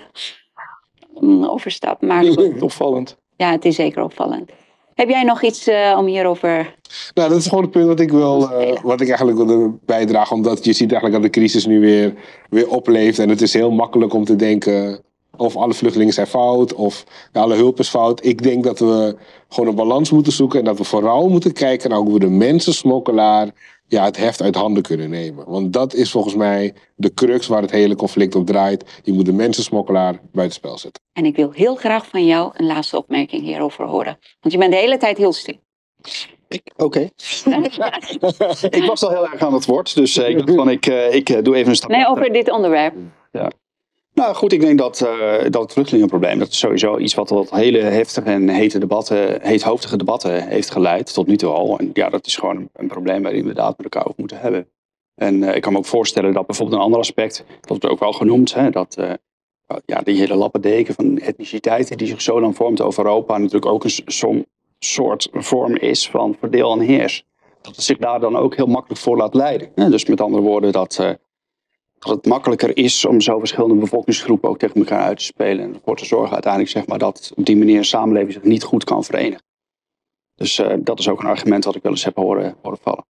mm, 1.20 1.46
overstap. 1.46 2.02
Maar 2.02 2.26
Opvallend. 2.60 3.18
ja, 3.36 3.52
het 3.52 3.66
is 3.66 3.76
zeker 3.76 4.04
opvallend. 4.04 4.52
Heb 4.94 5.10
jij 5.10 5.24
nog 5.24 5.44
iets 5.44 5.68
eh, 5.68 5.96
om 5.98 6.06
hierover... 6.06 6.76
Nou, 7.14 7.30
dat 7.30 7.38
is 7.38 7.48
gewoon 7.48 7.64
het 7.64 7.72
punt 7.72 7.88
wat 7.88 8.00
ik, 8.00 8.12
wil, 8.12 8.52
eh, 8.52 8.82
wat 8.84 9.02
ik 9.02 9.08
eigenlijk 9.08 9.38
wilde 9.38 9.78
bijdragen. 9.86 10.36
Omdat 10.36 10.66
je 10.66 10.74
ziet 10.74 10.92
eigenlijk 10.92 11.22
dat 11.22 11.34
de 11.34 11.40
crisis 11.40 11.66
nu 11.66 11.80
weer, 11.80 12.14
weer 12.50 12.70
opleeft. 12.70 13.20
En 13.20 13.30
het 13.30 13.42
is 13.42 13.54
heel 13.54 13.72
makkelijk 13.72 14.14
om 14.14 14.26
te 14.26 14.36
denken 14.36 15.04
of 15.38 15.56
alle 15.56 15.74
vluchtelingen 15.74 16.14
zijn 16.14 16.28
fout 16.28 16.74
of 16.74 17.04
ja, 17.34 17.42
alle 17.42 17.56
hulp 17.56 17.80
is 17.80 17.90
fout. 17.90 18.26
Ik 18.26 18.44
denk 18.44 18.64
dat 18.64 18.80
we 18.80 19.16
gewoon 19.50 19.70
een 19.70 19.76
balans 19.76 20.12
moeten 20.12 20.34
zoeken. 20.34 20.60
En 20.60 20.66
dat 20.66 20.78
we 20.78 20.84
vooral 20.84 21.30
moeten 21.30 21.54
kijken 21.54 21.90
naar 21.90 22.00
hoe 22.00 22.14
we 22.14 22.20
de 22.20 22.30
mensensmokkelaar 22.30 23.52
ja, 23.88 24.04
het 24.04 24.18
heft 24.18 24.42
uit 24.42 24.56
handen 24.56 24.84
kunnen 24.84 25.10
nemen. 25.10 25.50
Want 25.50 25.74
dat 25.74 25.94
is 25.94 26.12
volgens 26.12 26.36
mij 26.36 26.74
de 26.96 27.14
crux 27.14 27.48
waar 27.48 27.62
het 27.62 27.72
hele 27.72 27.96
conflict 27.96 28.36
op 28.36 28.46
draait. 28.46 29.00
Je 29.04 29.14
moet 29.14 29.26
de 29.26 29.34
mensensmokkelaar 29.34 30.20
buitenspel 30.32 30.78
zetten. 30.78 31.04
En 31.14 31.26
ik 31.26 31.36
wil 31.36 31.52
heel 31.52 31.76
graag 31.76 32.08
van 32.08 32.26
jou 32.26 32.52
een 32.54 32.66
laatste 32.66 32.98
opmerking 32.98 33.44
hierover 33.44 33.86
horen. 33.86 34.18
Want 34.40 34.54
je 34.54 34.60
bent 34.60 34.72
de 34.72 34.78
hele 34.78 34.98
tijd 34.98 35.18
heel 35.18 35.34
stil. 35.34 35.56
Oké. 36.78 37.00
ik 38.70 38.84
was 38.88 39.04
al 39.04 39.10
heel 39.10 39.28
erg 39.32 39.42
aan 39.42 39.54
het 39.54 39.66
woord, 39.66 39.96
dus 39.96 40.18
eh, 40.18 40.30
ik 40.30 40.38
dacht 40.38 40.58
van 40.58 40.70
ik, 40.70 40.86
eh, 40.86 41.14
ik 41.14 41.30
eh, 41.30 41.44
doe 41.44 41.56
even 41.56 41.70
een 41.70 41.76
stap. 41.76 41.90
Nee, 41.90 42.08
over 42.08 42.34
dit 42.34 42.52
onderwerp. 42.52 42.94
Nou 44.18 44.36
goed, 44.36 44.52
ik 44.54 44.60
denk 44.62 44.78
dat, 44.78 45.02
eh, 45.02 45.36
dat 45.50 45.62
het 45.62 45.72
vluchtelingenprobleem, 45.74 46.40
dat 46.40 46.48
is 46.48 46.60
sowieso 46.60 46.98
iets 46.98 47.14
wat 47.14 47.28
tot 47.28 47.50
hele 47.50 47.80
heftige 47.80 48.30
en 48.30 48.50
hete 48.50 48.80
debatten, 48.80 49.42
heethoofdige 49.42 49.98
debatten 49.98 50.48
heeft 50.48 50.72
geleid, 50.72 51.14
tot 51.14 51.28
nu 51.28 51.38
toe 51.38 51.50
al. 51.50 51.80
En 51.80 51.90
ja, 51.94 52.10
dat 52.10 52.26
is 52.26 52.36
gewoon 52.36 52.70
een, 52.74 52.88
probleem 52.88 53.24
waar 53.24 53.32
we 53.32 53.38
inderdaad 53.38 53.78
met 53.78 53.84
elkaar 53.84 54.06
over 54.06 54.20
moeten 54.20 54.40
hebben. 54.40 54.68
En 55.16 55.44
eh, 55.44 55.56
ik 55.56 55.62
kan 55.62 55.72
me 55.72 55.78
ook 55.78 55.86
voorstellen 55.86 56.34
dat 56.34 56.46
bijvoorbeeld 56.46 56.78
een 56.78 56.84
ander 56.84 57.00
aspect, 57.00 57.44
dat 57.60 57.70
wordt 57.70 57.86
ook 57.88 58.00
wel 58.00 58.12
genoemd, 58.14 58.54
hè, 58.54 58.70
dat 58.70 58.96
eh, 58.98 59.12
ja, 59.86 60.02
die 60.02 60.18
hele 60.18 60.36
lappendeken 60.36 60.94
van 60.94 61.18
etniciteiten 61.20 61.98
die 61.98 62.08
zich 62.08 62.22
zo 62.22 62.40
dan 62.40 62.54
vormt 62.54 62.82
over 62.82 63.06
Europa 63.06 63.38
natuurlijk 63.38 63.72
ook 63.72 63.84
een 63.84 63.90
s- 63.90 64.02
zo'n 64.06 64.46
soort 64.80 65.30
vorm 65.32 65.76
is 65.76 66.10
van 66.10 66.36
verdeel 66.40 66.72
en 66.72 66.80
heers. 66.80 67.26
Dat 67.62 67.76
het 67.76 67.86
zich 67.86 67.98
daar 67.98 68.20
dan 68.20 68.36
ook 68.36 68.56
heel 68.56 68.66
makkelijk 68.68 69.02
voor 69.02 69.18
laat 69.18 69.34
leiden. 69.34 69.70
Dus 69.76 70.06
met 70.06 70.22
andere 70.22 70.44
woorden, 70.44 70.72
dat, 70.72 71.18
dat 72.00 72.16
het 72.16 72.26
makkelijker 72.26 72.78
is 72.78 73.06
om 73.06 73.22
zo 73.22 73.40
verschillende 73.40 73.76
bevolkingsgroepen 73.76 74.50
ook 74.50 74.60
tegen 74.60 74.76
elkaar 74.76 75.02
uit 75.02 75.18
te 75.18 75.24
spelen. 75.24 75.66
En 75.66 75.74
ervoor 75.74 75.98
te 75.98 76.06
zorgen 76.06 76.34
uiteindelijk 76.34 76.72
zeg 76.72 76.88
maar, 76.88 77.00
dat 77.00 77.32
op 77.36 77.46
die 77.46 77.58
manier 77.58 77.78
een 77.78 77.86
samenleving 77.86 78.34
zich 78.34 78.44
niet 78.44 78.64
goed 78.64 78.84
kan 78.84 79.04
verenigen. 79.04 79.44
Dus 80.36 80.60
eh, 80.60 80.74
dat 80.80 81.00
is 81.00 81.10
ook 81.10 81.20
een 81.20 81.30
argument 81.30 81.64
dat 81.64 81.76
ik 81.76 81.82
wel 81.82 81.92
eens 81.92 82.04
heb 82.04 82.16
horen, 82.16 82.56
horen 82.62 82.80
vallen. 82.82 83.06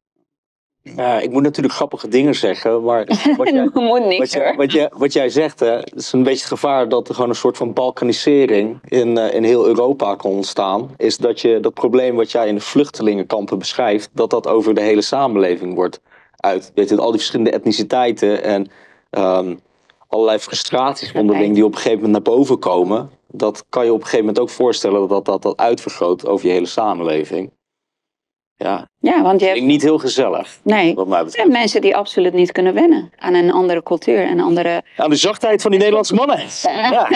Ja, 0.95 1.19
ik 1.19 1.31
moet 1.31 1.43
natuurlijk 1.43 1.75
grappige 1.75 2.07
dingen 2.07 2.35
zeggen, 2.35 2.83
maar 2.83 3.05
wat 3.37 3.49
jij, 3.49 3.69
wat, 3.73 4.05
niks 4.05 4.31
jij, 4.31 4.55
wat, 4.55 4.71
jij, 4.71 4.91
wat 4.97 5.13
jij 5.13 5.29
zegt, 5.29 5.59
hè, 5.59 5.71
het 5.71 5.95
is 5.95 6.11
een 6.11 6.23
beetje 6.23 6.39
het 6.39 6.47
gevaar 6.47 6.89
dat 6.89 7.07
er 7.07 7.13
gewoon 7.13 7.29
een 7.29 7.35
soort 7.35 7.57
van 7.57 7.73
balkanisering 7.73 8.79
in, 8.83 9.17
eh, 9.17 9.33
in 9.33 9.43
heel 9.43 9.67
Europa 9.67 10.15
kan 10.15 10.31
ontstaan. 10.31 10.89
Is 10.97 11.17
dat 11.17 11.41
je 11.41 11.59
dat 11.59 11.73
probleem 11.73 12.15
wat 12.15 12.31
jij 12.31 12.47
in 12.47 12.55
de 12.55 12.61
vluchtelingenkampen 12.61 13.59
beschrijft, 13.59 14.09
dat 14.13 14.29
dat 14.29 14.47
over 14.47 14.73
de 14.73 14.81
hele 14.81 15.01
samenleving 15.01 15.73
wordt 15.73 15.99
uit. 16.37 16.71
Weet 16.75 16.89
je, 16.89 16.97
al 16.97 17.09
die 17.09 17.19
verschillende 17.19 17.51
etniciteiten 17.51 18.43
en 18.43 18.67
ehm, 19.09 19.55
allerlei 20.07 20.39
frustraties 20.39 21.11
onderling 21.11 21.53
die 21.53 21.65
op 21.65 21.71
een 21.71 21.77
gegeven 21.77 22.01
moment 22.01 22.25
naar 22.25 22.35
boven 22.35 22.59
komen. 22.59 23.09
Dat 23.27 23.65
kan 23.69 23.85
je 23.85 23.91
op 23.91 23.97
een 23.97 24.03
gegeven 24.03 24.25
moment 24.25 24.43
ook 24.43 24.49
voorstellen 24.49 25.07
dat 25.07 25.25
dat, 25.25 25.41
dat 25.41 25.57
uitvergroot 25.57 26.27
over 26.27 26.47
je 26.47 26.51
hele 26.51 26.65
samenleving. 26.65 27.51
Ja, 28.55 28.89
Ja, 28.99 29.21
want 29.21 29.39
je 29.39 29.47
hebt... 29.47 29.61
niet 29.61 29.81
heel 29.81 29.97
gezellig, 29.97 30.59
Nee, 30.63 30.95
wat 30.95 31.07
mij 31.07 31.19
er 31.19 31.25
betreft. 31.25 31.49
mensen 31.49 31.81
die 31.81 31.95
absoluut 31.95 32.33
niet 32.33 32.51
kunnen 32.51 32.73
wennen 32.73 33.11
aan 33.15 33.33
een 33.33 33.51
andere 33.51 33.83
cultuur 33.83 34.21
en 34.21 34.39
andere... 34.39 34.83
Aan 34.95 35.09
de 35.09 35.15
zachtheid 35.15 35.61
van 35.61 35.71
die 35.71 35.79
Nederlandse 35.79 36.15
mannen. 36.15 36.39
Ja. 36.61 37.09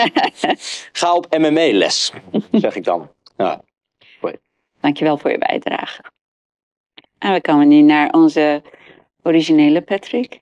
Ga 0.92 1.14
op 1.14 1.38
MMA-les, 1.38 2.12
zeg 2.50 2.76
ik 2.76 2.84
dan. 2.84 3.10
Ja. 3.36 3.60
Dankjewel 4.80 5.18
voor 5.18 5.30
je 5.30 5.38
bijdrage. 5.38 6.02
En 7.18 7.32
we 7.32 7.40
komen 7.40 7.68
nu 7.68 7.80
naar 7.80 8.10
onze 8.10 8.62
originele 9.22 9.80
Patrick. 9.80 10.40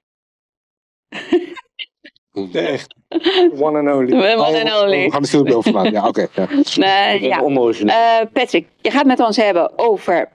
De 2.31 2.61
echt. 2.61 2.95
One 3.67 3.79
and 3.79 3.89
only. 3.89 4.17
We 4.17 4.37
one 4.37 4.65
and 4.65 4.83
only. 4.83 5.05
We 5.05 5.11
gaan 5.11 5.23
de 5.23 5.29
filmpje 5.29 5.57
overslaan. 5.57 5.91
Ja, 5.91 6.09
oké. 6.09 6.27
ja. 6.35 6.49
Nee, 6.77 7.23
ja. 7.23 7.41
Eh, 7.41 8.27
Patrick, 8.33 8.67
je 8.81 8.91
gaat 8.91 9.07
met 9.07 9.21
ons 9.21 9.37
hebben 9.37 9.79
over 9.79 10.29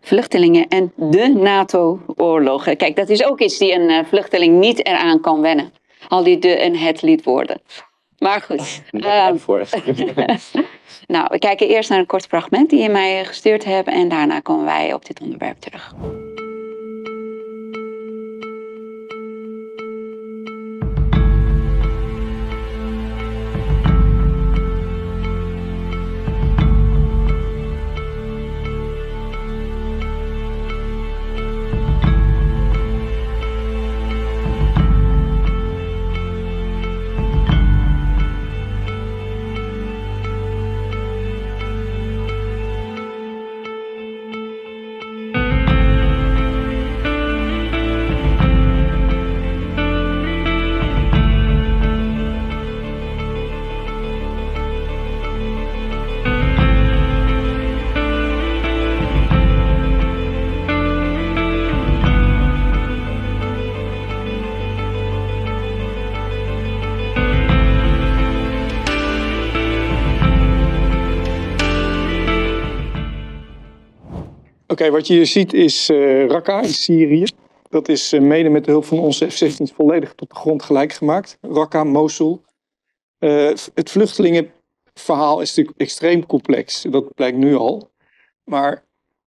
vluchtelingen 0.00 0.68
en 0.68 0.92
de 0.96 1.28
NATO-oorlogen. 1.28 2.76
Kijk, 2.76 2.96
dat 2.96 3.08
is 3.08 3.24
ook 3.24 3.40
iets 3.40 3.58
die 3.58 3.72
een 3.72 3.90
eh, 3.90 4.04
vluchteling 4.04 4.58
niet 4.58 4.86
eraan 4.86 5.20
kan 5.20 5.40
wennen. 5.40 5.72
Al 6.08 6.22
die 6.22 6.38
de 6.38 6.56
en 6.56 6.76
het 6.76 7.02
lied 7.02 7.24
worden. 7.24 7.60
Maar 8.18 8.40
goed. 8.40 8.82
Voor. 9.36 9.58
nou, 11.06 11.26
we 11.30 11.38
kijken 11.38 11.68
eerst 11.68 11.90
naar 11.90 11.98
een 11.98 12.06
kort 12.06 12.26
fragment 12.26 12.70
die 12.70 12.82
je 12.82 12.88
mij 12.88 13.24
gestuurd 13.24 13.64
hebt. 13.64 13.88
En 13.88 14.08
daarna 14.08 14.40
komen 14.40 14.64
wij 14.64 14.94
op 14.94 15.06
dit 15.06 15.20
onderwerp 15.20 15.60
terug. 15.60 15.94
Oké, 74.78 74.90
wat 74.90 75.06
je 75.06 75.14
hier 75.14 75.26
ziet 75.26 75.52
is 75.52 75.88
eh 75.88 76.26
Raqqa 76.26 76.62
in 76.62 76.68
Syrië. 76.68 77.24
Dat 77.70 77.88
is 77.88 78.12
eh, 78.12 78.20
mede 78.20 78.48
met 78.48 78.64
de 78.64 78.70
hulp 78.70 78.84
van 78.84 78.98
onze 78.98 79.30
F-16's 79.30 79.72
volledig 79.74 80.14
tot 80.14 80.28
de 80.28 80.34
grond 80.34 80.62
gelijk 80.62 80.92
gemaakt. 80.92 81.38
Raqqa, 81.40 81.84
Mosul. 81.84 82.42
Eh, 83.18 83.52
het 83.74 83.90
vluchtelingenverhaal 83.90 85.40
is 85.40 85.48
natuurlijk 85.48 85.78
extreem 85.78 86.26
complex. 86.26 86.82
Dat 86.90 87.14
blijkt 87.14 87.36
nu 87.36 87.54
al. 87.54 87.90
Maar 88.44 88.84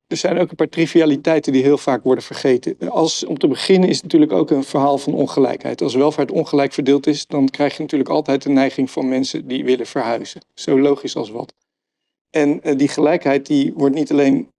er 0.08 0.18
zijn 0.18 0.38
ook 0.38 0.50
een 0.50 0.56
paar 0.56 0.70
trivialiteiten 0.70 1.54
die 1.54 1.64
heel 1.64 1.78
vaak 1.78 2.04
worden 2.04 2.24
vergeten. 2.24 2.89
Als, 2.89 3.26
om 3.26 3.38
te 3.38 3.47
beginnen 3.47 3.89
is 3.89 3.95
het 3.95 4.04
natuurlijk 4.04 4.32
ook 4.32 4.50
een 4.50 4.64
verhaal 4.64 4.97
van 4.97 5.14
ongelijkheid. 5.14 5.82
Als 5.82 5.95
welvaart 5.95 6.32
ongelijk 6.32 6.74
verdeeld 6.74 7.08
is, 7.08 7.28
dan 7.28 7.50
krijg 7.50 7.76
je 7.76 7.82
natuurlijk 7.82 8.10
altijd 8.10 8.41
de 8.41 8.50
neiging 8.50 8.91
van 8.91 9.10
mensen 9.10 9.47
die 9.47 9.66
willen 9.66 9.86
verhuizen. 9.86 10.41
Zo 10.54 10.80
logisch 10.80 11.16
als 11.16 11.30
wat. 11.30 11.54
En 12.30 12.60
die 12.78 12.88
gelijkheid 12.88 13.45
die 13.45 13.74
wordt 13.74 13.95
niet 13.95 14.12
alleen 14.12 14.50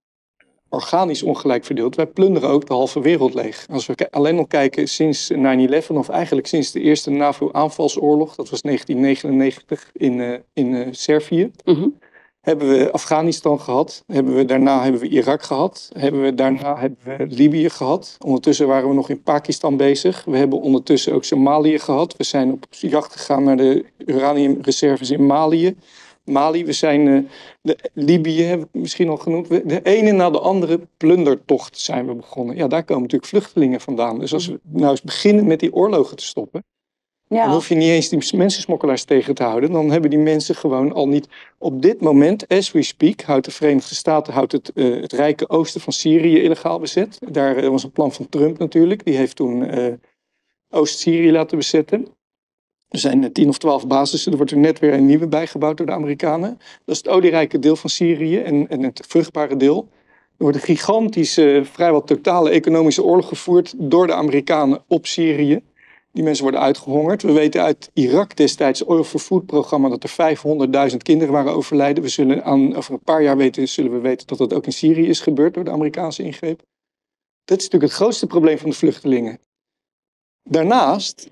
organisch 0.71 1.23
ongelijk 1.23 1.65
verdeeld. 1.65 1.95
Wij 1.95 2.05
plunderen 2.07 2.49
ook 2.49 2.67
de 2.67 2.73
halve 2.73 3.01
wereld 3.01 3.33
leeg. 3.33 3.65
Als 3.71 3.85
we 3.85 4.11
alleen 4.11 4.37
al 4.37 4.45
kijken 4.45 4.87
sinds 4.87 5.31
9-11, 5.31 5.97
of 5.97 6.09
eigenlijk 6.09 6.47
sinds 6.47 6.71
de 6.71 6.79
eerste 6.79 7.09
NAVO-aanvalsoorlog, 7.09 8.35
dat 8.35 8.49
was 8.49 8.61
1999 8.61 9.89
in, 9.93 10.21
eh, 10.21 10.33
in 10.53 10.75
eh, 10.75 10.87
Servië, 10.91 11.51
Mhm. 11.65 11.87
hebben 12.41 12.69
we 12.69 12.91
Afghanistan 12.91 13.59
gehad. 13.59 14.03
Hebben 14.07 14.35
we, 14.35 14.45
daarna 14.45 14.83
hebben 14.83 15.01
we 15.01 15.07
Irak 15.07 15.43
gehad. 15.43 15.91
Hebben 15.97 16.21
we, 16.21 16.35
daarna 16.35 16.77
hebben 16.77 16.97
we 17.17 17.25
Libië 17.29 17.69
gehad. 17.69 18.17
Ondertussen 18.25 18.67
waren 18.67 18.89
we 18.89 18.95
nog 18.95 19.09
in 19.09 19.21
Pakistan 19.23 19.77
bezig. 19.77 20.23
We 20.25 20.37
hebben 20.37 20.61
ondertussen 20.61 21.13
ook 21.13 21.23
Somalië 21.23 21.79
gehad. 21.79 22.15
We 22.17 22.23
zijn 22.23 22.51
op 22.51 22.65
jacht 22.69 23.11
gegaan 23.11 23.43
naar 23.43 23.57
de 23.57 23.85
uraniumreserves 24.05 25.09
in 25.11 25.25
Malië. 25.25 25.75
Mali, 26.31 26.65
we 26.65 26.73
zijn 26.73 27.07
eh, 27.07 27.19
de, 27.61 27.77
Libië, 27.93 28.41
heb 28.41 28.61
ik 28.61 28.67
misschien 28.71 29.09
al 29.09 29.17
genoemd. 29.17 29.49
De 29.49 29.81
ene 29.83 30.11
na 30.11 30.29
de 30.29 30.39
andere 30.39 30.79
plundertocht 30.97 31.79
zijn 31.79 32.07
we 32.07 32.13
begonnen. 32.13 32.55
Ja, 32.55 32.67
daar 32.67 32.83
komen 32.83 33.01
natuurlijk 33.01 33.29
vluchtelingen 33.29 33.81
vandaan. 33.81 34.19
Dus 34.19 34.33
als 34.33 34.47
we 34.47 34.59
nou 34.63 34.89
eens 34.89 35.01
beginnen 35.01 35.47
met 35.47 35.59
die 35.59 35.73
oorlogen 35.73 36.17
te 36.17 36.25
stoppen, 36.25 36.63
dan 37.27 37.39
Ja. 37.39 37.51
hoef 37.51 37.69
je 37.69 37.75
niet 37.75 37.89
eens 37.89 38.09
die 38.09 38.37
mensensmokkelaars 38.37 39.03
tegen 39.03 39.35
te 39.35 39.43
houden. 39.43 39.71
Dan 39.71 39.91
hebben 39.91 40.09
die 40.09 40.19
mensen 40.19 40.55
gewoon 40.55 40.93
al 40.93 41.07
niet. 41.07 41.27
Op 41.57 41.81
dit 41.81 42.01
moment, 42.01 42.47
as 42.47 42.71
we 42.71 42.81
speak, 42.81 43.21
houdt 43.21 43.45
de 43.45 43.51
Verenigde 43.51 43.95
Staten 43.95 44.33
houdt 44.33 44.51
het, 44.51 44.71
eh, 44.73 45.01
het 45.01 45.11
rijke 45.13 45.49
oosten 45.49 45.81
van 45.81 45.93
Syrië 45.93 46.41
illegaal 46.41 46.79
bezet. 46.79 47.17
Daar 47.31 47.55
eh, 47.55 47.69
was 47.69 47.83
een 47.83 47.91
plan 47.91 48.11
van 48.11 48.29
Trump 48.29 48.57
natuurlijk. 48.57 49.05
Die 49.05 49.15
heeft 49.15 49.35
toen 49.35 49.69
Oost-Syrië 50.69 51.31
laten 51.31 51.57
bezetten. 51.57 52.07
Er 52.91 52.99
zijn 52.99 53.23
eh, 53.23 53.29
tien 53.29 53.49
of 53.49 53.57
twaalf 53.57 53.87
basissen. 53.87 54.31
Er 54.31 54.37
wordt 54.37 54.51
er 54.51 54.57
net 54.57 54.79
weer 54.79 54.93
een 54.93 55.05
nieuwe 55.05 55.27
bijgebouwd 55.27 55.77
door 55.77 55.85
de 55.85 55.91
Amerikanen. 55.91 56.57
Dat 56.85 56.95
is 56.95 56.97
het 56.97 57.07
olierijke 57.07 57.59
deel 57.59 57.75
van 57.75 57.89
Syrië 57.89 58.37
en, 58.37 58.69
en 58.69 58.83
het 58.83 59.05
vruchtbare 59.07 59.57
deel. 59.57 59.87
Er 60.37 60.47
wordt 60.47 60.57
een 60.57 60.75
gigantische, 60.75 61.61
vrijwel 61.63 62.03
totale 62.03 62.49
economische 62.49 63.03
oorlog 63.03 63.27
gevoerd 63.27 63.73
door 63.77 64.07
de 64.07 64.13
Amerikanen 64.13 64.83
op 64.87 65.05
Syrië. 65.05 65.61
Die 66.11 66.23
mensen 66.23 66.43
worden 66.43 66.61
uitgehongerd. 66.61 67.21
We 67.21 67.31
weten 67.31 67.61
uit 67.61 67.89
Irak 67.93 68.35
destijds, 68.35 68.83
Oil 68.83 69.03
for 69.03 69.19
Food 69.19 69.45
programma, 69.45 69.89
dat 69.89 70.03
er 70.03 70.35
500.000 70.91 70.97
kinderen 70.97 71.33
waren 71.33 71.53
overlijden. 71.53 72.03
We 72.03 72.09
zullen 72.09 72.43
aan, 72.43 72.75
over 72.75 72.93
een 72.93 73.03
paar 73.03 73.23
jaar 73.23 73.37
weten, 73.37 73.67
zullen 73.67 73.91
we 73.91 73.99
weten 73.99 74.27
dat 74.27 74.37
dat 74.37 74.53
ook 74.53 74.65
in 74.65 74.73
Syrië 74.73 75.07
is 75.07 75.19
gebeurd 75.19 75.53
door 75.53 75.63
de 75.63 75.71
Amerikaanse 75.71 76.23
ingreep. 76.23 76.61
Dat 77.45 77.57
is 77.57 77.63
natuurlijk 77.63 77.91
het 77.91 78.01
grootste 78.01 78.27
probleem 78.27 78.57
van 78.57 78.69
de 78.69 78.75
vluchtelingen. 78.75 79.39
Daarnaast 80.43 81.29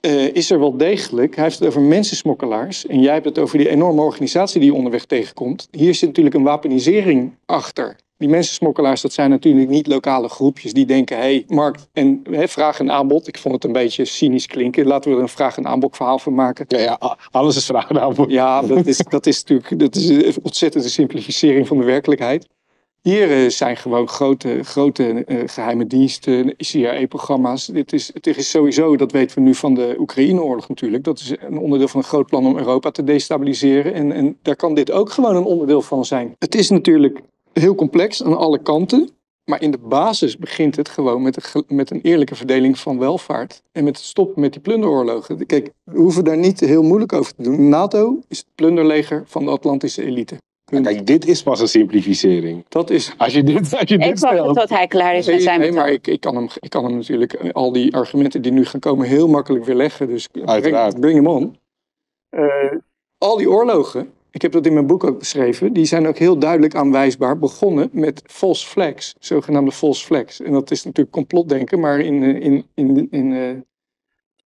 eh, 0.00 0.34
is 0.34 0.50
er 0.50 0.58
wel 0.58 0.76
degelijk, 0.76 1.34
hij 1.34 1.44
heeft 1.44 1.58
het 1.58 1.68
over 1.68 1.80
mensensmokkelaars 1.80 2.86
en 2.86 3.00
jij 3.00 3.12
hebt 3.12 3.24
het 3.24 3.38
over 3.38 3.58
die 3.58 3.68
enorme 3.68 4.02
organisatie 4.02 4.60
die 4.60 4.70
je 4.70 4.76
onderweg 4.76 5.04
tegenkomt. 5.04 5.68
Hier 5.70 5.94
zit 5.94 6.08
natuurlijk 6.08 6.34
een 6.34 6.42
wapenisering 6.42 7.34
achter. 7.46 7.96
Die 8.18 8.28
mensensmokkelaars, 8.28 9.00
dat 9.00 9.12
zijn 9.12 9.30
natuurlijk 9.30 9.68
niet 9.68 9.86
lokale 9.86 10.28
groepjes 10.28 10.72
die 10.72 10.86
denken, 10.86 11.16
hé, 11.16 11.22
hey, 11.22 11.44
markt 11.46 11.88
en 11.92 12.22
hè, 12.30 12.48
vraag 12.48 12.80
en 12.80 12.90
aanbod. 12.90 13.28
Ik 13.28 13.38
vond 13.38 13.54
het 13.54 13.64
een 13.64 13.72
beetje 13.72 14.04
cynisch 14.04 14.46
klinken. 14.46 14.86
Laten 14.86 15.10
we 15.10 15.16
er 15.16 15.22
een 15.22 15.28
vraag 15.28 15.56
en 15.56 15.66
aanbod 15.66 15.96
verhaal 15.96 16.18
van 16.18 16.34
maken. 16.34 16.64
Ja, 16.68 16.78
ja, 16.78 17.16
alles 17.30 17.56
is 17.56 17.64
vraag 17.64 17.90
en 17.90 17.96
antwoord. 17.96 18.30
Ja, 18.30 18.62
dat 18.62 18.86
is, 18.86 18.96
dat 18.96 19.26
is 19.26 19.44
natuurlijk 19.44 19.78
dat 19.78 19.96
is 19.96 20.08
een 20.08 20.34
ontzettende 20.42 20.88
simplificering 20.88 21.66
van 21.66 21.78
de 21.78 21.84
werkelijkheid. 21.84 22.46
Hier 23.02 23.30
eh, 23.30 23.50
zijn 23.50 23.76
gewoon 23.76 24.08
grote, 24.08 24.62
grote 24.62 25.24
eh, 25.24 25.42
geheime 25.46 25.86
diensten, 25.86 26.54
CIA-programma's. 26.56 27.66
Dit 27.66 27.92
is, 27.92 28.10
het 28.14 28.26
is 28.26 28.50
sowieso, 28.50 28.96
dat 28.96 29.12
weten 29.12 29.38
we 29.38 29.44
nu 29.44 29.54
van 29.54 29.74
de 29.74 29.96
Oekraïne-oorlog 29.98 30.68
natuurlijk. 30.68 31.04
Dat 31.04 31.18
is 31.18 31.34
een 31.40 31.58
onderdeel 31.58 31.88
van 31.88 32.00
een 32.00 32.06
groot 32.06 32.26
plan 32.26 32.46
om 32.46 32.58
Europa 32.58 32.90
te 32.90 33.04
destabiliseren. 33.04 33.94
En, 33.94 34.12
en 34.12 34.38
daar 34.42 34.56
kan 34.56 34.74
dit 34.74 34.90
ook 34.90 35.10
gewoon 35.10 35.36
een 35.36 35.44
onderdeel 35.44 35.82
van 35.82 36.04
zijn. 36.04 36.34
Het 36.38 36.54
is 36.54 36.70
natuurlijk 36.70 37.20
heel 37.52 37.74
complex 37.74 38.22
aan 38.22 38.36
alle 38.36 38.62
kanten. 38.62 39.10
Maar 39.44 39.62
in 39.62 39.70
de 39.70 39.78
basis 39.78 40.36
begint 40.36 40.76
het 40.76 40.88
gewoon 40.88 41.22
met 41.22 41.54
een, 41.54 41.64
met 41.76 41.90
een 41.90 42.00
eerlijke 42.00 42.34
verdeling 42.34 42.78
van 42.78 42.98
welvaart. 42.98 43.62
En 43.72 43.84
met 43.84 43.96
het 43.96 44.06
stoppen 44.06 44.40
met 44.40 44.52
die 44.52 44.60
plunderoorlogen. 44.60 45.46
Kijk, 45.46 45.70
we 45.84 45.98
hoeven 45.98 46.24
daar 46.24 46.36
niet 46.36 46.60
heel 46.60 46.82
moeilijk 46.82 47.12
over 47.12 47.34
te 47.34 47.42
doen. 47.42 47.68
NATO 47.68 48.20
is 48.28 48.38
het 48.38 48.46
plunderleger 48.54 49.22
van 49.26 49.44
de 49.44 49.50
Atlantische 49.50 50.04
elite. 50.04 50.36
Kijk, 50.70 51.06
dit 51.06 51.26
is 51.26 51.42
pas 51.42 51.60
een 51.60 51.68
simplificering. 51.68 52.64
Dat 52.68 52.90
is 52.90 53.14
Als 53.16 53.32
je 53.32 53.42
dit, 53.42 53.74
als 53.78 53.88
je 53.88 53.94
Ik 53.94 54.00
dit 54.00 54.20
wacht 54.20 54.34
stelt. 54.34 54.56
tot 54.56 54.68
hij 54.68 54.86
klaar 54.86 55.16
is 55.16 55.26
met 55.26 55.34
Nee, 55.34 55.44
zijn 55.44 55.60
nee, 55.60 55.72
maar 55.72 55.90
ik, 55.90 56.06
ik, 56.06 56.20
kan 56.20 56.36
hem, 56.36 56.48
ik 56.60 56.70
kan 56.70 56.84
hem 56.84 56.94
natuurlijk 56.94 57.32
eh, 57.32 57.50
al 57.50 57.72
die 57.72 57.94
argumenten 57.94 58.42
die 58.42 58.52
nu 58.52 58.64
gaan 58.64 58.80
komen 58.80 59.06
heel 59.06 59.28
makkelijk 59.28 59.64
weerleggen. 59.64 60.06
Dus 60.08 60.26
bring, 60.26 60.48
Uiteraard. 60.48 61.00
bring 61.00 61.14
hem 61.16 61.26
on. 61.26 61.56
Eh, 62.28 62.72
al 63.18 63.36
die 63.36 63.50
oorlogen, 63.50 64.12
ik 64.30 64.42
heb 64.42 64.52
dat 64.52 64.66
in 64.66 64.72
mijn 64.72 64.86
boek 64.86 65.04
ook 65.04 65.18
beschreven, 65.18 65.72
die 65.72 65.84
zijn 65.84 66.06
ook 66.06 66.18
heel 66.18 66.38
duidelijk 66.38 66.74
aanwijsbaar 66.74 67.38
begonnen 67.38 67.88
met 67.92 68.22
false 68.26 68.66
flags, 68.66 69.14
zogenaamde 69.18 69.72
false 69.72 70.04
flags. 70.04 70.40
En 70.40 70.52
dat 70.52 70.70
is 70.70 70.84
natuurlijk 70.84 71.14
complotdenken, 71.16 71.80
maar 71.80 72.00
in, 72.00 72.22
eh, 72.22 72.40
in, 72.40 72.66
in, 72.74 73.08
in, 73.10 73.32
eh, 73.32 73.50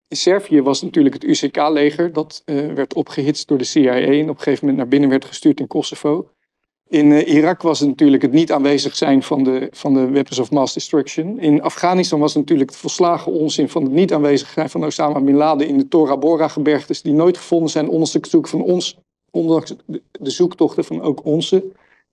in 0.09 0.17
Servië 0.17 0.61
was 0.61 0.81
natuurlijk 0.81 1.15
het 1.15 1.23
UCK-leger, 1.23 2.13
dat 2.13 2.41
eh, 2.45 2.73
werd 2.73 2.93
opgehitst 2.93 3.47
door 3.47 3.57
de 3.57 3.63
CIA 3.63 3.93
en 3.93 4.29
op 4.29 4.37
een 4.37 4.43
gegeven 4.43 4.59
moment 4.59 4.77
naar 4.77 4.87
binnen 4.87 5.09
werd 5.09 5.25
gestuurd 5.25 5.59
in 5.59 5.67
Kosovo. 5.67 6.29
In 6.87 7.11
eh, 7.11 7.33
Irak 7.33 7.61
was 7.61 7.79
het 7.79 7.89
natuurlijk 7.89 8.21
het 8.21 8.31
niet 8.31 8.51
aanwezig 8.51 8.95
zijn 8.95 9.23
van 9.23 9.43
de, 9.43 9.67
van 9.71 9.93
de 9.93 10.09
weapons 10.09 10.39
of 10.39 10.51
mass 10.51 10.73
destruction. 10.73 11.39
In 11.39 11.61
Afghanistan 11.61 12.19
was 12.19 12.33
het 12.33 12.41
natuurlijk 12.41 12.69
het 12.69 12.79
volslagen 12.79 13.31
onzin 13.31 13.69
van 13.69 13.83
het 13.83 13.91
niet 13.91 14.13
aanwezig 14.13 14.49
zijn 14.49 14.69
van 14.69 14.85
Osama 14.85 15.21
Bin 15.21 15.35
Laden 15.35 15.67
in 15.67 15.77
de 15.77 15.87
Tora 15.87 16.17
Bora 16.17 16.47
gebergtes, 16.47 17.01
die 17.01 17.13
nooit 17.13 17.37
gevonden 17.37 17.69
zijn, 17.69 17.89
ondanks 17.89 18.29
zoek 18.29 18.47
van 18.47 18.61
ons, 18.61 18.97
ondanks 19.31 19.75
de 20.11 20.29
zoektochten 20.29 20.83
van 20.83 21.01
ook 21.01 21.25
onze 21.25 21.65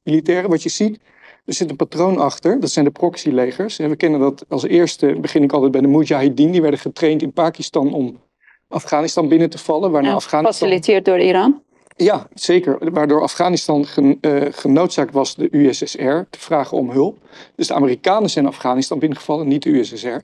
militairen. 0.03 0.51
Wat 0.51 0.62
je 0.62 0.68
ziet, 0.68 0.99
er 1.47 1.55
zit 1.55 1.70
een 1.70 1.76
patroon 1.76 2.18
achter, 2.18 2.61
dat 2.61 2.70
zijn 2.70 2.84
de 2.84 2.90
proxylegers. 2.90 3.78
En 3.78 3.88
We 3.88 3.97
kennen 3.97 4.20
dat 4.20 4.44
als 4.49 4.64
eerste, 4.64 5.16
begin 5.20 5.42
ik 5.42 5.53
altijd 5.53 5.72
bij 5.72 5.80
de 5.80 5.86
Mujahideen, 5.86 6.51
die 6.51 6.62
werden 6.62 6.80
getraind 6.80 7.22
in 7.22 7.32
Pakistan 7.32 7.92
om 7.92 8.20
Afghanistan 8.68 9.28
binnen 9.28 9.51
te 9.51 9.59
vallen. 9.59 9.90
Waarna 9.90 10.09
Ja, 10.09 10.14
Afghanistan... 10.14 10.68
Gefaciliteerd 10.68 11.05
door 11.05 11.18
Iran. 11.18 11.62
Ja, 11.97 12.28
zeker. 12.34 12.92
Waardoor 12.92 13.22
Afghanistan 13.22 13.86
gen, 13.86 14.18
eh, 14.20 14.42
genoodzaakt 14.51 15.12
was 15.12 15.34
de 15.34 15.49
USSR 15.51 16.18
te 16.30 16.38
vragen 16.38 16.76
om 16.76 16.90
hulp. 16.90 17.18
Dus 17.55 17.66
de 17.66 17.74
Amerikanen 17.74 18.30
zijn 18.30 18.47
Afghanistan 18.47 18.99
binnengevallen, 18.99 19.49
niet 19.49 19.62
de 19.62 19.70
USSR. 19.70 20.18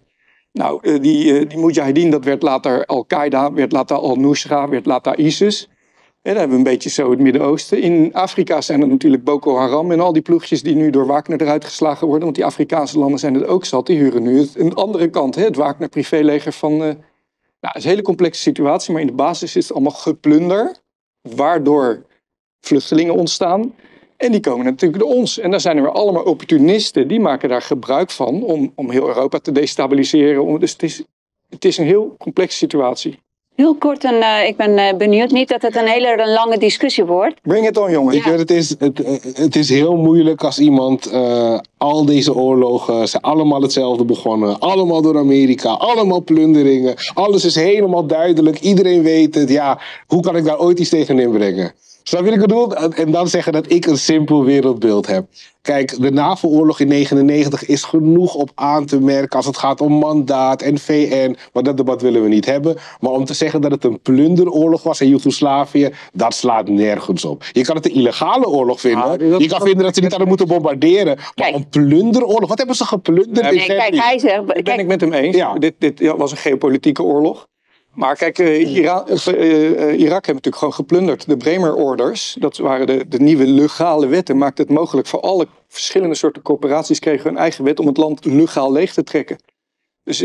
Nou, 0.53 0.79
eh, 0.83 1.01
die, 1.01 1.39
eh, 1.39 1.49
die 1.49 1.59
Mujahideen, 1.59 2.11
dat 2.11 2.25
werd 2.25 2.43
later 2.43 2.87
Al-Qaeda, 2.87 3.53
werd 3.53 3.73
later 3.73 3.97
Al-Nusra, 3.97 4.69
werd 4.69 4.87
later 4.87 5.19
ISIS. 5.19 5.69
En 6.23 6.31
dan 6.31 6.41
hebben 6.41 6.51
we 6.51 6.65
een 6.65 6.73
beetje 6.73 6.91
zo 6.91 7.11
het 7.11 7.21
Midden-Oosten. 7.21 7.81
In 7.81 8.15
Afrika 8.15 8.61
zijn 8.61 8.81
er 8.81 8.89
natuurlijk 8.89 9.25
Boko 9.25 9.57
Haram 9.57 9.91
en 9.91 10.01
al 10.01 10.13
die 10.13 10.23
ploegjes 10.23 10.63
die 10.63 10.75
nu 10.75 10.91
door 10.91 11.07
Wagner 11.07 11.43
eruit 11.43 11.65
geslagen 11.65 12.07
worden. 12.07 12.25
Want 12.25 12.37
die 12.37 12.45
Afrikaanse 12.45 12.99
landen 12.99 13.19
zijn 13.19 13.35
het 13.35 13.47
ook 13.47 13.65
zat. 13.65 13.87
Die 13.87 13.99
huren 13.99 14.23
nu 14.23 14.49
een 14.55 14.75
andere 14.75 15.11
kant, 15.11 15.35
hè, 15.35 15.45
het 15.45 15.57
Wagner-privéleger 15.57 16.53
van... 16.53 16.73
eh, 16.73 16.79
nou, 16.79 16.95
het 17.61 17.77
is 17.77 17.85
een 17.85 17.91
hele 17.91 18.03
complexe 18.03 18.41
situatie, 18.41 18.93
maar 18.93 19.01
in 19.01 19.07
de 19.07 19.13
basis 19.13 19.57
is 19.57 19.63
het 19.63 19.73
allemaal 19.73 19.93
geplunder 19.93 20.77
waardoor 21.23 22.07
vluchtelingen 22.61 23.15
ontstaan. 23.15 23.75
En 24.17 24.33
die 24.33 24.41
komen 24.41 24.65
natuurlijk 24.65 25.03
door 25.03 25.13
ons. 25.13 25.39
En 25.39 25.51
dan 25.51 25.61
zijn 25.61 25.77
er 25.77 25.83
weer 25.83 25.93
allemaal 25.93 26.23
opportunisten, 26.23 27.09
die 27.09 27.21
maken 27.21 27.49
daar 27.49 27.63
gebruik 27.63 28.11
van 28.11 28.43
om, 28.43 28.73
om 28.75 28.91
heel 28.91 29.09
Europa 29.09 29.39
te 29.39 29.53
destabiliseren. 29.53 30.61
Dus 30.61 30.73
het 30.73 30.83
is, 30.83 31.05
het 31.49 31.65
is 31.65 31.79
een 31.79 31.87
heel 31.87 32.15
complexe 32.19 32.57
situatie. 32.57 33.19
Heel 33.55 33.75
kort, 33.75 34.05
en 34.05 34.23
eh, 34.23 34.47
ik 34.49 34.57
ben 34.57 34.79
eh, 34.79 34.97
benieuwd 34.97 35.31
niet 35.31 35.49
dat 35.49 35.63
het 35.63 35.77
een 35.77 35.87
hele 35.87 36.31
lange 36.31 36.59
discussie 36.59 37.05
wordt. 37.05 37.41
Bring 37.43 37.69
it 37.69 37.77
on, 37.77 37.91
jongen. 37.91 38.13
Weet 38.13 38.25
je, 38.25 38.31
wat 38.31 38.39
het, 38.39 38.51
is, 38.51 38.75
het, 38.79 38.99
het 39.35 39.57
is 39.57 39.69
heel 39.69 39.97
moeilijk 39.97 40.45
als 40.45 40.59
iemand 40.59 41.07
eh, 41.07 41.59
al 41.77 42.05
deze 42.05 42.35
oorlogen 42.35 43.09
zijn 43.09 43.23
allemaal 43.23 43.63
hetzelfde 43.63 44.05
begonnen. 44.05 44.59
Allemaal 44.59 45.03
door 45.03 45.19
Amerika, 45.19 45.69
allemaal 45.69 46.23
plunderingen. 46.23 46.95
Alles 47.15 47.45
is 47.45 47.55
helemaal 47.55 48.07
duidelijk, 48.07 48.61
iedereen 48.61 49.03
weet 49.03 49.35
het. 49.35 49.49
Ja, 49.49 49.81
hoe 50.07 50.23
kan 50.23 50.37
ik 50.37 50.45
daar 50.45 50.59
ooit 50.59 50.79
iets 50.79 50.91
tegen 50.91 51.19
inbrengen? 51.19 51.73
Snap 52.03 52.21
je 52.21 52.27
wat 52.27 52.35
ik 52.35 52.41
bedoel? 52.41 52.75
En- 52.77 52.93
En 52.93 53.11
dan 53.11 53.29
zeggen 53.29 53.53
dat 53.53 53.71
ik 53.71 53.87
een 53.87 53.99
simpel 53.99 54.45
wereldbeeld 54.45 55.07
heb. 55.07 55.27
Kijk, 55.63 56.01
de 56.01 56.11
NAVO-oorlog 56.11 56.81
in 56.81 56.89
99 56.89 57.67
is 57.67 57.83
genoeg 57.85 58.35
op 58.35 58.51
aan 58.55 58.87
te 58.87 59.01
merken 59.01 59.37
als 59.37 59.47
het 59.47 59.57
gaat 59.57 59.81
om 59.81 59.93
mandaat 59.93 60.63
en 60.63 60.79
VN. 60.79 61.37
Maar 61.53 61.63
dat 61.63 61.77
debat 61.77 62.03
willen 62.03 62.23
we 62.23 62.29
niet 62.29 62.45
hebben. 62.47 62.77
Maar 63.01 63.11
om 63.13 63.25
te 63.25 63.35
zeggen 63.35 63.61
dat 63.61 63.71
het 63.71 63.85
een 63.85 64.01
plunderoorlog 64.01 64.83
was 64.83 65.01
in 65.01 65.09
Joegoslavië, 65.09 65.91
dat 66.13 66.35
slaat 66.35 66.69
nergens 66.69 67.25
op. 67.25 67.45
Je 67.53 67.63
kan 67.65 67.77
het 67.77 67.85
een 67.87 67.95
illegale 67.95 68.47
oorlog 68.49 68.81
vinden. 68.81 69.03
Ah, 69.05 69.41
je 69.41 69.49
kan 69.49 69.61
vinden 69.61 69.85
dat 69.85 69.95
ze 69.95 70.01
niet 70.01 70.11
hadden 70.11 70.29
moeten 70.29 70.47
bombarderen. 70.47 71.17
Maar 71.17 71.33
Kijk. 71.35 71.55
een 71.55 71.69
plunderoorlog, 71.69 72.49
wat 72.49 72.59
hebben 72.59 72.77
ze 72.77 72.85
geplunderd 72.85 73.51
in 73.51 73.57
Nee, 73.57 73.67
kijk, 73.67 73.81
Servië? 73.81 73.99
hij 74.01 74.19
zegt... 74.19 74.35
Dat 74.37 74.47
ben 74.47 74.63
Kijk, 74.63 74.81
ik 74.81 74.87
met 74.87 75.01
hem 75.01 75.13
eens. 75.13 75.37
Ja. 75.37 75.55
Dit, 75.55 75.75
dit 75.79 75.99
ja, 75.99 76.17
was 76.17 76.31
een 76.31 76.37
geopolitieke 76.37 77.03
oorlog. 77.03 77.47
Maar 77.95 78.17
kijk, 78.17 78.39
eh, 78.39 78.75
Ira- 78.77 79.05
eh, 79.07 79.27
eh, 79.27 80.01
Irak 80.01 80.27
heeft 80.27 80.27
natuurlijk 80.27 80.57
gewoon 80.57 80.73
geplunderd. 80.73 81.27
De 81.27 81.37
Bremer 81.37 81.75
Orders, 81.75 82.37
dat 82.39 82.57
waren 82.57 82.87
de, 82.87 83.09
de 83.09 83.19
nieuwe 83.19 83.47
legale 83.47 84.07
wetten, 84.07 84.39
maakten 84.39 84.65
het 84.65 84.75
mogelijk 84.75 85.07
voor 85.07 85.21
alle 85.21 85.47
verschillende 85.69 86.15
soorten 86.15 86.43
corporaties 86.43 86.99
kregen 86.99 87.29
hun 87.29 87.39
eigen 87.39 87.65
wet 87.65 87.81
om 87.81 87.87
het 87.87 87.97
land 87.97 88.25
legaal 88.25 88.73
leeg 88.73 88.93
te 88.93 89.03
trekken. 89.03 89.37
Dus, 90.05 90.19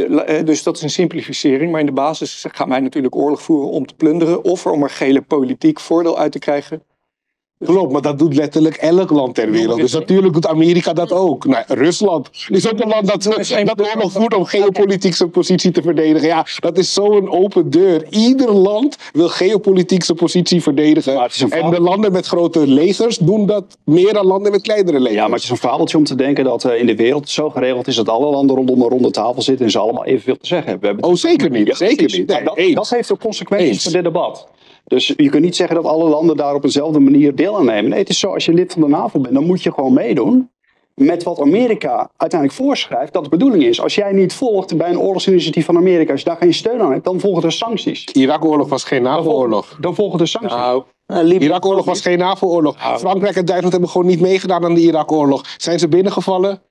dus 0.46 0.64
dat 0.64 0.76
is 0.76 0.82
een 0.82 0.90
simplificering. 0.90 1.72
Maar 1.72 1.80
in 1.80 1.86
de 1.86 1.92
basis 1.92 2.46
gaan 2.52 2.70
wij 2.70 2.80
natuurlijk 2.80 3.16
oorlog 3.16 3.42
voeren 3.42 3.70
om 3.70 3.86
te 3.86 3.96
plunderen 3.96 4.44
of 4.44 4.66
om 4.66 4.84
er 4.84 4.90
gele 4.90 5.22
politiek 5.22 5.80
voordeel 5.80 6.18
uit 6.18 6.32
te 6.32 6.40
krijgen. 6.40 6.84
Klopt, 7.66 7.92
maar 7.92 8.02
dat 8.02 8.20
doet 8.20 8.36
letterlijk 8.36 8.76
elk 8.76 9.10
land 9.10 9.36
ter 9.36 9.52
wereld. 9.52 9.80
Dus 9.80 9.94
natuurlijk 9.94 10.34
doet 10.34 10.48
Amerika 10.48 10.94
dat 10.94 11.12
ook. 11.12 11.46
Nou, 11.46 11.64
Rusland 11.68 12.30
is 12.50 12.72
ook 12.72 12.80
een 12.80 12.88
land 12.88 13.08
dat, 13.08 13.24
dat 13.24 13.82
oorlog 13.96 14.12
voert 14.12 14.34
om 14.34 14.46
geopolitiek 14.46 15.16
zijn 15.16 15.30
positie 15.30 15.72
te 15.72 15.82
verdedigen. 15.82 16.28
Ja, 16.28 16.46
dat 16.60 16.78
is 16.78 16.94
zo'n 16.94 17.30
open 17.30 17.70
deur. 17.70 18.06
Ieder 18.10 18.52
land 18.52 18.98
wil 19.14 19.30
geopolitiek 19.30 20.04
zijn 20.04 20.18
positie 20.18 20.62
verdedigen. 20.62 21.30
En 21.50 21.70
de 21.70 21.82
landen 21.82 22.12
met 22.12 22.28
grote 22.28 22.68
legers 22.68 23.18
doen 23.18 23.46
dat 23.46 23.78
meer 23.84 24.14
dan 24.14 24.26
landen 24.26 24.52
met 24.52 24.62
kleinere 24.62 25.00
legers. 25.00 25.16
Ja, 25.16 25.24
maar 25.24 25.36
het 25.36 25.44
is 25.44 25.50
een 25.50 25.58
fabeltje 25.58 25.98
om 25.98 26.04
te 26.04 26.16
denken 26.16 26.44
dat 26.44 26.64
eh, 26.64 26.80
in 26.80 26.86
de 26.86 26.96
wereld 26.96 27.30
zo 27.30 27.50
geregeld 27.50 27.88
is 27.88 27.96
dat 27.96 28.10
alle 28.10 28.30
landen 28.30 28.56
rondom 28.56 28.82
een 28.82 28.90
ronde 28.90 29.12
tafel 29.12 29.42
zitten 29.42 29.66
en 29.66 29.72
ze 29.72 29.80
allemaal 29.80 30.06
evenveel 30.06 30.38
te 30.38 30.48
zeggen 30.48 30.70
hebben. 30.70 31.04
Oh, 31.04 31.16
zeker 31.16 31.50
niet. 31.50 31.76
Zeker 31.76 32.18
niet. 32.18 32.28
Nee, 32.28 32.44
dat, 32.44 32.76
dat 32.76 32.90
heeft 32.90 33.12
ook 33.12 33.20
consequenties 33.20 33.84
voor 33.84 33.92
dit 33.92 34.04
debat. 34.04 34.48
Dus 34.88 35.14
je 35.18 35.30
kunt 35.30 35.44
niet 35.44 35.56
zeggen 35.56 35.76
dat 35.76 35.86
alle 35.86 36.10
landen 36.10 36.38
daar 36.38 36.54
op 36.54 36.62
dezelfde 36.62 37.00
manier 37.00 37.36
deel 37.36 37.58
aan 37.58 37.66
nemen. 37.66 37.90
Nee, 37.90 38.00
het 38.00 38.10
is 38.10 38.20
zo, 38.20 38.34
als 38.34 38.46
je 38.46 38.54
lid 38.54 38.74
van 38.74 38.82
de 38.82 38.88
NAVO 38.88 39.20
bent, 39.20 39.34
dan 39.34 39.46
moet 39.46 39.64
je 39.64 39.74
gewoon 39.74 39.94
meedoen 39.94 40.50
met 40.94 41.24
wat 41.24 41.40
Amerika 41.40 42.10
uiteindelijk 42.18 42.62
voorschrijft 42.62 43.14
dat 43.14 43.24
de 43.24 43.30
bedoeling 43.30 43.64
is. 43.64 43.82
Als 43.82 43.96
jij 43.96 44.12
niet 44.12 44.34
volgt 44.34 44.78
bij 44.78 44.90
een 44.90 45.00
oorlogsinitiatief 45.00 45.66
van 45.66 45.78
Amerika, 45.78 46.12
als 46.12 46.22
je 46.22 46.26
daar 46.26 46.38
geen 46.38 46.54
steun 46.54 46.82
aan 46.82 46.92
hebt, 46.92 47.04
dan 47.04 47.20
volgen 47.20 47.44
er 47.44 47.52
sancties. 47.52 48.06
Irak-oorlog 48.06 48.70
was 48.70 48.84
geen 48.84 49.02
NAVO-oorlog. 49.02 49.78
Dan 49.82 49.96
volgen 49.96 50.20
er 50.20 50.28
sancties. 50.28 50.58
Nou, 50.58 50.84
Irak-oorlog 51.40 51.86
was 51.86 52.02
geen 52.02 52.18
NAVO-oorlog. 52.18 53.00
Frankrijk 53.00 53.36
en 53.36 53.46
Duitsland 53.46 53.72
hebben 53.72 53.90
gewoon 53.90 54.08
niet 54.08 54.22
meegedaan 54.22 54.64
aan 54.64 54.74
de 54.74 54.82
Irak-oorlog. 54.82 55.46
Zijn 55.58 55.80
ze 55.80 55.88
binnengevallen? 55.88 56.62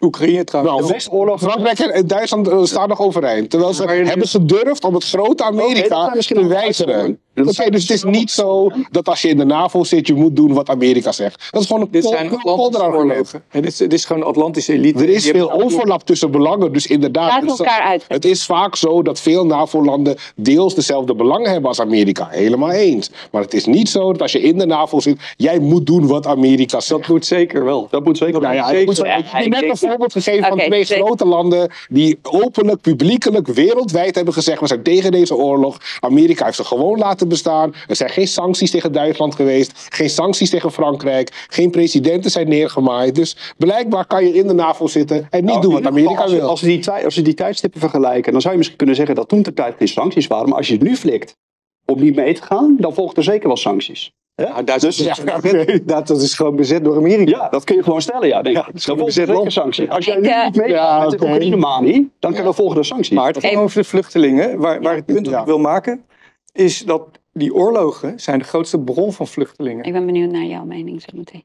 Oekraïne 0.00 0.44
trouwens. 0.44 0.76
Nou, 0.76 0.86
de 0.86 0.92
Westoorlog 0.92 1.40
Frankrijk 1.40 1.78
en 1.78 2.06
Duitsland 2.06 2.48
eh, 2.48 2.62
staan 2.62 2.88
nog 2.88 3.00
overeind. 3.00 3.50
Terwijl 3.50 3.72
ze 3.72 3.84
hebben 3.84 4.28
gedurfd 4.28 4.84
om 4.84 4.94
het 4.94 5.04
grote 5.04 5.34
dat 5.34 5.46
Amerika 5.46 6.10
te 6.10 6.46
wijzigen. 6.46 7.20
Oké, 7.46 7.70
dus 7.70 7.82
het 7.82 7.90
is 7.90 8.04
niet 8.04 8.30
zo 8.30 8.70
dat 8.90 9.08
als 9.08 9.22
je 9.22 9.28
in 9.28 9.36
de 9.36 9.44
NAVO 9.44 9.84
zit, 9.84 10.06
je 10.06 10.14
moet 10.14 10.36
doen 10.36 10.52
wat 10.54 10.68
Amerika 10.68 11.12
zegt. 11.12 11.48
Dat 11.50 11.60
is 11.62 11.66
gewoon 11.66 11.82
een 11.82 11.88
dit 11.90 12.04
zijn 12.04 12.38
polderargument. 12.42 13.32
dit, 13.50 13.66
is- 13.66 13.76
dit 13.76 13.92
is 13.92 14.04
gewoon 14.04 14.22
de 14.22 14.28
Atlantische 14.28 14.72
elite. 14.72 15.02
Er 15.02 15.08
is 15.08 15.26
veel 15.30 15.52
overlap 15.52 16.02
tussen 16.06 16.30
belangen, 16.30 16.72
dus 16.72 16.86
inderdaad. 16.86 17.40
het 17.40 17.50
is- 17.52 17.58
elkaar 17.58 17.80
uit. 17.82 18.04
Het 18.08 18.24
is 18.24 18.44
vaak 18.44 18.76
zo 18.76 19.02
dat 19.02 19.20
veel 19.20 19.46
NAVO-landen 19.46 20.16
deels 20.36 20.74
dezelfde 20.74 21.14
belangen 21.14 21.50
hebben 21.50 21.68
als 21.68 21.80
Amerika. 21.80 22.28
Helemaal 22.30 22.70
eens. 22.70 23.10
Maar 23.32 23.42
het 23.42 23.54
is 23.54 23.64
niet 23.66 23.88
zo 23.88 24.12
dat 24.12 24.22
als 24.22 24.32
je 24.32 24.40
in 24.40 24.58
de 24.58 24.66
NAVO 24.66 25.00
zit, 25.00 25.18
jij 25.36 25.58
moet 25.58 25.86
doen 25.86 26.06
wat 26.06 26.26
Amerika 26.26 26.80
zegt. 26.80 27.00
Dat 27.00 27.08
moet 27.08 27.26
zeker 27.26 27.64
wel. 27.64 27.86
Dat 27.90 28.04
moet 28.04 28.18
zeker. 28.18 28.40
Nou 28.40 28.54
ja, 28.54 28.64
zeker. 28.66 28.80
ik 28.80 28.86
moet 28.86 28.96
Ja, 28.96 29.16
ik 29.16 29.24
heb 29.26 29.46
net 29.48 29.62
een 29.62 29.76
voorbeeld 29.76 30.12
gegeven 30.12 30.48
van 30.48 30.58
twee 30.58 30.84
zeker. 30.84 31.04
grote 31.04 31.24
landen 31.26 31.70
die 31.88 32.18
openlijk, 32.22 32.80
publiekelijk, 32.80 33.46
wereldwijd 33.46 34.14
hebben 34.14 34.34
gezegd: 34.34 34.60
we 34.60 34.66
zijn 34.66 34.82
tegen 34.82 35.10
deze 35.10 35.36
oorlog. 35.36 35.76
Amerika 36.00 36.44
heeft 36.44 36.56
ze 36.56 36.64
gewoon 36.64 36.98
laten 36.98 37.27
bestaan. 37.28 37.74
Er 37.86 37.96
zijn 37.96 38.10
geen 38.10 38.28
sancties 38.28 38.70
tegen 38.70 38.92
Duitsland 38.92 39.34
geweest, 39.34 39.86
geen 39.88 40.10
sancties 40.10 40.50
tegen 40.50 40.72
Frankrijk, 40.72 41.46
geen 41.50 41.70
presidenten 41.70 42.30
zijn 42.30 42.48
neergemaaid. 42.48 43.14
Dus 43.14 43.54
blijkbaar 43.56 44.06
kan 44.06 44.24
je 44.26 44.32
in 44.34 44.46
de 44.46 44.54
NAVO 44.54 44.86
zitten 44.86 45.26
en 45.30 45.40
niet 45.40 45.50
Nou, 45.50 45.60
doen 45.60 45.72
wat 45.72 45.86
Amerika 45.86 46.22
als, 46.22 46.32
wil. 46.32 46.48
Als 46.48 46.60
we, 46.60 46.66
die 46.66 46.90
als 46.90 47.14
we 47.16 47.22
die 47.22 47.34
tijdstippen 47.34 47.80
vergelijken, 47.80 48.32
dan 48.32 48.40
zou 48.40 48.52
je 48.52 48.58
misschien 48.58 48.78
kunnen 48.78 48.96
zeggen 48.96 49.14
dat 49.14 49.28
toen 49.28 49.42
ter 49.42 49.54
tijd 49.54 49.74
geen 49.78 49.88
sancties 49.88 50.26
waren. 50.26 50.48
Maar 50.48 50.58
als 50.58 50.66
je 50.66 50.72
het 50.74 50.82
nu 50.82 50.96
flikt 50.96 51.36
om 51.84 52.00
niet 52.00 52.14
mee 52.16 52.34
te 52.34 52.42
gaan, 52.42 52.76
dan 52.78 52.94
volgt 52.94 53.16
er 53.16 53.22
zeker 53.22 53.46
wel 53.46 53.56
sancties. 53.56 54.12
Nou, 54.36 54.64
Duitsland 54.64 54.96
Dus- 54.96 55.68
is 55.68 55.80
dat, 55.84 56.06
dat 56.06 56.20
is 56.22 56.34
gewoon 56.34 56.56
bezet 56.56 56.84
door 56.84 56.96
Amerika. 56.96 57.30
Ja, 57.30 57.48
dat 57.48 57.64
kun 57.64 57.76
je 57.76 57.82
gewoon 57.82 58.02
stellen, 58.02 58.28
ja. 58.28 58.42
Denk 58.42 58.56
ik. 58.56 58.62
Ja, 58.64 58.70
dan 58.72 58.80
gewoon 58.80 59.04
bezet 59.04 59.52
sancties. 59.52 59.88
Als 59.88 60.04
jij 60.04 60.16
nu 60.16 60.28
eh, 60.28 60.44
niet 60.44 60.56
meegaat 60.56 60.70
Ja, 60.76 61.00
met 61.00 61.10
de 61.10 61.16
oké. 61.16 61.24
Oekraïne-manie, 61.26 62.10
dan 62.18 62.34
kan 62.34 62.46
er 62.46 62.54
volgen 62.54 62.78
er 62.78 62.84
sancties. 62.84 63.16
Maar 63.16 63.26
het 63.26 63.38
ging 63.44 63.56
over 63.56 63.80
de 63.82 63.88
vluchtelingen. 63.88 64.58
Waar, 64.58 64.82
waar 64.82 64.94
het 64.94 65.06
punt 65.06 65.24
dat 65.24 65.34
Ja. 65.34 65.40
ik 65.40 65.46
wil 65.46 65.58
maken, 65.58 66.04
is 66.52 66.78
dat 66.78 67.17
die 67.32 67.54
oorlogen 67.54 68.20
zijn 68.20 68.38
de 68.38 68.44
grootste 68.44 68.80
bron 68.80 69.12
van 69.12 69.26
vluchtelingen. 69.26 69.84
Ik 69.84 69.92
ben 69.92 70.06
benieuwd 70.06 70.30
naar 70.30 70.44
jouw 70.44 70.64
mening 70.64 71.02
zo 71.02 71.08
meteen. 71.12 71.44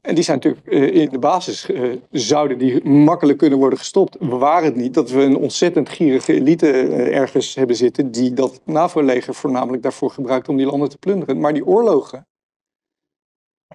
En 0.00 0.14
die 0.14 0.24
zijn 0.24 0.36
natuurlijk 0.42 0.66
eh, 0.66 1.02
in 1.02 1.08
de 1.08 1.18
basis, 1.18 1.70
eh, 1.70 1.90
zouden 2.10 2.58
die 2.58 2.88
makkelijk 2.88 3.38
kunnen 3.38 3.58
worden 3.58 3.78
gestopt. 3.78 4.16
Waar 4.20 4.62
het 4.62 4.76
niet 4.76 4.94
dat 4.94 5.10
we 5.10 5.22
een 5.22 5.36
ontzettend 5.36 5.88
gierige 5.88 6.32
elite 6.32 6.70
eh, 6.70 7.16
ergens 7.16 7.54
hebben 7.54 7.76
zitten, 7.76 8.10
die 8.10 8.32
dat 8.32 8.60
NAVO-leger 8.64 9.34
voornamelijk 9.34 9.82
daarvoor 9.82 10.10
gebruikt 10.10 10.48
om 10.48 10.56
die 10.56 10.66
landen 10.66 10.88
te 10.88 10.98
plunderen. 10.98 11.40
Maar 11.40 11.52
die 11.52 11.66
oorlogen, 11.66 12.26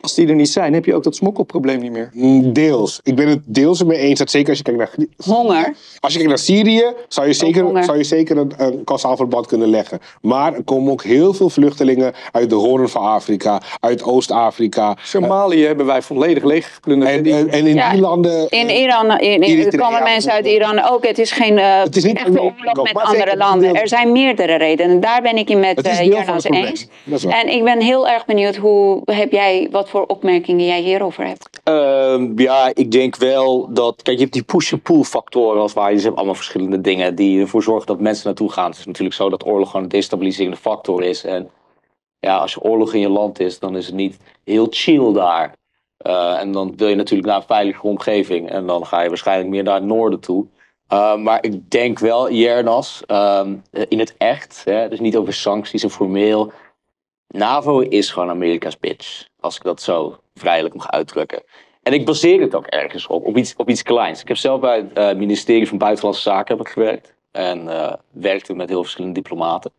als 0.02 0.14
die 0.16 0.28
er 0.28 0.36
niet 0.36 0.50
zijn, 0.50 0.74
heb 0.74 0.86
je 0.86 0.96
ook 0.96 1.04
dat 1.04 1.16
smokkelprobleem 1.16 1.80
niet 1.80 1.92
meer. 1.92 2.10
Mm, 2.14 2.54
Deels. 2.54 3.00
Ik 3.04 3.16
ben 3.16 3.28
het 3.28 3.40
deels 3.46 3.80
ermee 3.80 3.98
eens. 3.98 4.20
Dat 4.20 4.30
zeker 4.32 4.50
als 4.50 4.58
je 4.58 4.64
kijkt 4.64 4.80
naar 4.80 5.08
Honger. 5.26 5.74
Als 6.00 6.12
je 6.14 6.18
kijkt 6.18 6.28
naar 6.28 6.38
Syrië, 6.38 6.84
zou 7.08 7.28
je 7.28 7.34
zeker, 7.34 7.84
zou 7.84 7.98
je 7.98 8.04
zeker 8.04 8.38
een, 8.38 8.52
een 8.58 8.84
kausaal 8.84 9.16
verband 9.16 9.48
kunnen 9.48 9.68
leggen. 9.70 10.00
Maar 10.22 10.54
er 10.54 10.64
komen 10.64 10.92
ook 10.92 11.04
heel 11.04 11.34
veel 11.34 11.50
vluchtelingen 11.50 12.14
uit 12.32 12.50
de 12.50 12.56
hoorn 12.56 12.90
van 12.90 13.02
Afrika, 13.02 13.62
uit 13.80 14.04
Oost-Afrika. 14.04 14.98
Somalië 15.02 15.66
hebben 15.66 15.86
wij 15.86 16.02
volledig 16.02 16.44
leeggeplunderd. 16.44 17.12
En, 17.12 17.26
en, 17.26 17.50
en 17.50 17.68
in 17.68 17.76
Ja, 17.76 17.92
die 17.92 18.02
landen. 18.02 18.50
In 18.50 18.70
Iran, 18.70 19.20
in, 19.20 19.42
in- 19.42 19.66
er 19.66 19.78
komen 19.78 20.04
mensen 20.04 20.32
uit 20.32 20.46
Iran 20.46 20.90
ook. 20.90 21.06
Het 21.08 21.20
is 21.20 21.32
geen 21.32 21.58
eh, 21.58 21.82
Het 21.84 21.96
is 21.96 22.04
niet 22.04 22.18
echte 22.18 22.42
oorlog 22.42 22.84
met 22.94 23.04
andere 23.04 23.38
landen. 23.38 23.74
deel- 23.74 23.82
Er 23.82 23.88
zijn 23.88 24.12
meerdere 24.12 24.56
redenen. 24.58 25.00
Daar 25.00 25.22
ben 25.22 25.36
ik 25.38 25.48
het 25.50 25.58
met 25.60 25.82
eh, 25.82 26.10
probleem. 26.26 26.64
eens. 26.66 26.88
Dat 27.04 27.18
is 27.18 27.24
waar. 27.26 27.34
En 27.42 27.48
ik 27.54 27.64
ben 27.64 27.82
heel 27.82 28.08
erg 28.08 28.26
benieuwd 28.26 28.56
hoe 28.56 29.02
heb 29.06 29.32
jij, 29.32 29.68
wat 29.72 29.89
voor 29.90 30.06
opmerkingen 30.06 30.66
jij 30.66 30.82
hierover 30.82 31.26
hebt. 31.26 31.62
Ehm, 31.64 32.40
ja, 32.40 32.72
ik 32.74 32.92
denk 32.92 33.16
wel 33.16 33.74
dat. 33.74 34.02
Kijk, 34.02 34.16
je 34.16 34.22
hebt 34.22 34.34
die 34.34 34.44
push-and-pull 34.44 35.04
factoren 35.04 35.62
als 35.62 35.74
waar. 35.74 35.94
Je 35.94 36.12
allemaal 36.12 36.36
verschillende 36.36 36.82
dingen 36.82 37.16
die 37.16 37.42
ervoor 37.42 37.64
zorgen 37.64 37.88
dat 37.88 38.00
mensen 38.00 38.26
naartoe 38.26 38.52
gaan. 38.52 38.70
Het 38.70 38.80
is 38.80 38.86
natuurlijk 38.86 39.16
zo 39.16 39.30
dat 39.30 39.46
oorlog 39.46 39.70
gewoon 39.70 39.84
een 39.84 39.92
destabiliserende 39.92 40.58
factor 40.58 41.04
is. 41.04 41.24
En 41.24 41.50
ja, 42.20 42.38
als 42.38 42.54
je 42.54 42.62
oorlog 42.62 42.94
in 42.94 43.00
je 43.00 43.10
land 43.10 43.40
is, 43.40 43.60
dan 43.60 43.78
is 43.78 43.86
het 43.86 43.96
niet 43.96 44.18
heel 44.44 44.68
chill 44.70 45.14
daar. 45.14 45.56
Eh, 45.98 46.40
en 46.40 46.52
dan 46.52 46.74
wil 46.78 46.88
je 46.88 46.96
natuurlijk 46.96 47.30
naar 47.30 47.38
een 47.38 47.48
veilige 47.48 47.88
omgeving. 47.88 48.50
En 48.50 48.66
dan 48.66 48.86
ga 48.86 49.02
je 49.02 49.10
waarschijnlijk 49.10 49.50
meer 49.50 49.64
naar 49.64 49.76
het 49.76 49.84
noorden 49.84 50.20
toe. 50.20 50.46
Eh, 50.88 51.16
maar 51.16 51.44
ik 51.44 51.70
denk 51.70 52.00
wel, 52.00 52.32
Jernas, 52.32 53.04
ehm, 53.06 53.56
in 53.88 54.00
het 54.00 54.16
echt, 54.18 54.62
hè, 54.66 54.90
dus 54.90 55.00
niet 55.00 55.18
over 55.18 55.34
sancties 55.34 55.84
en 55.84 55.90
formeel. 55.90 56.52
NAVO 57.38 57.80
is 57.80 58.12
gewoon 58.12 58.30
Amerika's 58.30 58.80
bitch. 58.80 59.28
Als 59.40 59.56
ik 59.56 59.64
dat 59.64 59.82
zo 59.82 60.18
vrijelijk 60.34 60.76
mag 60.76 60.92
uitdrukken. 60.92 61.44
En 61.84 61.94
ik 61.94 62.06
baseer 62.06 62.42
het 62.42 62.56
ook 62.56 62.66
ergens 62.66 63.08
op, 63.08 63.26
op 63.26 63.38
iets, 63.38 63.54
op 63.56 63.70
iets 63.70 63.84
kleins. 63.84 64.22
Ik 64.22 64.28
heb 64.28 64.38
zelf 64.38 64.60
bij 64.60 64.78
het 64.78 64.94
eh, 64.94 65.16
ministerie 65.16 65.68
van 65.68 65.78
Buitenlandse 65.78 66.22
Zaken 66.22 66.58
heb 66.58 66.66
ik 66.66 66.72
gewerkt. 66.72 67.16
En 67.32 67.68
eh, 67.68 67.94
werkte 68.12 68.54
met 68.54 68.70
heel 68.70 68.82
verschillende 68.82 69.22
diplomaten. 69.22 69.72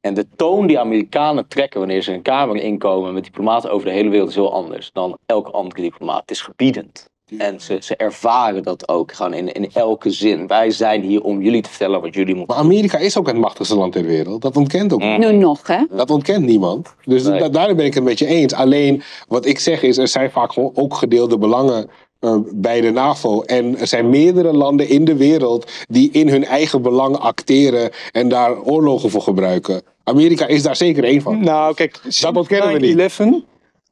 En 0.00 0.14
de 0.14 0.28
toon 0.36 0.66
die 0.66 0.78
Amerikanen 0.78 1.48
trekken 1.48 1.80
wanneer 1.80 2.02
ze 2.02 2.12
een 2.12 2.22
kamer 2.22 2.56
inkomen 2.56 3.14
met 3.14 3.24
diplomaten 3.24 3.70
over 3.70 3.86
de 3.86 3.92
hele 3.92 4.08
wereld 4.08 4.28
is 4.28 4.34
heel 4.34 4.52
anders 4.52 4.92
dan 4.92 5.18
elke 5.26 5.50
andere 5.50 5.82
diplomaat. 5.82 6.20
Het 6.20 6.30
is 6.30 6.40
gebiedend. 6.40 7.10
En 7.38 7.60
ze, 7.60 7.78
ze 7.80 7.96
ervaren 7.96 8.62
dat 8.62 8.88
ook 8.88 9.12
gewoon 9.12 9.34
in, 9.34 9.52
in 9.52 9.70
elke 9.72 10.10
zin. 10.10 10.46
Wij 10.46 10.70
zijn 10.70 11.02
hier 11.02 11.22
om 11.22 11.42
jullie 11.42 11.62
te 11.62 11.68
vertellen 11.68 12.00
wat 12.00 12.14
jullie 12.14 12.34
moeten 12.34 12.54
Maar 12.56 12.64
Amerika 12.64 12.98
is 12.98 13.18
ook 13.18 13.26
het 13.26 13.36
machtigste 13.36 13.76
land 13.76 13.92
ter 13.92 14.04
wereld. 14.04 14.42
Dat 14.42 14.56
ontkent 14.56 14.92
ook 14.92 15.02
Mm. 15.02 15.18
Nu 15.18 15.32
nog, 15.32 15.66
hè? 15.66 15.78
Dat 15.90 16.10
ontkent 16.10 16.44
niemand. 16.44 16.94
Dus 17.04 17.22
Nee. 17.22 17.38
da- 17.40 17.48
daar 17.48 17.74
ben 17.74 17.84
ik 17.84 17.94
het 17.94 18.04
met 18.04 18.18
je 18.18 18.26
eens. 18.26 18.52
Alleen 18.52 19.02
wat 19.28 19.46
ik 19.46 19.58
zeg 19.58 19.82
is, 19.82 19.98
er 19.98 20.08
zijn 20.08 20.30
vaak 20.30 20.52
gewoon 20.52 20.70
ook 20.74 20.94
gedeelde 20.94 21.38
belangen 21.38 21.90
eh, 22.20 22.36
bij 22.54 22.80
de 22.80 22.90
NAVO. 22.90 23.42
En 23.42 23.78
er 23.78 23.86
zijn 23.86 24.08
meerdere 24.10 24.52
landen 24.52 24.88
in 24.88 25.04
de 25.04 25.16
wereld 25.16 25.70
die 25.88 26.10
in 26.12 26.28
hun 26.28 26.44
eigen 26.44 26.82
belang 26.82 27.16
acteren 27.16 27.90
en 28.12 28.28
daar 28.28 28.60
oorlogen 28.62 29.10
voor 29.10 29.22
gebruiken. 29.22 29.82
Amerika 30.04 30.46
is 30.46 30.62
daar 30.62 30.76
zeker 30.76 31.04
één 31.04 31.22
van. 31.22 31.40
Nou, 31.44 31.74
kijk, 31.74 32.00
Dat 32.20 32.36
ontkennen 32.36 32.72
we 32.72 32.78
niet. 32.78 32.96
9/11, 32.96 33.44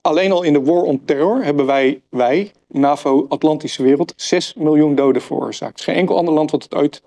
alleen 0.02 0.32
al 0.32 0.42
in 0.42 0.52
de 0.52 0.62
War 0.62 0.82
on 0.82 1.04
Terror 1.04 1.44
hebben 1.44 1.66
wij, 1.66 2.02
wij 2.08 2.52
NAVO, 2.68 3.26
Atlantische 3.28 3.82
wereld, 3.82 4.12
6 4.16 4.54
miljoen 4.54 4.94
doden 4.94 5.22
veroorzaakt. 5.22 5.78
Er 5.78 5.84
geen 5.84 5.94
enkel 5.94 6.16
ander 6.16 6.34
land 6.34 6.50
wat 6.50 6.62
het 6.62 7.02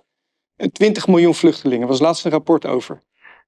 en 0.55 0.71
20 0.71 1.07
miljoen 1.07 1.35
vluchtelingen, 1.35 1.87
was 1.87 1.99
laatst 1.99 2.25
een 2.25 2.31
rapport 2.31 2.65
over. 2.65 3.01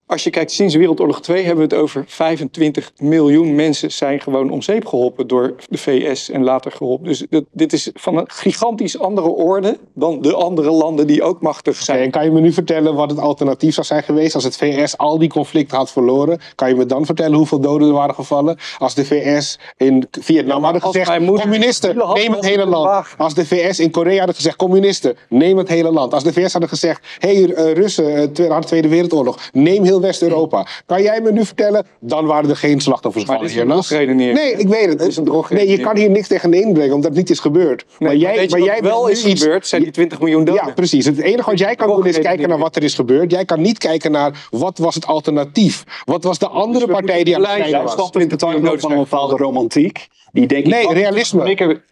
Als 0.08 0.24
je 0.24 0.30
kijkt, 0.30 0.52
sinds 0.52 0.76
Wereldoorlog 0.76 1.22
2 1.22 1.44
hebben 1.44 1.68
we 1.68 1.76
het 1.76 1.84
over 1.84 2.04
25 2.08 2.92
miljoen 2.98 3.56
mensen 3.56 3.92
zijn 3.92 4.22
gewoon 4.22 4.50
om 4.50 4.62
zeep 4.62 4.86
geholpen 4.86 5.28
door 5.28 5.56
de 5.70 5.78
VS 5.78 6.30
en 6.30 6.44
later 6.44 6.72
geholpen. 6.72 7.08
Dus 7.08 7.26
dit, 7.30 7.44
dit 7.52 7.74
is 7.74 7.92
van 7.94 8.18
een 8.18 8.30
gigantisch 8.30 9.00
andere 9.00 9.28
orde 9.28 9.78
dan 9.94 10.22
de 10.22 10.34
andere 10.34 10.72
landen 10.72 11.08
die 11.08 11.24
ook 11.24 11.42
machtig 11.42 11.76
zijn. 11.76 12.00
En 12.00 12.12
kan 12.12 12.24
je 12.24 12.32
me 12.32 12.40
nu 12.40 12.54
vertellen 12.54 12.96
wat 12.96 13.10
het 13.10 13.20
alternatief 13.20 13.74
zou 13.74 13.86
zijn 13.86 14.04
geweest 14.04 14.36
als 14.36 14.44
het 14.44 14.58
VS 14.58 14.98
al 14.98 15.18
die 15.18 15.30
conflicten 15.30 15.78
had 15.78 15.92
verloren? 15.92 16.40
Kan 16.56 16.70
je 16.70 16.76
me 16.76 16.86
dan 16.86 17.06
vertellen 17.06 17.38
hoeveel 17.38 17.60
doden 17.60 17.88
er 17.88 17.94
waren 17.94 18.16
gevallen? 18.16 18.58
Als 18.78 18.96
de 18.96 19.06
VS 19.06 19.60
in 19.78 20.08
Vietnam 20.12 20.62
maar 20.62 20.72
hadden 20.72 20.92
gezegd, 20.92 21.20
moeder 21.20 21.42
communisten, 21.42 21.96
neem 22.14 22.32
het 22.32 22.46
hele 22.46 22.66
land. 22.66 23.06
Als 23.18 23.34
de 23.34 23.46
VS 23.46 23.80
in 23.80 23.92
Korea 23.92 24.18
hadden 24.18 24.36
gezegd, 24.36 24.56
communisten, 24.56 25.18
neem 25.30 25.58
het 25.58 25.68
hele 25.68 25.92
land. 25.92 26.14
Als 26.14 26.24
de 26.24 26.34
VS 26.34 26.52
hadden 26.52 26.70
gezegd, 26.70 27.06
hé 27.18 27.36
hey, 27.36 27.54
eh, 27.54 27.74
Russen, 27.74 28.36
eh, 28.36 28.50
na 28.50 28.60
de 28.60 28.66
Tweede 28.66 28.88
Wereldoorlog, 28.88 29.50
neem 29.52 29.84
heel 29.84 29.96
West-Europa. 30.02 30.68
Kan 30.86 31.02
jij 31.02 31.22
me 31.22 31.32
nu 31.32 31.46
vertellen, 31.46 31.86
dan 32.00 32.26
waren 32.26 32.50
er 32.50 32.56
geen 32.56 32.80
slachtoffers 32.82 33.26
Maar 33.26 33.44
is 33.44 33.54
hiernaast? 33.54 33.88
drogredenering. 33.88 34.38
Nee, 34.38 34.54
ik 34.54 34.68
weet 34.68 34.86
het. 34.90 35.00
Dit 35.00 35.08
is 35.08 35.18
een 35.18 35.44
Nee, 35.50 35.68
je 35.70 35.80
kan 35.80 35.98
hier 35.98 36.10
niks 36.10 36.28
tegen 36.28 36.54
inbrengen, 36.54 36.94
omdat 36.96 37.10
het 37.10 37.20
niet 37.20 37.30
is 37.30 37.40
gebeurd. 37.40 37.86
Nee, 37.88 38.10
maar 38.10 38.18
jij, 38.18 38.36
maar 38.36 38.60
wat 38.60 38.64
jij 38.68 38.82
wel 38.82 39.08
is 39.08 39.26
iets- 39.26 39.42
gebeurd, 39.42 39.68
zijn 39.68 39.82
die 39.84 39.92
20 39.92 40.20
miljoen 40.20 40.44
doden. 40.46 40.66
ja, 40.66 40.74
precies. 40.74 41.06
Het 41.06 41.18
enige 41.20 41.50
wat 41.50 41.60
jij 41.60 41.76
kan 41.76 41.88
doen 41.88 42.06
is 42.06 42.20
kijken 42.20 42.50
naar 42.50 42.58
wat 42.58 42.76
er 42.76 42.84
is 42.84 42.94
gebeurd. 42.94 43.32
Jij 43.32 43.46
kan 43.46 43.62
niet 43.62 43.78
kijken 43.78 44.12
naar 44.12 44.48
wat 44.50 44.78
was 44.78 44.96
het 44.96 45.06
alternatief. 45.08 45.84
Wat 46.06 46.24
was 46.24 46.38
de 46.40 46.48
andere 46.48 46.86
we 46.86 46.92
partij 46.92 47.24
die 47.24 47.36
aan 47.36 47.42
het 47.42 47.50
strijden 47.50 47.70
blijven 47.82 47.98
was. 47.98 48.12
De 48.12 48.36
tuin 48.36 48.80
van 48.80 48.92
een 48.92 48.98
bepaalde 48.98 49.36
romantiek. 49.36 50.08
Die 50.32 50.48
denk 50.48 50.66
ik 50.66 50.72
Nee, 50.74 50.94
realisme. 50.94 51.44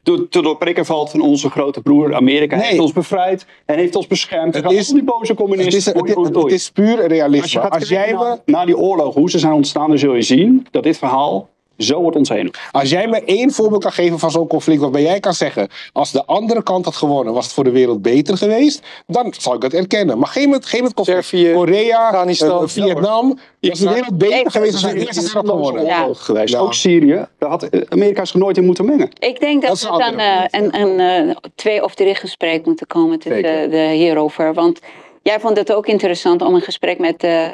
te 0.03 0.41
doorprikken- 0.41 0.85
valt 0.85 1.09
van 1.09 1.21
onze 1.21 1.49
grote 1.49 1.81
broer 1.81 2.15
Amerika. 2.15 2.55
Nee. 2.55 2.65
heeft 2.65 2.79
ons 2.79 2.91
bevrijd 2.93 3.45
en 3.65 3.77
heeft 3.77 3.95
ons 3.95 4.07
beschermd. 4.07 4.55
Het 4.55 4.63
Het 4.63 4.71
is- 4.73 4.79
is 4.79 4.87
die 4.87 5.03
boze 5.03 5.31
Het 5.31 5.35
communisten. 5.41 5.77
is, 5.77 5.85
het, 5.85 6.01
oei, 6.01 6.43
het 6.43 6.51
is 6.51 6.71
puur 6.71 6.87
Als 6.93 7.01
je 7.01 7.07
realisme. 7.07 7.61
gaat 7.61 7.71
Als 7.71 7.89
jij, 7.95 8.07
kijken 8.07 8.41
me, 8.45 8.51
naar, 8.51 8.65
die 8.65 8.77
oorlog, 8.77 9.13
hoe 9.13 9.29
ze 9.29 9.39
zijn 9.39 9.53
ontstaan, 9.53 9.87
dan 9.87 9.97
zul 9.97 10.13
je 10.15 10.21
zien 10.21 10.67
dat 10.71 10.83
dit 10.83 10.97
verhaal 10.97 11.49
zo 11.77 12.01
wordt 12.01 12.17
ons 12.17 12.29
heen. 12.29 12.53
als 12.71 12.89
jij 12.89 13.07
me 13.07 13.23
één 13.23 13.51
voorbeeld 13.51 13.83
kan 13.83 13.91
geven 13.91 14.19
van 14.19 14.31
zo'n 14.31 14.47
conflict 14.47 14.81
waarbij 14.81 15.01
jij 15.01 15.19
kan 15.19 15.33
zeggen, 15.33 15.67
als 15.93 16.11
de 16.11 16.25
andere 16.25 16.63
kant 16.63 16.85
had 16.85 16.95
gewonnen, 16.95 17.33
was 17.33 17.43
het 17.45 17.53
voor 17.53 17.63
de 17.63 17.71
wereld 17.71 18.01
beter 18.01 18.37
geweest, 18.37 18.81
dan 19.07 19.33
zou 19.37 19.55
ik 19.55 19.61
het 19.61 19.73
erkennen. 19.73 20.17
Maar 20.17 20.27
geen 20.27 20.49
met, 20.49 20.65
geen 20.65 20.83
met 20.83 20.93
conflict. 20.93 21.25
Servië, 21.25 21.53
Korea, 21.53 22.05
Afghanistan. 22.05 22.61
eh, 22.61 22.67
Vietnam, 22.67 23.39
was 23.59 23.79
de 23.79 23.89
wereld 23.89 24.17
beter 24.17 24.51
geweest 24.51 24.73
als 24.73 24.81
de 24.81 24.99
eerste 24.99 25.29
had 25.33 25.47
gewonnen. 25.49 25.85
Ja. 25.85 26.07
Geweest. 26.13 26.53
Ja. 26.53 26.59
Ook 26.59 26.73
Syrië, 26.73 27.25
daar 27.37 27.49
had 27.49 27.63
eh, 27.63 27.81
Amerika 27.89 28.25
zich 28.25 28.35
nooit 28.35 28.57
in 28.57 28.65
moeten 28.65 28.85
mengen. 28.85 29.09
Ik 29.19 29.39
denk 29.39 29.61
dat, 29.61 29.81
Dat 29.81 30.01
er 30.01 30.11
dan 30.11 30.19
eh, 30.19 30.43
een, 30.49 30.81
een 30.81 30.99
eh, 31.29 31.35
twee 31.55 31.83
of 31.83 31.95
drie 31.95 32.15
gesprek 32.15 32.65
moeten 32.65 32.87
komen 32.87 33.19
tussen 33.19 33.91
hierover. 33.91 34.53
Want 34.53 34.79
jij 35.21 35.39
vond 35.39 35.57
het 35.57 35.73
ook 35.73 35.87
interessant 35.87 36.41
om 36.41 36.55
een 36.55 36.61
gesprek 36.61 36.99
met 36.99 37.19
de 37.19 37.51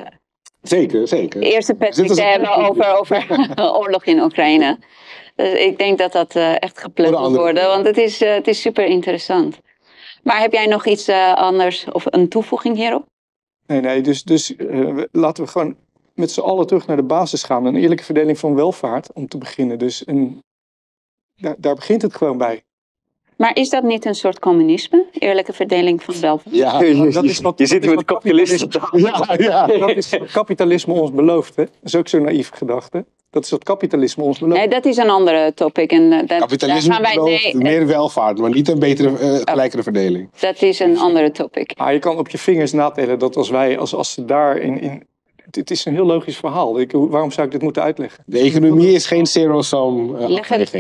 Zeker, 0.62 1.08
zeker. 1.08 1.42
eerste 1.42 1.76
is 1.80 1.96
te 1.96 2.22
hebben 2.22 2.56
over, 2.56 2.98
over 2.98 3.26
oorlog 3.80 4.06
in 4.06 4.22
Oekraïne. 4.22 4.78
Dus 5.36 5.60
ik 5.60 5.78
denk 5.78 5.98
dat 5.98 6.12
dat 6.12 6.36
eh, 6.36 6.62
echt 6.62 6.88
de 6.94 7.12
moet 7.12 7.36
worden, 7.36 7.68
want 7.68 7.86
het 7.86 7.98
is, 7.98 8.22
eh, 8.22 8.34
het 8.34 8.48
is 8.48 8.62
super 8.62 8.86
interessant. 8.86 9.60
Maar 10.24 10.40
heb 10.40 10.52
jij 10.52 10.66
nog 10.66 10.86
iets 10.86 11.08
eh, 11.08 11.34
anders 11.34 11.86
of 11.92 12.06
een 12.06 12.30
toevoeging 12.30 12.76
hierop? 12.76 13.06
Nee, 13.68 13.82
nee, 13.82 14.02
dus, 14.02 14.24
dus 14.24 14.54
laten 15.12 15.44
we 15.44 15.50
gewoon 15.50 15.76
met 16.14 16.32
z'n 16.32 16.42
allen 16.42 16.68
terug 16.68 16.88
naar 16.88 16.96
de 16.96 17.04
basis 17.04 17.44
gaan. 17.44 17.66
Een 17.66 17.76
eerlijke 17.76 18.04
verdeling 18.04 18.40
van 18.40 18.56
welvaart, 18.56 19.14
om 19.14 19.28
te 19.28 19.38
beginnen. 19.38 19.80
Dus 19.80 20.08
een, 20.08 20.44
daar, 21.36 21.56
daar 21.58 21.76
begint 21.76 22.02
het 22.02 22.16
gewoon 22.16 22.38
bij. 22.38 22.64
Maar 23.42 23.56
is 23.56 23.70
dat 23.70 23.84
niet 23.84 24.06
een 24.06 24.16
soort 24.16 24.40
communisme? 24.40 25.06
Eerlijke 25.12 25.54
verdeling 25.54 26.04
van 26.04 26.16
welvaart? 26.22 26.56
Ja, 26.56 26.80
dat 27.12 27.24
is 27.24 27.40
wat- 27.42 27.60
je 27.60 27.66
zit 27.66 27.84
hier 27.84 27.96
met 27.96 28.06
kapitalisten 28.06 28.70
ja, 28.92 29.36
ja. 29.38 29.68
Dat 29.68 29.96
is 29.96 30.10
wat 30.10 30.32
kapitalisme 30.32 30.94
ons 30.94 31.12
belooft. 31.12 31.56
Hè? 31.56 31.64
Dat 31.64 31.74
is 31.84 31.96
ook 31.96 32.08
zo'n 32.08 32.22
naïef 32.22 32.50
gedachte. 32.54 33.06
Dat 33.30 33.44
is 33.44 33.50
wat 33.52 33.64
kapitalisme 33.64 34.24
ons 34.24 34.40
belooft. 34.40 34.60
Nee, 34.60 34.68
dat 34.70 34.86
is 34.86 34.98
een 34.98 35.10
andere 35.10 35.54
topic. 35.54 35.92
En, 35.92 36.12
eh, 36.12 36.28
dat, 36.28 36.40
Kapitalisme 36.40 36.94
gaan 36.94 37.02
wij, 37.02 37.14
belooft 37.14 37.44
nee, 37.44 37.56
meer 37.56 37.88
welvaart, 37.88 38.38
maar 38.38 38.50
niet 38.50 38.68
een 38.68 38.80
betere, 38.80 39.18
eh, 39.18 39.36
gelijkere 39.44 39.84
verdeling. 39.84 40.30
dat 40.40 40.62
is 40.62 40.80
een 40.80 40.98
andere 40.98 41.32
topic. 41.32 41.78
Maar 41.78 41.94
je 41.94 42.00
kan 42.00 42.18
op 42.18 42.30
je 42.30 42.38
vingers 42.38 42.72
natellen 42.72 43.20
dat 43.20 43.36
als 43.36 43.50
wij, 43.50 43.78
als, 43.78 43.96
als 43.96 44.14
ze 44.14 44.26
daar 44.26 44.58
in, 44.58 44.82
in. 44.82 45.04
Het, 45.52 45.60
het 45.60 45.72
is 45.72 45.86
een 45.86 45.94
heel 45.94 46.06
logisch 46.06 46.38
verhaal. 46.38 46.80
Ik, 46.80 46.92
waarom 46.92 47.32
zou 47.32 47.46
ik 47.46 47.52
dit 47.54 47.62
moeten 47.62 47.82
uitleggen? 47.84 48.24
De 48.28 48.40
economie 48.40 48.92
is 48.94 49.06
geen 49.06 49.26
zero-sum 49.28 50.16
eh, 50.16 50.30
Leg 50.30 50.48
het- 50.48 50.74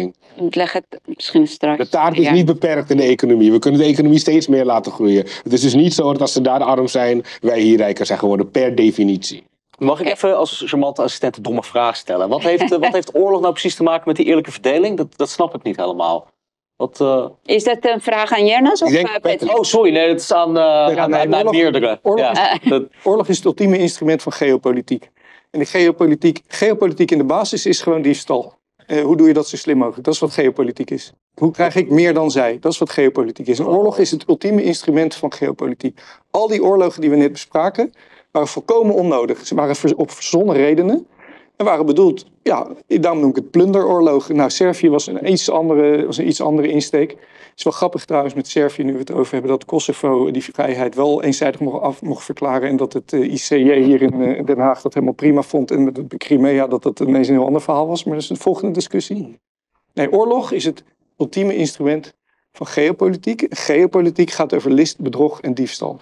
leg 0.55 0.73
het 0.73 0.85
misschien 1.05 1.47
straks. 1.47 1.77
De 1.77 1.89
taart 1.89 2.17
is 2.17 2.23
Ja. 2.23 2.31
niet 2.33 2.45
beperkt 2.45 2.89
in 2.89 2.97
de 2.97 3.03
economie. 3.03 3.51
We 3.51 3.59
kunnen 3.59 3.79
de 3.79 3.85
economie 3.85 4.19
steeds 4.19 4.47
meer 4.47 4.65
laten 4.65 4.91
groeien. 4.91 5.25
Het 5.43 5.53
is 5.53 5.61
dus 5.61 5.73
niet 5.73 5.93
zo 5.93 6.11
dat 6.11 6.21
als 6.21 6.33
ze 6.33 6.41
daar 6.41 6.59
arm 6.63 6.87
zijn, 6.87 7.23
wij 7.41 7.59
hier 7.59 7.77
rijker 7.77 8.05
zijn 8.05 8.19
geworden, 8.19 8.51
per 8.51 8.75
definitie. 8.75 9.43
Mag 9.77 9.99
ik 10.01 10.07
even 10.07 10.37
als 10.37 10.63
charmante 10.65 11.01
assistent 11.01 11.37
een 11.37 11.43
domme 11.43 11.63
vraag 11.63 11.95
stellen? 11.95 12.29
Wat 12.29 12.41
heeft, 12.41 12.71
eh, 12.71 12.79
wat 12.79 12.93
heeft 12.93 13.15
oorlog 13.15 13.41
nou 13.41 13.51
precies 13.51 13.75
te 13.75 13.83
maken 13.83 14.03
met 14.05 14.15
die 14.15 14.25
eerlijke 14.25 14.51
verdeling? 14.51 14.97
Dat, 14.97 15.07
dat 15.17 15.29
snap 15.29 15.55
ik 15.55 15.63
niet 15.63 15.75
helemaal. 15.77 16.27
Wat, 16.81 17.01
eh, 17.01 17.25
Is 17.55 17.63
dat 17.63 17.77
een 17.81 18.01
vraag 18.01 18.31
aan 18.31 18.45
Jernas 18.45 18.81
of 18.81 18.87
Ik 18.87 18.93
denk 18.93 19.05
Patrick. 19.11 19.37
Patrick? 19.39 19.57
Oh, 19.57 19.63
sorry, 19.63 19.91
nee, 19.93 20.07
dat 20.07 20.19
is 20.19 20.33
aan, 20.33 20.57
eh 20.57 20.63
aan, 20.63 20.87
nee, 20.93 20.99
aan- 20.99 21.15
aan 21.15 21.33
oorlog- 21.33 21.51
meerdere. 21.53 21.99
oorlog 22.01 22.25
ja, 22.35 22.57
dat, 22.69 22.83
Oorlog 23.03 23.27
is 23.27 23.35
het 23.35 23.45
ultieme 23.45 23.77
instrument 23.77 24.21
van 24.21 24.31
geopolitiek. 24.31 25.09
En 25.51 25.59
de 25.59 25.65
geopolitiek, 25.65 26.41
geopolitiek 26.47 27.11
in 27.11 27.17
de 27.17 27.23
basis 27.23 27.65
is 27.65 27.81
gewoon 27.81 28.01
diefstal. 28.01 28.53
Eh, 28.87 29.01
hoe 29.01 29.17
doe 29.17 29.27
je 29.27 29.33
dat 29.33 29.47
zo 29.47 29.57
slim 29.57 29.77
mogelijk? 29.77 30.03
Dat 30.05 30.13
is 30.13 30.19
wat 30.19 30.31
geopolitiek 30.31 30.89
is. 30.91 31.13
Hoe 31.35 31.51
krijg 31.51 31.75
ik 31.75 31.89
meer 31.89 32.13
dan 32.13 32.31
zij? 32.31 32.57
Dat 32.59 32.71
is 32.71 32.77
wat 32.77 32.89
geopolitiek 32.89 33.47
is. 33.47 33.59
Een 33.59 33.67
oorlog 33.67 33.97
is 33.97 34.11
het 34.11 34.23
ultieme 34.27 34.63
instrument 34.63 35.15
van 35.15 35.33
geopolitiek. 35.33 35.99
Al 36.31 36.47
die 36.47 36.63
oorlogen 36.63 37.01
die 37.01 37.09
we 37.09 37.15
net 37.15 37.31
bespraken, 37.31 37.93
waren 38.31 38.47
volkomen 38.47 38.95
onnodig. 38.95 39.45
Ze 39.45 39.55
waren 39.55 39.97
op 39.97 40.11
verzonnen 40.11 40.55
redenen. 40.55 41.07
En 41.61 41.67
waren 41.67 41.85
bedoeld, 41.85 42.25
ja, 42.43 42.67
daarom 42.87 43.19
noem 43.19 43.29
ik 43.29 43.35
het 43.35 43.51
plunderoorlog. 43.51 44.29
Nou, 44.29 44.49
Servië 44.49 44.89
was 44.89 45.07
een 45.07 45.31
iets 45.31 45.49
andere, 45.49 46.05
was 46.05 46.17
een 46.17 46.27
iets 46.27 46.41
andere 46.41 46.67
insteek. 46.67 47.09
Het 47.11 47.53
is 47.55 47.63
wel 47.63 47.73
grappig 47.73 48.05
trouwens 48.05 48.33
met 48.33 48.47
Servië, 48.47 48.83
nu 48.83 48.93
we 48.93 48.99
het 48.99 49.11
over 49.11 49.33
hebben, 49.33 49.51
dat 49.51 49.65
Kosovo 49.65 50.31
die 50.31 50.43
vrijheid 50.43 50.95
wel 50.95 51.23
eenzijdig 51.23 51.59
mocht, 51.59 51.81
af, 51.81 52.01
mocht 52.01 52.25
verklaren. 52.25 52.69
En 52.69 52.77
dat 52.77 52.93
het 52.93 53.13
eh, 53.13 53.31
ICJ 53.33 53.81
hier 53.81 54.01
in 54.01 54.21
eh, 54.21 54.45
Den 54.45 54.59
Haag 54.59 54.81
dat 54.81 54.93
helemaal 54.93 55.13
prima 55.13 55.41
vond. 55.41 55.71
En 55.71 55.83
met 55.83 55.95
de 55.95 56.17
Crimea 56.17 56.67
dat 56.67 56.83
dat 56.83 56.99
ineens 56.99 57.27
een 57.27 57.33
heel 57.33 57.45
ander 57.45 57.61
verhaal 57.61 57.87
was. 57.87 58.03
Maar 58.03 58.13
dat 58.13 58.23
is 58.23 58.29
een 58.29 58.37
volgende 58.37 58.73
discussie. 58.73 59.39
Nee, 59.93 60.11
oorlog 60.11 60.51
is 60.51 60.65
het 60.65 60.83
ultieme 61.17 61.55
instrument 61.55 62.13
van 62.51 62.67
geopolitiek. 62.67 63.45
Geopolitiek 63.49 64.31
gaat 64.31 64.53
over 64.53 64.71
list, 64.71 64.99
bedrog 64.99 65.41
en 65.41 65.53
diefstal. 65.53 65.99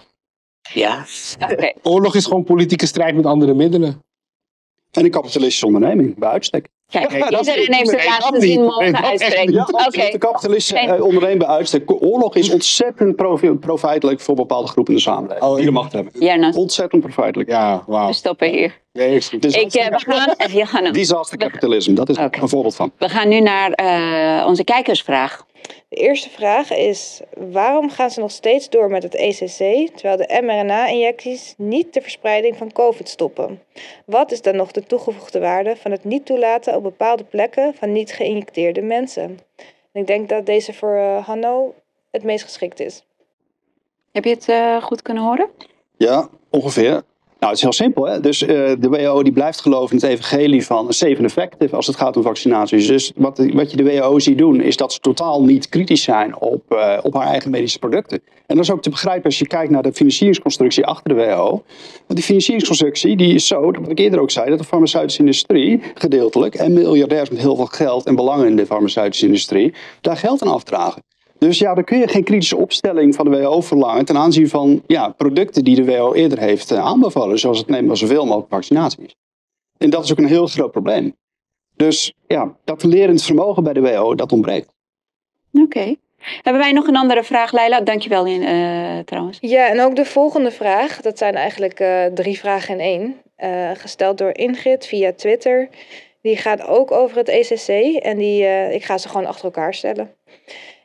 ja. 1.38 1.72
Oorlog 1.82 2.14
is 2.14 2.24
gewoon 2.24 2.44
politieke 2.44 2.86
strijd 2.86 3.14
met 3.14 3.26
andere 3.26 3.54
middelen. 3.54 4.00
En 4.90 5.04
een 5.04 5.10
kapitalistische 5.10 5.66
onderneming, 5.66 6.18
bij 6.18 6.28
uitstek. 6.28 6.68
Kijk, 6.88 7.12
Ja, 7.12 7.28
dat 7.30 7.40
is- 7.40 7.54
iedereen 7.54 7.74
heeft 7.74 7.90
dat 7.90 8.04
laatste 8.04 8.32
niet. 8.32 8.42
zin 8.42 8.62
mogen 8.62 9.02
uitspreken. 9.04 9.50
niet. 9.50 9.72
Oké, 9.72 10.08
De 10.12 10.18
kapitalistische 10.18 10.78
eh, 10.86 11.02
onderneming 11.04 11.38
bij 11.38 11.48
uitstek. 11.48 11.90
Oorlog 12.02 12.36
is 12.36 12.50
ontzettend 12.52 13.16
profi- 13.16 13.52
profijtelijk 13.54 14.20
voor 14.20 14.34
bepaalde 14.34 14.68
groepen 14.68 14.92
in 14.92 14.98
de 14.98 15.04
samenleving. 15.04 15.42
Oh, 15.44 15.54
die 15.54 15.62
de 15.62 15.68
ik- 15.68 15.74
macht 15.76 15.92
hebben. 15.92 16.12
Jernas, 16.18 16.56
Ontzettend 16.56 17.02
profijtelijk. 17.02 17.48
Ja, 17.50 17.84
wauw. 17.86 18.06
we 18.06 18.12
stoppen 18.12 18.48
hier. 18.50 18.78
Nee. 18.92 19.10
Dus 19.10 19.30
Ik, 19.30 19.72
eh, 19.74 19.88
we, 19.88 19.98
gaan, 19.98 20.34
ja, 20.52 20.64
gaan 20.64 20.82
nu. 20.82 20.90
disaster 20.90 21.38
capitalism, 21.38 21.94
dat 21.94 22.08
is 22.08 22.16
een 22.16 22.48
voorbeeld 22.48 22.74
van. 22.76 22.92
we 22.98 23.08
gaan 23.08 23.28
nu 23.28 23.40
naar 23.40 23.70
eh, 23.72 24.46
onze 24.46 24.64
kijkersvraag. 24.64 25.44
De 25.88 25.96
eerste 25.96 26.30
vraag 26.30 26.70
is: 26.70 27.20
waarom 27.36 27.90
gaan 27.90 28.10
ze 28.10 28.20
nog 28.20 28.30
steeds 28.30 28.68
door 28.68 28.90
met 28.90 29.02
het 29.02 29.14
ECC 29.14 29.90
terwijl 29.96 30.16
de 30.16 30.38
mRNA-injecties 30.42 31.54
niet 31.56 31.94
de 31.94 32.00
verspreiding 32.00 32.56
van 32.56 32.72
COVID 32.72 33.08
stoppen? 33.08 33.62
Wat 34.04 34.32
is 34.32 34.42
dan 34.42 34.56
nog 34.56 34.70
de 34.70 34.82
toegevoegde 34.82 35.38
waarde 35.38 35.76
van 35.76 35.90
het 35.90 36.04
niet 36.04 36.26
toelaten 36.26 36.74
op 36.74 36.82
bepaalde 36.82 37.24
plekken 37.24 37.74
van 37.74 37.92
niet 37.92 38.12
geïnjecteerde 38.12 38.82
mensen? 38.82 39.38
En 39.92 40.00
ik 40.00 40.06
denk 40.06 40.28
dat 40.28 40.46
deze 40.46 40.72
voor 40.72 40.96
eh, 40.96 41.26
Hanno 41.26 41.74
het 42.10 42.22
meest 42.22 42.44
geschikt 42.44 42.80
is. 42.80 43.04
Heb 44.12 44.24
je 44.24 44.30
het 44.30 44.48
eh, 44.48 44.82
goed 44.82 45.02
kunnen 45.02 45.22
horen? 45.22 45.48
Ja, 45.96 46.28
ongeveer. 46.50 47.02
Nou, 47.40 47.52
het 47.52 47.56
is 47.56 47.62
heel 47.62 47.72
simpel. 47.86 48.04
Hè? 48.04 48.20
Dus 48.20 48.42
eh, 48.42 48.48
de 48.78 48.88
WHO 48.88 49.22
die 49.22 49.32
blijft 49.32 49.60
geloven 49.60 49.96
in 49.96 50.02
het 50.02 50.20
evangelie 50.20 50.66
van 50.66 50.92
safe 50.92 51.16
and 51.16 51.24
effective 51.24 51.76
als 51.76 51.86
het 51.86 51.96
gaat 51.96 52.16
om 52.16 52.22
vaccinaties. 52.22 52.86
Dus 52.86 53.12
wat, 53.16 53.38
wat 53.52 53.70
je 53.70 53.76
de 53.76 53.82
WHO 53.82 54.18
ziet 54.18 54.38
doen, 54.38 54.60
is 54.60 54.76
dat 54.76 54.92
ze 54.92 54.98
totaal 54.98 55.44
niet 55.44 55.68
kritisch 55.68 56.02
zijn 56.02 56.40
op, 56.40 56.62
eh, 56.72 56.98
op 57.02 57.14
haar 57.14 57.26
eigen 57.26 57.50
medische 57.50 57.78
producten. 57.78 58.20
En 58.46 58.56
dat 58.56 58.64
is 58.64 58.70
ook 58.70 58.82
te 58.82 58.90
begrijpen 58.90 59.24
als 59.24 59.38
je 59.38 59.46
kijkt 59.46 59.70
naar 59.70 59.82
de 59.82 59.92
financieringsconstructie 59.92 60.86
achter 60.86 61.14
de 61.14 61.20
WHO. 61.20 61.48
Want 61.48 61.62
die 62.06 62.22
financieringsconstructie 62.22 63.16
die 63.16 63.34
is 63.34 63.46
zo, 63.46 63.60
wat 63.60 63.90
ik 63.90 63.98
eerder 63.98 64.20
ook 64.20 64.30
zei, 64.30 64.48
dat 64.48 64.58
de 64.58 64.64
farmaceutische 64.64 65.20
industrie 65.20 65.80
gedeeltelijk 65.94 66.54
en 66.54 66.72
miljardairs 66.72 67.30
met 67.30 67.38
heel 67.38 67.56
veel 67.56 67.66
geld 67.66 68.06
en 68.06 68.14
belangen 68.14 68.46
in 68.46 68.56
de 68.56 68.66
farmaceutische 68.66 69.26
industrie 69.26 69.74
daar 70.00 70.16
geld 70.16 70.42
aan 70.42 70.52
afdragen. 70.52 71.02
Dus 71.40 71.58
ja, 71.58 71.74
dan 71.74 71.84
kun 71.84 71.98
je 71.98 72.08
geen 72.08 72.24
kritische 72.24 72.56
opstelling 72.56 73.14
van 73.14 73.30
de 73.30 73.30
WHO 73.30 73.60
verlangen 73.60 74.04
ten 74.04 74.16
aanzien 74.16 74.48
van 74.48 74.82
ja, 74.86 75.08
producten 75.08 75.64
die 75.64 75.76
de 75.76 75.84
WHO 75.84 76.12
eerder 76.12 76.38
heeft 76.38 76.70
eh, 76.70 76.78
aanbevolen, 76.78 77.38
zoals 77.38 77.58
het 77.58 77.68
nemen 77.68 77.86
van 77.86 77.96
zoveel 77.96 78.24
mogelijk 78.24 78.50
vaccinaties. 78.50 79.14
En 79.78 79.90
dat 79.90 80.04
is 80.04 80.12
ook 80.12 80.18
een 80.18 80.26
heel 80.26 80.46
groot 80.46 80.70
probleem. 80.70 81.16
Dus 81.76 82.14
ja, 82.26 82.56
dat 82.64 82.82
lerend 82.82 83.22
vermogen 83.22 83.62
bij 83.62 83.72
de 83.72 83.80
WHO, 83.80 84.14
dat 84.14 84.32
ontbreekt. 84.32 84.72
Oké. 85.52 85.94
Hebben 86.42 86.62
wij 86.62 86.72
nog 86.72 86.86
een 86.86 86.96
andere 86.96 87.24
vraag, 87.24 87.52
Leila? 87.52 87.80
Dankjewel 87.80 88.26
uh, 88.26 88.98
trouwens. 88.98 89.38
Ja, 89.40 89.68
en 89.68 89.80
ook 89.80 89.96
de 89.96 90.04
volgende 90.04 90.50
vraag. 90.50 91.00
Dat 91.00 91.18
zijn 91.18 91.34
eigenlijk 91.34 91.80
uh, 91.80 92.04
drie 92.04 92.38
vragen 92.38 92.74
in 92.74 92.80
één. 92.80 93.16
Uh, 93.38 93.70
gesteld 93.74 94.18
door 94.18 94.34
Ingrid 94.34 94.86
via 94.86 95.12
Twitter. 95.12 95.68
Die 96.22 96.36
gaat 96.36 96.66
ook 96.66 96.90
over 96.90 97.16
het 97.16 97.28
ECC. 97.28 97.68
En 98.02 98.18
die, 98.18 98.44
ik 98.72 98.84
ga 98.84 98.98
ze 98.98 99.08
gewoon 99.08 99.26
achter 99.26 99.44
elkaar 99.44 99.74
stellen. 99.74 100.10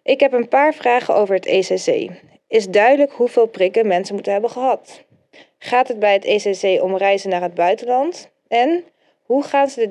Ik 0.05 0.19
heb 0.19 0.33
een 0.33 0.47
paar 0.47 0.73
vragen 0.73 1.15
over 1.15 1.35
het 1.35 1.45
ECC. 1.45 2.11
Is 2.47 2.67
duidelijk 2.67 3.11
hoeveel 3.11 3.45
prikken 3.45 3.87
mensen 3.87 4.13
moeten 4.13 4.31
hebben 4.33 4.49
gehad? 4.49 5.03
Gaat 5.57 5.87
het 5.87 5.99
bij 5.99 6.13
het 6.13 6.25
ECC 6.25 6.83
om 6.83 6.97
reizen 6.97 7.29
naar 7.29 7.41
het 7.41 7.53
buitenland? 7.53 8.29
En 8.47 8.83
hoe 9.23 9.43
gaan 9.43 9.67
ze 9.67 9.79
de 9.79 9.89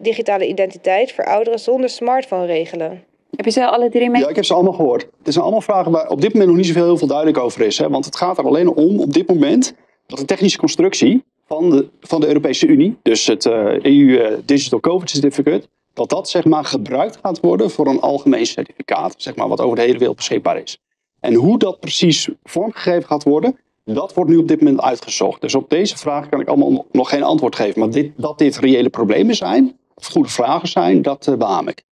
digitale 0.00 0.46
identiteit 0.46 1.12
voor 1.12 1.24
ouderen 1.24 1.58
zonder 1.58 1.90
smartphone 1.90 2.46
regelen? 2.46 3.04
Heb 3.36 3.44
je 3.44 3.50
ze 3.50 3.66
alle 3.66 3.90
drie 3.90 4.10
mee? 4.10 4.22
Ja, 4.22 4.28
ik 4.28 4.36
heb 4.36 4.44
ze 4.44 4.54
allemaal 4.54 4.72
gehoord. 4.72 5.08
Het 5.22 5.32
zijn 5.32 5.44
allemaal 5.44 5.62
vragen 5.62 5.92
waar 5.92 6.08
op 6.08 6.20
dit 6.20 6.32
moment 6.32 6.50
nog 6.50 6.58
niet 6.58 6.66
zoveel 6.66 6.84
heel 6.84 6.96
veel 6.96 7.06
duidelijk 7.06 7.38
over 7.38 7.60
is. 7.60 7.78
Hè? 7.78 7.88
Want 7.88 8.04
het 8.04 8.16
gaat 8.16 8.38
er 8.38 8.44
alleen 8.44 8.68
om 8.68 9.00
op 9.00 9.12
dit 9.12 9.28
moment 9.28 9.74
dat 10.06 10.18
de 10.18 10.24
technische 10.24 10.58
constructie 10.58 11.24
van 11.46 11.70
de, 11.70 11.88
van 12.00 12.20
de 12.20 12.26
Europese 12.26 12.66
Unie, 12.66 12.96
dus 13.02 13.26
het 13.26 13.46
EU 13.46 13.82
uh, 13.82 14.30
e 14.30 14.38
Digital 14.44 14.80
COVID 14.80 15.10
Certificate, 15.10 15.66
dat 15.96 16.08
dat 16.08 16.28
zeg 16.28 16.44
maar 16.44 16.64
gebruikt 16.64 17.18
gaat 17.22 17.40
worden 17.40 17.70
voor 17.70 17.86
een 17.86 18.00
algemeen 18.00 18.46
certificaat, 18.46 19.14
zeg 19.16 19.36
maar, 19.36 19.48
wat 19.48 19.60
over 19.60 19.76
de 19.76 19.82
hele 19.82 19.98
wereld 19.98 20.16
beschikbaar 20.16 20.58
is. 20.58 20.78
En 21.20 21.34
hoe 21.34 21.58
dat 21.58 21.80
precies 21.80 22.28
vormgegeven 22.42 23.04
gaat 23.04 23.22
worden, 23.22 23.58
dat 23.84 24.14
wordt 24.14 24.30
nu 24.30 24.36
op 24.36 24.48
dit 24.48 24.60
moment 24.60 24.80
uitgezocht. 24.80 25.40
Dus 25.40 25.54
op 25.54 25.70
deze 25.70 25.96
vraag 25.96 26.28
kan 26.28 26.40
ik 26.40 26.48
allemaal 26.48 26.86
nog 26.92 27.08
geen 27.08 27.22
antwoord 27.22 27.56
geven. 27.56 27.80
Maar 27.80 27.90
dit, 27.90 28.12
dat 28.16 28.38
dit 28.38 28.56
reële 28.56 28.88
problemen 28.88 29.34
zijn, 29.34 29.78
of 29.94 30.06
goede 30.06 30.28
vragen 30.28 30.68
zijn, 30.68 31.02
dat 31.02 31.26
uh, 31.26 31.36
beaam 31.36 31.68
ik. 31.68 31.82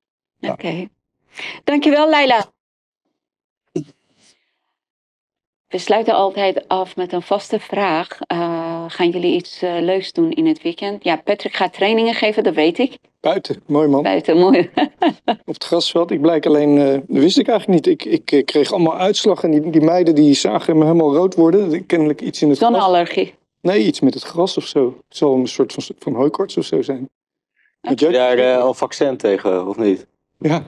Oké. 0.40 0.88
Dankjewel, 1.64 2.08
Leila. 2.08 2.52
We 5.68 5.78
sluiten 5.78 6.14
altijd 6.14 6.68
af 6.68 6.96
met 6.96 7.12
een 7.12 7.22
vaste 7.22 7.60
vraag. 7.60 8.18
Uh, 8.32 8.73
gaan 8.88 9.10
jullie 9.10 9.34
iets 9.34 9.62
uh, 9.62 9.80
leuks 9.80 10.12
doen 10.12 10.30
in 10.30 10.46
het 10.46 10.62
weekend? 10.62 11.04
Ja, 11.04 11.16
Patrick 11.16 11.54
gaat 11.54 11.72
trainingen 11.72 12.14
geven, 12.14 12.42
dat 12.42 12.54
weet 12.54 12.78
ik. 12.78 12.96
Buiten, 13.20 13.62
mooi 13.66 13.88
man. 13.88 14.02
Buiten, 14.02 14.38
mooi. 14.38 14.70
Op 15.44 15.54
het 15.54 15.64
grasveld, 15.64 16.10
ik 16.10 16.20
blijk 16.20 16.46
alleen, 16.46 16.76
uh, 16.76 16.92
dat 16.92 17.02
wist 17.06 17.38
ik 17.38 17.48
eigenlijk 17.48 17.86
niet. 17.86 18.00
Ik, 18.06 18.30
ik 18.30 18.46
kreeg 18.46 18.72
allemaal 18.72 18.96
uitslag 18.96 19.42
en 19.42 19.50
die, 19.50 19.70
die 19.70 19.80
meiden 19.80 20.14
die 20.14 20.34
zagen 20.34 20.78
me 20.78 20.84
helemaal 20.84 21.14
rood 21.14 21.34
worden. 21.34 21.86
Kennelijk 21.86 22.20
iets 22.20 22.42
in 22.42 22.48
het 22.48 22.58
Zonneallergie? 22.58 23.24
Gras. 23.24 23.38
Nee, 23.60 23.82
iets 23.82 24.00
met 24.00 24.14
het 24.14 24.22
gras 24.22 24.56
of 24.56 24.66
zo. 24.66 24.86
Het 25.08 25.16
zal 25.16 25.34
een 25.34 25.48
soort 25.48 25.72
van, 25.72 25.82
van 25.98 26.14
hooikoorts 26.14 26.56
of 26.56 26.64
zo 26.64 26.82
zijn. 26.82 27.08
Heb 27.80 27.98
je 27.98 28.10
daar 28.10 28.56
al 28.58 28.74
vaccin 28.74 29.16
tegen, 29.16 29.68
of 29.68 29.76
niet? 29.76 30.06
Ja. 30.38 30.62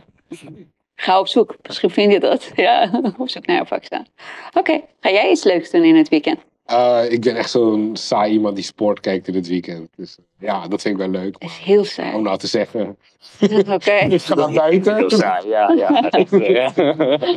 Ga 0.95 1.21
op 1.21 1.29
zoek. 1.29 1.57
Misschien 1.67 1.91
vind 1.91 2.13
je 2.13 2.21
dat. 2.21 2.51
Ja, 2.55 3.03
op 3.19 3.29
zoek 3.29 3.47
naar 3.47 3.61
een 3.61 3.67
vaccin. 3.67 4.07
Oké, 4.53 4.81
ga 5.01 5.11
jij 5.11 5.31
iets 5.31 5.45
leuks 5.45 5.71
doen 5.71 5.85
in 5.85 5.97
het 5.97 6.09
weekend? 6.09 6.39
Uh, 6.71 7.11
ik 7.11 7.21
ben 7.21 7.37
echt 7.37 7.51
zo'n 7.51 7.91
saai 7.93 8.33
iemand 8.33 8.55
die 8.55 8.65
sport 8.65 9.01
kijkt 9.01 9.29
in 9.29 9.35
het 9.35 9.49
weekend. 9.49 9.89
Dus 9.97 10.17
ja, 10.39 10.69
dat 10.69 10.83
vind 10.83 10.95
ik 10.95 11.01
wel 11.01 11.23
leuk. 11.23 11.37
is 11.39 11.59
heel 11.59 11.85
saai. 11.85 12.15
Om 12.15 12.23
nou 12.23 12.39
te 12.39 12.47
zeggen. 12.47 12.81
Oké. 13.41 13.73
Okay. 13.73 14.09
Ik 14.09 14.23
ga 14.23 14.35
naar 14.35 14.53
buiten. 14.53 14.97
Heel 14.97 15.11
saai, 15.11 15.49
ja. 15.49 15.73
ja. 15.73 16.11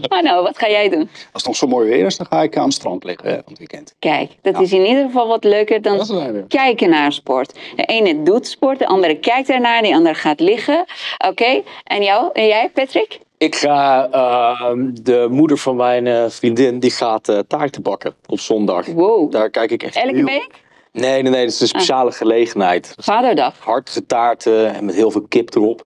oh, 0.07 0.21
nou, 0.27 0.43
wat 0.43 0.57
ga 0.57 0.69
jij 0.69 0.89
doen? 0.89 1.09
Als 1.09 1.29
het 1.31 1.45
nog 1.45 1.55
zo 1.55 1.67
mooi 1.67 1.89
weer 1.89 2.05
is, 2.05 2.17
dan 2.17 2.25
ga 2.25 2.41
ik 2.41 2.57
aan 2.57 2.63
het 2.63 2.73
strand 2.73 3.03
liggen 3.03 3.31
van 3.33 3.43
het 3.45 3.57
weekend. 3.57 3.95
Kijk, 3.99 4.31
dat 4.41 4.55
ja. 4.55 4.61
is 4.61 4.73
in 4.73 4.85
ieder 4.85 5.05
geval 5.05 5.27
wat 5.27 5.43
leuker 5.43 5.81
dan 5.81 6.47
kijken 6.47 6.89
naar 6.89 7.11
sport. 7.11 7.53
De 7.75 7.83
ene 7.83 8.23
doet 8.23 8.47
sport, 8.47 8.79
de 8.79 8.87
andere 8.87 9.19
kijkt 9.19 9.49
ernaar, 9.49 9.81
de 9.81 9.93
andere 9.93 10.15
gaat 10.15 10.39
liggen. 10.39 10.79
Oké, 11.17 11.27
okay. 11.27 11.63
en 11.83 12.03
jou? 12.03 12.29
En 12.33 12.45
jij, 12.45 12.69
Patrick? 12.73 13.19
Ik 13.39 13.55
ga, 13.55 14.09
uh, 14.13 14.71
de 15.01 15.27
moeder 15.29 15.57
van 15.57 15.75
mijn 15.75 16.05
uh, 16.05 16.25
vriendin, 16.29 16.79
die 16.79 16.91
gaat 16.91 17.29
uh, 17.29 17.39
taarten 17.47 17.81
bakken 17.81 18.15
op 18.25 18.39
zondag. 18.39 18.85
Wow. 18.85 19.31
Daar 19.31 19.49
kijk 19.49 19.71
ik 19.71 19.83
echt 19.83 19.95
Elke 19.95 20.15
heel... 20.15 20.25
week? 20.25 20.61
Nee, 20.91 21.21
nee, 21.21 21.31
nee, 21.31 21.43
dat 21.43 21.53
is 21.53 21.61
een 21.61 21.67
speciale 21.67 22.09
ah. 22.09 22.15
gelegenheid. 22.15 22.93
Vaderdag? 22.97 23.59
Hartige 23.59 24.05
taarten 24.05 24.73
en 24.73 24.85
met 24.85 24.95
heel 24.95 25.11
veel 25.11 25.25
kip 25.27 25.55
erop. 25.55 25.83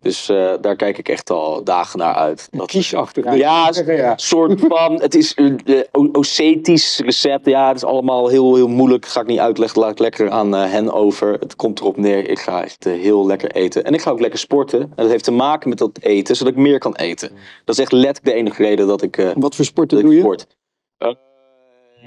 Dus 0.00 0.28
uh, 0.30 0.52
daar 0.60 0.76
kijk 0.76 0.98
ik 0.98 1.08
echt 1.08 1.30
al 1.30 1.64
dagen 1.64 1.98
naar 1.98 2.14
uit. 2.14 2.48
Dat 2.50 2.66
kiesachtig. 2.66 3.34
Ja, 3.34 3.68
een 3.68 4.18
soort 4.18 4.60
van. 4.60 5.00
Het 5.00 5.14
is 5.14 5.32
een 5.36 5.60
uh, 5.64 5.80
Ossetisch 6.12 6.98
recept. 6.98 7.46
Ja, 7.46 7.68
het 7.68 7.76
is 7.76 7.84
allemaal 7.84 8.28
heel, 8.28 8.54
heel 8.54 8.68
moeilijk. 8.68 9.06
Ga 9.06 9.20
ik 9.20 9.26
niet 9.26 9.38
uitleggen. 9.38 9.80
Laat 9.80 9.90
ik 9.90 9.98
lekker 9.98 10.30
aan 10.30 10.54
uh, 10.54 10.70
hen 10.70 10.92
over. 10.92 11.32
Het 11.32 11.56
komt 11.56 11.80
erop 11.80 11.96
neer. 11.96 12.28
Ik 12.28 12.38
ga 12.38 12.64
echt 12.64 12.84
heel 12.84 13.26
lekker 13.26 13.50
eten. 13.50 13.84
En 13.84 13.94
ik 13.94 14.00
ga 14.00 14.10
ook 14.10 14.20
lekker 14.20 14.38
sporten. 14.38 14.80
En 14.80 14.90
dat 14.94 15.08
heeft 15.08 15.24
te 15.24 15.30
maken 15.30 15.68
met 15.68 15.78
dat 15.78 15.98
eten, 16.00 16.36
zodat 16.36 16.52
ik 16.52 16.58
meer 16.58 16.78
kan 16.78 16.96
eten. 16.96 17.30
Dat 17.64 17.74
is 17.74 17.80
echt 17.80 17.92
letterlijk 17.92 18.24
de 18.24 18.32
enige 18.32 18.62
reden 18.62 18.86
dat 18.86 19.02
ik. 19.02 19.32
Wat 19.34 19.54
voor 19.54 19.64
sporten 19.64 20.02
doe 20.02 20.14
je? 20.14 20.20
Sport. 20.20 20.46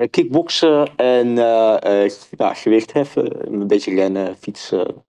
kickboksen 0.10 0.96
en 0.96 1.36
ja, 1.36 2.54
gewicht 2.54 2.94
heffen. 2.94 3.54
Een 3.54 3.68
beetje 3.68 3.96
rennen, 3.96 4.36
fietsen. 4.40 5.04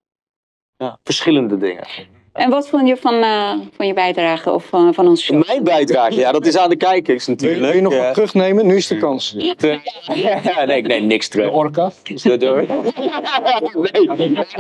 Ja, 0.78 1.00
verschillende 1.04 1.58
dingen. 1.58 1.88
En 2.34 2.50
wat 2.50 2.70
vond 2.70 2.88
je 2.88 2.98
van, 2.98 3.14
uh, 3.14 3.54
van 3.76 3.88
je 3.88 3.94
bijdrage 3.94 4.52
of 4.52 4.66
van, 4.66 4.94
van 4.94 5.08
ons 5.08 5.24
show? 5.24 5.48
Mijn 5.48 5.64
bijdrage? 5.64 6.16
Ja, 6.16 6.32
dat 6.32 6.46
is 6.46 6.58
aan 6.58 6.70
de 6.70 6.76
kijkers 6.76 7.28
natuurlijk. 7.28 7.60
Wil 7.60 7.70
je, 7.70 7.74
wil 7.74 7.90
je 7.90 7.96
nog 7.96 8.06
wat 8.06 8.14
terugnemen? 8.14 8.66
Nu 8.66 8.76
is 8.76 8.88
de 8.88 8.98
kans. 8.98 9.36
Ja, 10.14 10.66
nee, 10.66 10.82
nee, 10.82 11.02
niks 11.02 11.28
terug. 11.28 11.46
De 11.46 11.52
orka? 11.52 11.92
nee, 12.04 12.16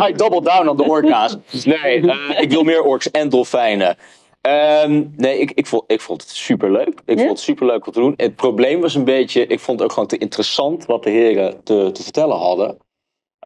I 0.09 0.13
double 0.15 0.41
down 0.41 0.67
op 0.67 0.78
de 0.78 0.84
orka's. 0.84 1.38
Nee, 1.65 2.01
uh, 2.01 2.15
ik 2.39 2.49
wil 2.49 2.63
meer 2.63 2.84
orks 2.84 3.11
en 3.11 3.30
dolfijnen. 3.30 3.97
Um, 4.41 5.13
nee, 5.17 5.39
ik, 5.39 5.51
ik, 5.51 5.67
vond, 5.67 5.84
ik 5.88 6.01
vond 6.01 6.22
het 6.22 6.32
superleuk. 6.32 7.01
Ik 7.05 7.17
ja? 7.17 7.24
vond 7.24 7.30
het 7.30 7.39
superleuk 7.39 7.86
wat 7.86 7.93
te 7.93 7.99
doen. 7.99 8.13
Het 8.17 8.36
probleem 8.36 8.82
was 8.82 8.95
een 8.95 9.03
beetje, 9.03 9.47
ik 9.47 9.59
vond 9.59 9.80
het 9.80 9.88
ook 9.88 9.93
gewoon 9.93 10.09
te 10.09 10.17
interessant 10.17 10.86
wat 10.86 11.03
de 11.03 11.09
heren 11.09 11.63
te, 11.63 11.89
te 11.93 12.03
vertellen 12.03 12.38
hadden. 12.38 12.78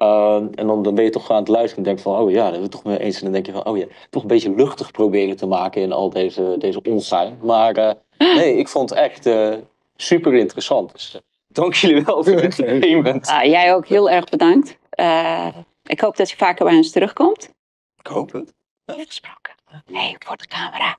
Uh, 0.01 0.35
en 0.35 0.67
dan, 0.67 0.83
dan 0.83 0.95
ben 0.95 1.03
je 1.03 1.09
toch 1.09 1.31
aan 1.31 1.37
het 1.37 1.47
luisteren 1.47 1.77
en 1.77 1.83
denk 1.83 1.99
van, 1.99 2.17
oh 2.17 2.31
ja, 2.31 2.51
dat 2.51 2.61
we 2.61 2.67
toch 2.67 2.83
mee 2.83 2.99
eens. 2.99 3.17
En 3.17 3.23
dan 3.23 3.31
denk 3.31 3.45
je 3.45 3.51
van, 3.51 3.65
oh 3.65 3.77
ja, 3.77 3.85
toch 4.09 4.21
een 4.21 4.27
beetje 4.27 4.55
luchtig 4.55 4.91
proberen 4.91 5.35
te 5.35 5.45
maken 5.45 5.81
in 5.81 5.91
al 5.91 6.09
deze, 6.09 6.55
deze 6.57 6.81
ongein. 6.83 7.37
Maar 7.41 7.77
uh, 7.77 7.91
nee, 8.35 8.57
ik 8.57 8.67
vond 8.67 8.89
het 8.89 8.99
echt 8.99 9.25
uh, 9.25 9.55
super 9.95 10.33
interessant. 10.33 10.91
Dus 10.91 11.19
dank 11.47 11.73
jullie 11.73 12.03
wel 12.03 12.23
voor 12.23 12.33
het 12.33 12.59
entertainment. 12.59 13.27
Ah, 13.27 13.43
jij 13.43 13.73
ook 13.73 13.87
heel 13.87 14.09
erg 14.09 14.29
bedankt. 14.29 14.77
ik 15.83 15.99
hoop 15.99 16.17
dat 16.17 16.29
je 16.29 16.37
vaker 16.37 16.65
bij 16.65 16.75
ons 16.75 16.91
terugkomt. 16.91 17.49
Ik 17.99 18.07
hoop 18.07 18.31
het. 18.31 18.53
Gesproken. 18.85 19.53
Nee, 19.85 20.15
voor 20.19 20.37
de 20.37 20.47
camera. 20.47 20.97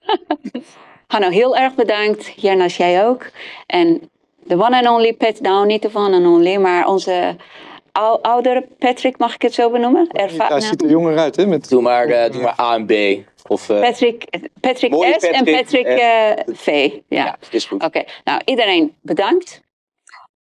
Hanno, 1.06 1.28
heel 1.28 1.56
erg 1.56 1.74
bedankt. 1.74 2.32
Jernas, 2.36 2.76
jij 2.76 3.06
ook. 3.06 3.30
En 3.66 4.10
de 4.42 4.54
one 4.54 4.76
and 4.76 4.88
only 4.88 5.12
pet, 5.12 5.40
nou 5.40 5.66
niet 5.66 5.82
de 5.82 5.90
one 5.92 6.16
and 6.16 6.26
only, 6.26 6.56
maar 6.56 6.86
onze 6.86 7.36
oudere 8.02 8.68
Patrick, 8.78 9.18
mag 9.18 9.34
ik 9.34 9.42
het 9.42 9.54
zo 9.54 9.70
benoemen? 9.70 10.08
Erva 10.10 10.46
Hij 10.46 10.60
ziet 10.60 10.82
er 10.82 10.88
jonger 10.88 11.18
uit, 11.18 11.36
hè? 11.36 11.46
Met... 11.46 11.68
Doe, 11.68 11.82
maar, 11.82 12.08
uh, 12.08 12.30
doe 12.30 12.42
maar 12.42 12.60
A 12.60 12.74
en 12.74 12.86
B. 12.86 12.92
Of, 13.48 13.68
uh... 13.68 13.80
Patrick, 13.80 14.24
Patrick 14.60 14.94
S 14.94 14.98
Patrick, 14.98 15.32
en 15.32 15.44
Patrick 15.44 15.86
uh, 15.86 16.54
V. 16.54 16.90
Ja, 17.08 17.24
ja 17.24 17.36
is 17.50 17.64
goed. 17.64 17.84
Oké, 17.84 17.98
okay. 17.98 18.06
nou 18.24 18.40
iedereen 18.44 18.94
bedankt. 19.00 19.62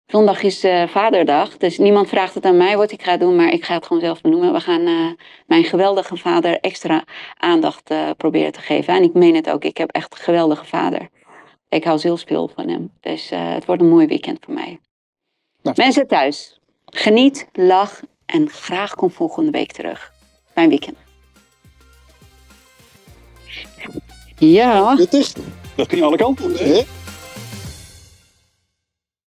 Zondag 0.06 0.44
is 0.44 0.66
vaderdag, 0.88 1.58
dus 1.58 1.78
niemand 1.78 2.10
vraagt 2.10 2.34
het 2.34 2.46
aan 2.46 2.58
mij 2.58 2.78
wat 2.78 2.92
ik 2.92 3.04
ga 3.04 3.18
doen, 3.18 3.36
maar 3.36 3.54
ik 3.54 3.66
ga 3.66 3.74
het 3.74 3.86
gewoon 3.86 4.02
zelf 4.02 4.22
benoemen. 4.22 4.54
We 4.54 4.60
gaan 4.60 5.16
mijn 5.46 5.64
geweldige 5.64 6.18
vader 6.18 6.60
extra 6.60 7.04
aandacht 7.38 7.94
proberen 8.18 8.52
te 8.52 8.60
geven. 8.60 8.94
En 8.94 9.04
ik 9.04 9.14
meen 9.14 9.36
het 9.36 9.50
ook, 9.50 9.64
ik 9.64 9.78
heb 9.78 9.92
echt 9.92 10.14
een 10.14 10.20
geweldige 10.20 10.66
vader. 10.66 11.10
Ik 11.70 11.84
hou 11.84 12.00
zielsveel 12.00 12.50
van 12.56 12.70
hem. 12.70 12.92
Dus 13.00 13.30
het 13.30 13.66
wordt 13.66 13.82
een 13.82 13.90
mooi 13.90 14.08
weekend 14.08 14.38
voor 14.46 14.54
mij. 14.54 14.80
Nou, 15.62 15.76
Mensen 15.80 16.08
thuis, 16.08 16.58
Geniet, 16.98 17.48
lach 17.54 18.02
en 18.26 18.50
graag 18.50 18.96
kom 18.96 19.12
volgende 19.12 19.52
week 19.52 19.72
terug. 19.72 20.12
Fijn 20.54 20.70
weekend. 20.70 20.98
Ja. 24.38 24.96
Dat 25.76 25.90
ging 25.90 26.04
alle 26.04 26.18
kanten 26.18 26.56
hè? 26.56 26.84